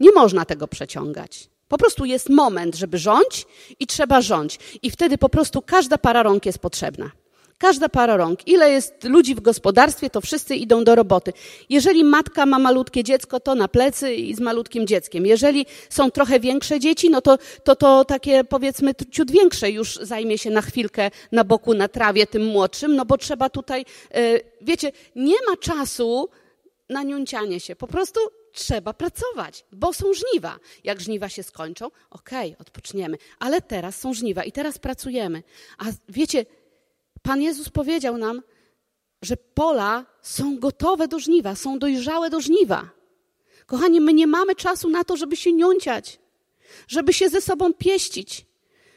Nie 0.00 0.12
można 0.12 0.44
tego 0.44 0.68
przeciągać. 0.68 1.51
Po 1.72 1.78
prostu 1.78 2.04
jest 2.04 2.28
moment, 2.28 2.76
żeby 2.76 2.98
rządź 2.98 3.46
i 3.80 3.86
trzeba 3.86 4.20
rządź. 4.20 4.58
I 4.82 4.90
wtedy 4.90 5.18
po 5.18 5.28
prostu 5.28 5.62
każda 5.62 5.98
para 5.98 6.22
rąk 6.22 6.46
jest 6.46 6.58
potrzebna. 6.58 7.10
Każda 7.58 7.88
para 7.88 8.16
rąk. 8.16 8.48
Ile 8.48 8.70
jest 8.70 9.04
ludzi 9.04 9.34
w 9.34 9.40
gospodarstwie, 9.40 10.10
to 10.10 10.20
wszyscy 10.20 10.56
idą 10.56 10.84
do 10.84 10.94
roboty. 10.94 11.32
Jeżeli 11.68 12.04
matka 12.04 12.46
ma 12.46 12.58
malutkie 12.58 13.04
dziecko, 13.04 13.40
to 13.40 13.54
na 13.54 13.68
plecy 13.68 14.14
i 14.14 14.34
z 14.34 14.40
malutkim 14.40 14.86
dzieckiem. 14.86 15.26
Jeżeli 15.26 15.66
są 15.90 16.10
trochę 16.10 16.40
większe 16.40 16.80
dzieci, 16.80 17.10
no 17.10 17.20
to 17.20 17.38
to, 17.64 17.76
to 17.76 18.04
takie 18.04 18.44
powiedzmy 18.44 18.94
ciut 19.10 19.30
większe 19.30 19.70
już 19.70 19.96
zajmie 20.02 20.38
się 20.38 20.50
na 20.50 20.62
chwilkę 20.62 21.10
na 21.32 21.44
boku, 21.44 21.74
na 21.74 21.88
trawie 21.88 22.26
tym 22.26 22.44
młodszym, 22.44 22.96
no 22.96 23.04
bo 23.04 23.18
trzeba 23.18 23.50
tutaj, 23.50 23.84
e, 24.14 24.40
wiecie, 24.60 24.92
nie 25.16 25.36
ma 25.50 25.56
czasu 25.56 26.28
na 26.88 27.02
niuńcianie 27.02 27.60
się. 27.60 27.76
Po 27.76 27.86
prostu 27.86 28.20
trzeba 28.52 28.92
pracować, 28.92 29.64
bo 29.72 29.92
są 29.92 30.06
żniwa. 30.14 30.58
Jak 30.84 31.00
żniwa 31.00 31.28
się 31.28 31.42
skończą, 31.42 31.86
okej, 32.10 32.52
okay, 32.52 32.58
odpoczniemy, 32.58 33.18
ale 33.38 33.60
teraz 33.62 34.00
są 34.00 34.14
żniwa 34.14 34.44
i 34.44 34.52
teraz 34.52 34.78
pracujemy. 34.78 35.42
A 35.78 35.84
wiecie, 36.08 36.46
Pan 37.22 37.42
Jezus 37.42 37.68
powiedział 37.68 38.18
nam, 38.18 38.42
że 39.22 39.36
pola 39.36 40.06
są 40.22 40.58
gotowe 40.58 41.08
do 41.08 41.18
żniwa, 41.18 41.54
są 41.54 41.78
dojrzałe 41.78 42.30
do 42.30 42.40
żniwa. 42.40 42.90
Kochani, 43.66 44.00
my 44.00 44.12
nie 44.12 44.26
mamy 44.26 44.54
czasu 44.54 44.90
na 44.90 45.04
to, 45.04 45.16
żeby 45.16 45.36
się 45.36 45.52
niąciać, 45.52 46.20
żeby 46.88 47.12
się 47.12 47.28
ze 47.28 47.40
sobą 47.40 47.74
pieścić, 47.74 48.46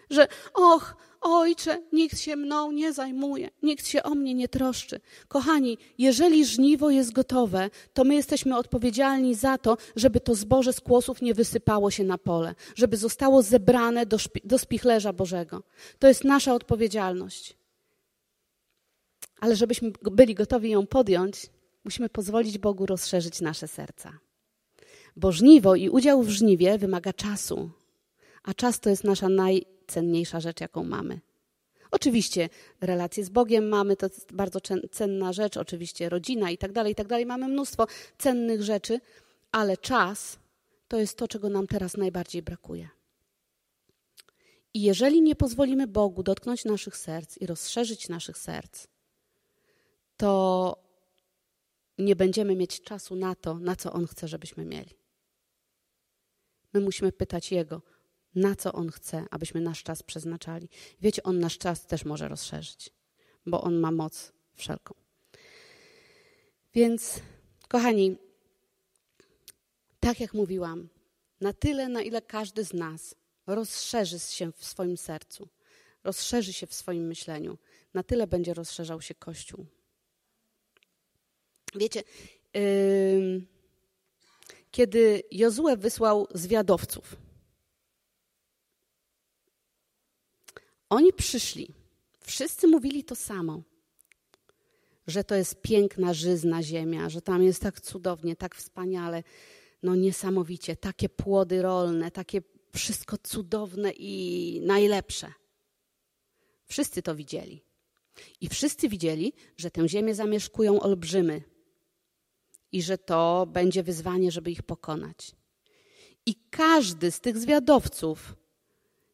że 0.10 0.28
och, 0.54 0.96
Ojcze, 1.28 1.82
nikt 1.94 2.20
się 2.20 2.36
mną 2.36 2.72
nie 2.72 2.94
zajmuje, 2.94 3.50
nikt 3.64 3.88
się 3.88 4.04
o 4.04 4.16
mnie 4.16 4.34
nie 4.34 4.48
troszczy. 4.48 5.00
Kochani, 5.28 5.78
jeżeli 5.98 6.46
żniwo 6.46 6.90
jest 6.90 7.14
gotowe, 7.14 7.70
to 7.94 8.04
my 8.04 8.16
jesteśmy 8.16 8.58
odpowiedzialni 8.58 9.36
za 9.36 9.58
to, 9.58 9.78
żeby 9.96 10.20
to 10.20 10.36
zboże 10.36 10.74
z 10.74 10.82
kłosów 10.82 11.22
nie 11.22 11.34
wysypało 11.34 11.92
się 11.92 12.04
na 12.04 12.18
pole, 12.18 12.56
żeby 12.76 12.98
zostało 12.98 13.42
zebrane 13.42 14.06
do, 14.06 14.18
do 14.44 14.58
spichlerza 14.58 15.14
Bożego. 15.14 15.64
To 16.00 16.08
jest 16.08 16.24
nasza 16.24 16.54
odpowiedzialność. 16.54 17.58
Ale 19.40 19.56
żebyśmy 19.56 19.92
byli 20.02 20.36
gotowi 20.36 20.70
ją 20.70 20.88
podjąć, 20.88 21.50
musimy 21.84 22.10
pozwolić 22.10 22.58
Bogu 22.58 22.86
rozszerzyć 22.86 23.42
nasze 23.42 23.68
serca. 23.68 24.20
Bo 25.16 25.32
żniwo 25.32 25.76
i 25.76 25.90
udział 25.90 26.24
w 26.24 26.30
żniwie 26.30 26.78
wymaga 26.78 27.14
czasu, 27.14 27.70
a 28.44 28.54
czas 28.54 28.80
to 28.80 28.90
jest 28.90 29.04
nasza 29.04 29.30
najcenniejsza 29.86 30.40
rzecz, 30.40 30.62
jaką 30.62 30.84
mamy. 30.84 31.20
Oczywiście 31.92 32.50
relacje 32.82 33.26
z 33.26 33.30
Bogiem 33.30 33.70
mamy, 33.70 33.96
to 33.96 34.06
jest 34.06 34.34
bardzo 34.34 34.60
cenna 34.92 35.34
rzecz, 35.34 35.58
oczywiście 35.58 36.10
rodzina 36.10 36.52
i 36.52 36.58
tak 36.58 36.72
dalej, 36.72 36.92
i 36.92 36.96
tak 36.96 37.08
dalej. 37.08 37.26
Mamy 37.26 37.48
mnóstwo 37.48 37.88
cennych 38.18 38.64
rzeczy, 38.64 39.00
ale 39.52 39.78
czas 39.78 40.40
to 40.88 41.00
jest 41.00 41.18
to, 41.18 41.28
czego 41.28 41.50
nam 41.50 41.68
teraz 41.68 41.98
najbardziej 41.98 42.42
brakuje. 42.42 42.90
I 44.74 44.82
jeżeli 44.82 45.22
nie 45.22 45.36
pozwolimy 45.36 45.88
Bogu 45.88 46.24
dotknąć 46.24 46.66
naszych 46.66 46.98
serc 46.98 47.38
i 47.38 47.46
rozszerzyć 47.46 48.10
naszych 48.10 48.38
serc, 48.38 48.88
to 50.18 50.84
nie 51.98 52.16
będziemy 52.16 52.56
mieć 52.56 52.82
czasu 52.82 53.16
na 53.16 53.36
to, 53.36 53.60
na 53.60 53.76
co 53.76 53.94
On 53.94 54.08
chce, 54.08 54.28
żebyśmy 54.28 54.66
mieli. 54.66 54.92
My 56.74 56.80
musimy 56.82 57.12
pytać 57.12 57.52
Jego, 57.52 57.82
na 58.36 58.56
co 58.56 58.74
On 58.74 58.92
chce, 58.92 59.26
abyśmy 59.32 59.62
nasz 59.62 59.84
czas 59.84 60.04
przeznaczali. 60.04 60.70
Wiecie, 61.02 61.24
On 61.24 61.40
nasz 61.40 61.58
czas 61.58 61.86
też 61.86 62.06
może 62.06 62.28
rozszerzyć, 62.28 62.90
bo 63.46 63.62
On 63.62 63.76
ma 63.76 63.92
moc 63.92 64.32
wszelką. 64.54 64.96
Więc, 66.74 67.20
kochani, 67.68 68.18
tak 70.00 70.20
jak 70.20 70.34
mówiłam, 70.34 70.90
na 71.42 71.54
tyle, 71.54 71.90
na 71.90 72.02
ile 72.02 72.22
każdy 72.22 72.66
z 72.66 72.74
nas 72.74 73.16
rozszerzy 73.48 74.20
się 74.20 74.52
w 74.52 74.66
swoim 74.66 74.98
sercu, 74.98 75.50
rozszerzy 76.04 76.54
się 76.54 76.68
w 76.68 76.74
swoim 76.74 77.08
myśleniu, 77.08 77.58
na 77.94 78.04
tyle 78.04 78.28
będzie 78.28 78.54
rozszerzał 78.54 79.02
się 79.02 79.16
Kościół. 79.16 79.66
Wiecie, 81.76 82.04
yy, 82.54 83.42
kiedy 84.72 85.24
Jozue 85.32 85.78
wysłał 85.78 86.28
zwiadowców, 86.34 87.16
oni 90.90 91.14
przyszli, 91.14 91.68
wszyscy 92.20 92.68
mówili 92.68 93.04
to 93.04 93.16
samo, 93.16 93.64
że 95.08 95.24
to 95.24 95.36
jest 95.36 95.62
piękna, 95.62 96.14
żyzna 96.14 96.64
ziemia, 96.64 97.10
że 97.10 97.22
tam 97.22 97.44
jest 97.44 97.62
tak 97.62 97.82
cudownie, 97.82 98.36
tak 98.36 98.56
wspaniale, 98.56 99.24
no 99.84 99.96
niesamowicie, 99.96 100.76
takie 100.76 101.10
płody 101.10 101.62
rolne, 101.62 102.12
takie 102.12 102.42
wszystko 102.76 103.18
cudowne 103.18 103.92
i 103.92 104.62
najlepsze. 104.64 105.34
Wszyscy 106.66 107.02
to 107.02 107.16
widzieli. 107.16 107.64
I 108.42 108.50
wszyscy 108.50 108.90
widzieli, 108.90 109.34
że 109.58 109.72
tę 109.72 109.90
ziemię 109.90 110.16
zamieszkują 110.16 110.80
olbrzymy 110.80 111.44
i 112.72 112.82
że 112.82 112.98
to 112.98 113.48
będzie 113.52 113.84
wyzwanie, 113.84 114.32
żeby 114.32 114.52
ich 114.52 114.64
pokonać. 114.64 115.32
I 116.26 116.36
każdy 116.50 117.12
z 117.12 117.20
tych 117.20 117.38
zwiadowców 117.38 118.36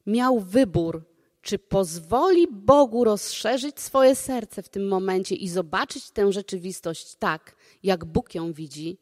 miał 0.05 0.39
wybór, 0.39 1.10
czy 1.41 1.59
pozwoli 1.59 2.47
Bogu 2.51 3.03
rozszerzyć 3.03 3.79
swoje 3.79 4.15
serce 4.15 4.63
w 4.63 4.69
tym 4.69 4.87
momencie 4.87 5.35
i 5.35 5.49
zobaczyć 5.49 6.11
tę 6.11 6.31
rzeczywistość 6.31 7.15
tak, 7.15 7.55
jak 7.83 8.05
Bóg 8.05 8.35
ją 8.35 8.53
widzi, 8.53 8.97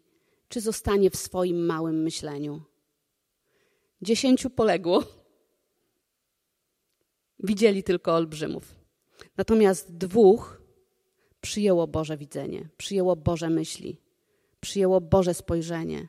czy 0.49 0.61
zostanie 0.61 1.09
w 1.09 1.15
swoim 1.15 1.65
małym 1.65 2.03
myśleniu. 2.03 2.61
Dziesięciu 4.01 4.49
poległo. 4.49 5.03
Widzieli 7.39 7.83
tylko 7.83 8.15
olbrzymów. 8.15 8.75
Natomiast 9.37 9.97
dwóch 9.97 10.61
przyjęło 11.41 11.87
Boże 11.87 12.17
widzenie, 12.17 12.69
przyjęło 12.77 13.15
Boże 13.15 13.49
myśli, 13.49 14.01
przyjęło 14.59 15.01
Boże 15.01 15.33
spojrzenie 15.33 16.07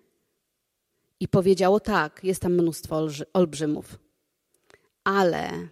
i 1.20 1.28
powiedziało: 1.28 1.80
Tak, 1.80 2.24
jest 2.24 2.42
tam 2.42 2.52
mnóstwo 2.52 3.06
olbrzymów, 3.32 3.98
ale 5.04 5.68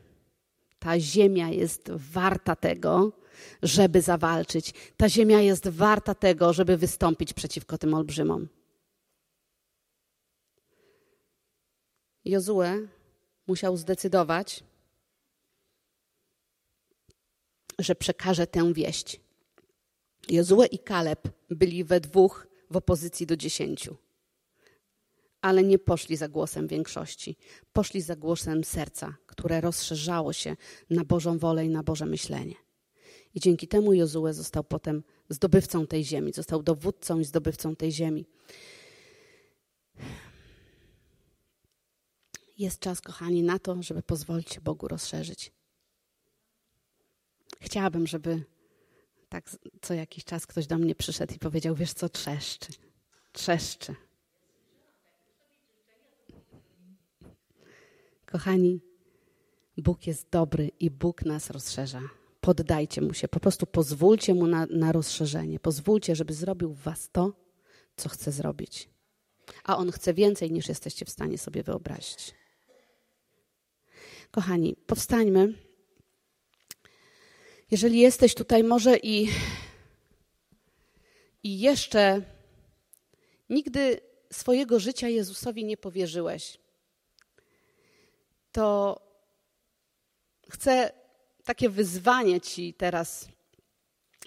ta 0.79 1.01
ziemia 1.01 1.49
jest 1.49 1.91
warta 1.91 2.57
tego, 2.57 3.13
żeby 3.63 4.03
zawalczyć. 4.03 4.75
Ta 4.97 5.09
ziemia 5.09 5.41
jest 5.41 5.69
warta 5.69 6.15
tego, 6.15 6.53
żeby 6.53 6.77
wystąpić 6.77 7.33
przeciwko 7.33 7.79
tym 7.79 7.95
olbrzymom. 7.95 8.49
Jozue 12.25 12.89
musiał 13.47 13.77
zdecydować, 13.77 14.65
że 17.79 17.95
przekaże 17.95 18.47
tę 18.47 18.73
wieść. 18.73 19.21
Jozue 20.29 20.65
i 20.71 20.79
Kaleb 20.79 21.29
byli 21.51 21.85
we 21.85 22.01
dwóch 22.01 22.47
w 22.71 22.77
opozycji 22.77 23.27
do 23.27 23.37
dziesięciu. 23.37 23.97
Ale 25.41 25.63
nie 25.63 25.79
poszli 25.79 26.17
za 26.17 26.29
głosem 26.29 26.67
większości. 26.67 27.37
Poszli 27.73 28.01
za 28.01 28.17
głosem 28.17 28.65
serca, 28.65 29.17
które 29.27 29.61
rozszerzało 29.61 30.33
się 30.33 30.57
na 30.91 31.05
Bożą 31.05 31.39
wolę 31.39 31.67
i 31.67 31.69
na 31.69 31.83
Boże 31.83 32.07
myślenie. 32.07 32.55
I 33.35 33.41
dzięki 33.41 33.69
temu 33.69 33.95
Jozue 33.95 34.33
został 34.33 34.65
potem 34.65 35.03
zdobywcą 35.29 35.87
tej 35.87 36.05
ziemi, 36.05 36.33
został 36.33 36.63
dowódcą 36.63 37.19
i 37.19 37.25
zdobywcą 37.25 37.77
tej 37.77 37.93
ziemi. 37.93 38.27
Jest 42.59 42.81
czas, 42.81 43.01
kochani, 43.01 43.43
na 43.43 43.59
to, 43.59 43.83
żeby 43.83 44.03
pozwolić 44.03 44.61
Bogu 44.61 44.89
rozszerzyć. 44.89 45.53
Chciałabym, 47.61 48.07
żeby 48.07 48.45
tak 49.29 49.51
co 49.83 49.95
jakiś 49.95 50.25
czas 50.25 50.47
ktoś 50.47 50.67
do 50.67 50.79
mnie 50.79 50.95
przyszedł 50.95 51.35
i 51.35 51.39
powiedział: 51.39 51.75
Wiesz 51.75 51.93
co, 51.93 52.09
trzeszczy, 52.09 52.73
trzeszczy. 53.33 53.95
Kochani, 58.33 58.81
Bóg 59.77 60.07
jest 60.07 60.31
dobry 60.31 60.71
i 60.81 60.91
Bóg 60.91 61.25
nas 61.25 61.51
rozszerza. 61.51 62.01
Poddajcie 62.41 63.01
mu 63.01 63.15
się, 63.15 63.29
po 63.29 63.41
prostu 63.41 63.67
pozwólcie 63.67 64.35
mu 64.35 64.47
na, 64.47 64.67
na 64.71 64.93
rozszerzenie. 64.93 65.61
Pozwólcie, 65.61 66.17
żeby 66.17 66.35
zrobił 66.35 66.73
w 66.73 66.83
was 66.83 67.11
to, 67.11 67.33
co 67.97 68.09
chce 68.09 68.33
zrobić. 68.33 68.89
A 69.65 69.77
on 69.77 69.93
chce 69.93 70.15
więcej, 70.15 70.53
niż 70.53 70.69
jesteście 70.69 71.05
w 71.05 71.11
stanie 71.11 71.39
sobie 71.39 71.63
wyobrazić. 71.63 72.35
Kochani, 74.31 74.77
powstańmy. 74.87 75.55
Jeżeli 77.71 77.99
jesteś 77.99 78.35
tutaj 78.35 78.65
może 78.65 78.99
i, 78.99 79.29
i 81.43 81.61
jeszcze 81.61 82.23
nigdy 83.51 84.01
swojego 84.33 84.81
życia 84.81 85.09
Jezusowi 85.09 85.65
nie 85.65 85.77
powierzyłeś, 85.77 86.59
to 88.59 89.01
chcę 90.49 90.93
takie 91.45 91.71
wyzwanie 91.71 92.41
Ci 92.41 92.75
teraz 92.75 93.29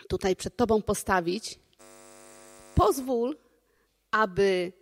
tutaj 0.09 0.35
przed 0.35 0.55
Tobą 0.55 0.81
postawić. 0.81 1.59
Pozwól, 2.75 3.37
aby 4.11 4.73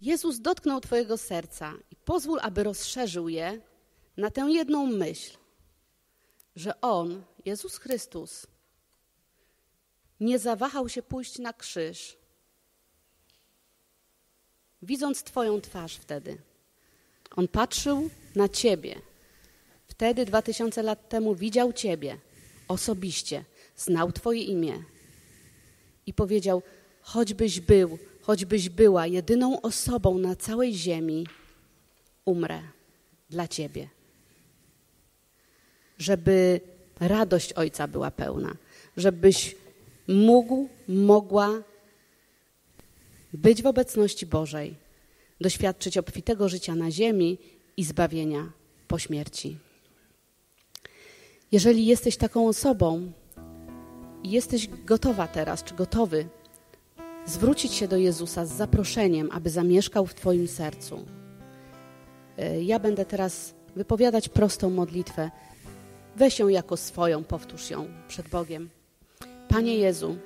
Jezus 0.00 0.40
dotknął 0.40 0.80
Twojego 0.80 1.18
serca 1.18 1.72
i 1.90 1.96
pozwól, 1.96 2.38
aby 2.42 2.62
rozszerzył 2.64 3.28
je 3.28 3.60
na 4.16 4.30
tę 4.30 4.40
jedną 4.40 4.86
myśl, 4.86 5.36
że 6.56 6.80
On, 6.80 7.24
Jezus 7.44 7.76
Chrystus, 7.76 8.46
nie 10.20 10.38
zawahał 10.38 10.88
się 10.88 11.02
pójść 11.02 11.38
na 11.38 11.52
krzyż, 11.52 12.16
widząc 14.82 15.22
Twoją 15.22 15.60
twarz 15.60 15.96
wtedy. 15.96 16.51
On 17.36 17.48
patrzył 17.48 18.10
na 18.34 18.48
Ciebie. 18.48 19.00
Wtedy, 19.86 20.24
dwa 20.24 20.42
tysiące 20.42 20.82
lat 20.82 21.08
temu, 21.08 21.34
widział 21.34 21.72
Ciebie 21.72 22.16
osobiście, 22.68 23.44
znał 23.76 24.12
Twoje 24.12 24.42
imię 24.42 24.82
i 26.06 26.14
powiedział: 26.14 26.62
Choćbyś 27.02 27.60
był, 27.60 27.98
choćbyś 28.22 28.68
była 28.68 29.06
jedyną 29.06 29.60
osobą 29.60 30.18
na 30.18 30.36
całej 30.36 30.74
ziemi, 30.74 31.26
umrę 32.24 32.62
dla 33.30 33.48
Ciebie 33.48 33.88
żeby 36.02 36.60
radość 37.00 37.52
Ojca 37.52 37.88
była 37.88 38.10
pełna, 38.10 38.56
żebyś 38.96 39.56
mógł, 40.08 40.68
mogła 40.88 41.62
być 43.32 43.62
w 43.62 43.66
obecności 43.66 44.26
Bożej, 44.26 44.74
doświadczyć 45.42 45.98
obfitego 45.98 46.48
życia 46.48 46.74
na 46.74 46.90
ziemi 46.90 47.38
i 47.76 47.84
zbawienia 47.84 48.52
po 48.88 48.98
śmierci. 48.98 49.56
Jeżeli 51.52 51.86
jesteś 51.86 52.16
taką 52.16 52.48
osobą 52.48 53.12
i 54.22 54.30
jesteś 54.30 54.68
gotowa 54.84 55.28
teraz, 55.28 55.64
czy 55.64 55.74
gotowy 55.74 56.26
zwrócić 57.26 57.72
się 57.72 57.88
do 57.88 57.96
Jezusa 57.96 58.46
z 58.46 58.52
zaproszeniem, 58.52 59.28
aby 59.32 59.50
zamieszkał 59.50 60.06
w 60.06 60.14
Twoim 60.14 60.48
sercu, 60.48 61.04
e, 62.38 62.62
ja 62.62 62.78
będę 62.78 63.04
teraz 63.04 63.54
wypowiadać 63.76 64.28
prostą 64.28 64.70
modlitwę. 64.70 65.30
Weź 66.16 66.38
ją 66.38 66.48
jako 66.48 66.76
swoją, 66.76 67.24
powtórz 67.24 67.70
ją 67.70 67.88
przed 68.08 68.28
Bogiem. 68.28 68.70
Panie 69.48 69.76
Jezu, 69.76 70.16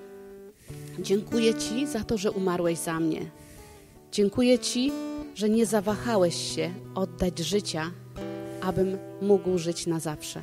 dziękuję 0.99 1.55
Ci 1.55 1.87
za 1.87 2.05
to, 2.05 2.19
że 2.19 2.31
umarłeś 2.31 2.79
za 2.79 3.01
mnie. 3.01 3.31
Dziękuję 4.12 4.59
Ci, 4.59 4.92
że 5.34 5.48
nie 5.48 5.66
zawahałeś 5.66 6.54
się 6.54 6.70
oddać 6.94 7.38
życia, 7.38 7.90
abym 8.61 8.98
mógł 9.22 9.59
żyć 9.59 9.86
na 9.86 10.00
zawsze. 10.00 10.42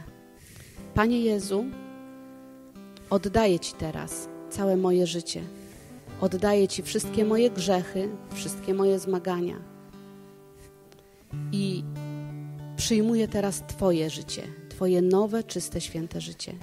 Panie 0.93 1.19
Jezu, 1.19 1.65
oddaję 3.09 3.59
Ci 3.59 3.73
teraz 3.73 4.27
całe 4.49 4.77
moje 4.77 5.07
życie. 5.07 5.41
Oddaję 6.21 6.67
Ci 6.67 6.83
wszystkie 6.83 7.25
moje 7.25 7.49
grzechy, 7.49 8.09
wszystkie 8.33 8.73
moje 8.73 8.99
zmagania. 8.99 9.55
I 11.51 11.83
przyjmuję 12.75 13.27
teraz 13.27 13.63
Twoje 13.67 14.09
życie, 14.09 14.43
Twoje 14.69 15.01
nowe, 15.01 15.43
czyste, 15.43 15.81
święte 15.81 16.21
życie. 16.21 16.53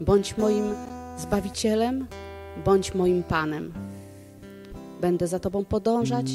Bądź 0.00 0.36
moim 0.36 0.64
Zbawicielem, 1.18 2.06
bądź 2.64 2.94
moim 2.94 3.22
Panem. 3.22 3.72
Będę 5.00 5.26
za 5.26 5.38
Tobą 5.38 5.64
podążać, 5.64 6.26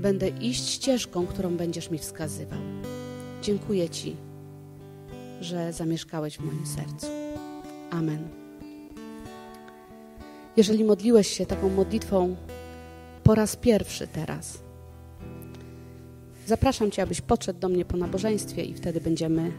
będę 0.00 0.28
iść 0.28 0.68
ścieżką, 0.68 1.26
którą 1.26 1.56
będziesz 1.56 1.90
mi 1.90 1.98
wskazywał. 1.98 2.58
Dziękuję 3.42 3.88
Ci, 3.88 4.16
że 5.40 5.72
zamieszkałeś 5.72 6.36
w 6.38 6.40
moim 6.40 6.66
sercu. 6.66 7.06
Amen. 7.90 8.28
Jeżeli 10.56 10.84
modliłeś 10.84 11.28
się 11.28 11.46
taką 11.46 11.68
modlitwą 11.68 12.36
po 13.22 13.34
raz 13.34 13.56
pierwszy 13.56 14.06
teraz, 14.06 14.58
zapraszam 16.46 16.90
Cię, 16.90 17.02
abyś 17.02 17.20
podszedł 17.20 17.60
do 17.60 17.68
mnie 17.68 17.84
po 17.84 17.96
nabożeństwie 17.96 18.62
i 18.64 18.74
wtedy 18.74 19.00
będziemy 19.00 19.52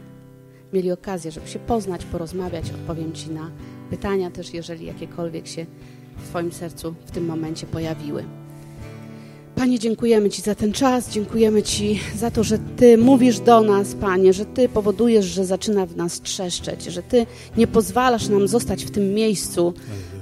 mieli 0.72 0.92
okazję, 0.92 1.30
żeby 1.30 1.48
się 1.48 1.58
poznać, 1.58 2.04
porozmawiać. 2.04 2.70
Odpowiem 2.70 3.12
Ci 3.12 3.30
na 3.30 3.50
pytania 3.90 4.30
też, 4.30 4.54
jeżeli 4.54 4.86
jakiekolwiek 4.86 5.46
się 5.46 5.66
w 6.16 6.28
Twoim 6.28 6.52
sercu 6.52 6.94
w 7.06 7.10
tym 7.10 7.26
momencie 7.26 7.66
pojawiły. 7.66 8.24
Panie, 9.56 9.78
dziękujemy 9.78 10.30
Ci 10.30 10.42
za 10.42 10.54
ten 10.54 10.72
czas, 10.72 11.10
dziękujemy 11.10 11.62
Ci 11.62 12.00
za 12.16 12.30
to, 12.30 12.44
że 12.44 12.58
Ty 12.76 12.98
mówisz 12.98 13.40
do 13.40 13.60
nas, 13.60 13.94
Panie, 13.94 14.32
że 14.32 14.44
Ty 14.44 14.68
powodujesz, 14.68 15.24
że 15.24 15.44
zaczyna 15.44 15.86
w 15.86 15.96
nas 15.96 16.20
trzeszczeć, 16.20 16.84
że 16.84 17.02
Ty 17.02 17.26
nie 17.56 17.66
pozwalasz 17.66 18.28
nam 18.28 18.48
zostać 18.48 18.84
w 18.84 18.90
tym 18.90 19.14
miejscu, 19.14 19.74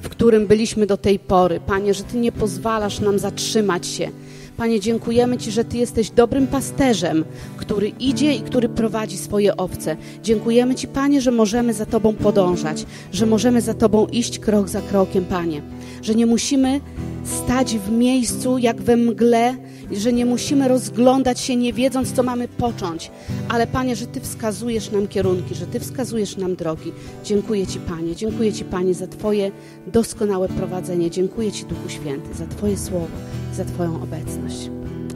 w 0.02 0.08
którym 0.08 0.46
byliśmy 0.46 0.86
do 0.86 0.96
tej 0.96 1.18
pory. 1.18 1.60
Panie, 1.66 1.94
że 1.94 2.02
Ty 2.02 2.16
nie 2.16 2.32
pozwalasz 2.32 3.00
nam 3.00 3.18
zatrzymać 3.18 3.86
się. 3.86 4.10
Panie, 4.56 4.80
dziękujemy 4.80 5.38
Ci, 5.38 5.50
że 5.50 5.64
Ty 5.64 5.76
jesteś 5.76 6.10
dobrym 6.10 6.46
pasterzem, 6.46 7.24
który 7.64 7.88
idzie 7.88 8.32
i 8.32 8.40
który 8.40 8.68
prowadzi 8.68 9.16
swoje 9.16 9.56
owce. 9.56 9.96
Dziękujemy 10.22 10.74
Ci, 10.74 10.88
Panie, 10.88 11.20
że 11.20 11.30
możemy 11.30 11.74
za 11.74 11.86
Tobą 11.86 12.14
podążać, 12.14 12.86
że 13.12 13.26
możemy 13.26 13.60
za 13.60 13.74
Tobą 13.74 14.06
iść 14.06 14.38
krok 14.38 14.68
za 14.68 14.80
krokiem, 14.80 15.24
Panie, 15.24 15.62
że 16.02 16.14
nie 16.14 16.26
musimy 16.26 16.80
stać 17.24 17.76
w 17.76 17.90
miejscu 17.90 18.58
jak 18.58 18.82
we 18.82 18.96
mgle, 18.96 19.56
że 19.92 20.12
nie 20.12 20.26
musimy 20.26 20.68
rozglądać 20.68 21.40
się 21.40 21.56
nie 21.56 21.72
wiedząc, 21.72 22.12
co 22.12 22.22
mamy 22.22 22.48
począć, 22.48 23.10
ale 23.48 23.66
Panie, 23.66 23.96
że 23.96 24.06
Ty 24.06 24.20
wskazujesz 24.20 24.90
nam 24.90 25.08
kierunki, 25.08 25.54
że 25.54 25.66
Ty 25.66 25.80
wskazujesz 25.80 26.36
nam 26.36 26.56
drogi. 26.56 26.92
Dziękuję 27.24 27.66
Ci, 27.66 27.80
Panie, 27.80 28.16
dziękuję 28.16 28.52
Ci, 28.52 28.64
Panie, 28.64 28.94
za 28.94 29.06
Twoje 29.06 29.50
doskonałe 29.86 30.48
prowadzenie. 30.48 31.10
Dziękuję 31.10 31.52
Ci, 31.52 31.64
Duchu 31.64 31.88
Święty, 31.88 32.34
za 32.34 32.46
Twoje 32.46 32.78
słowo, 32.78 33.06
za 33.54 33.64
Twoją 33.64 34.02
obecność. 34.02 34.70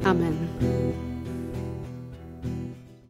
Amen. 0.05 1.08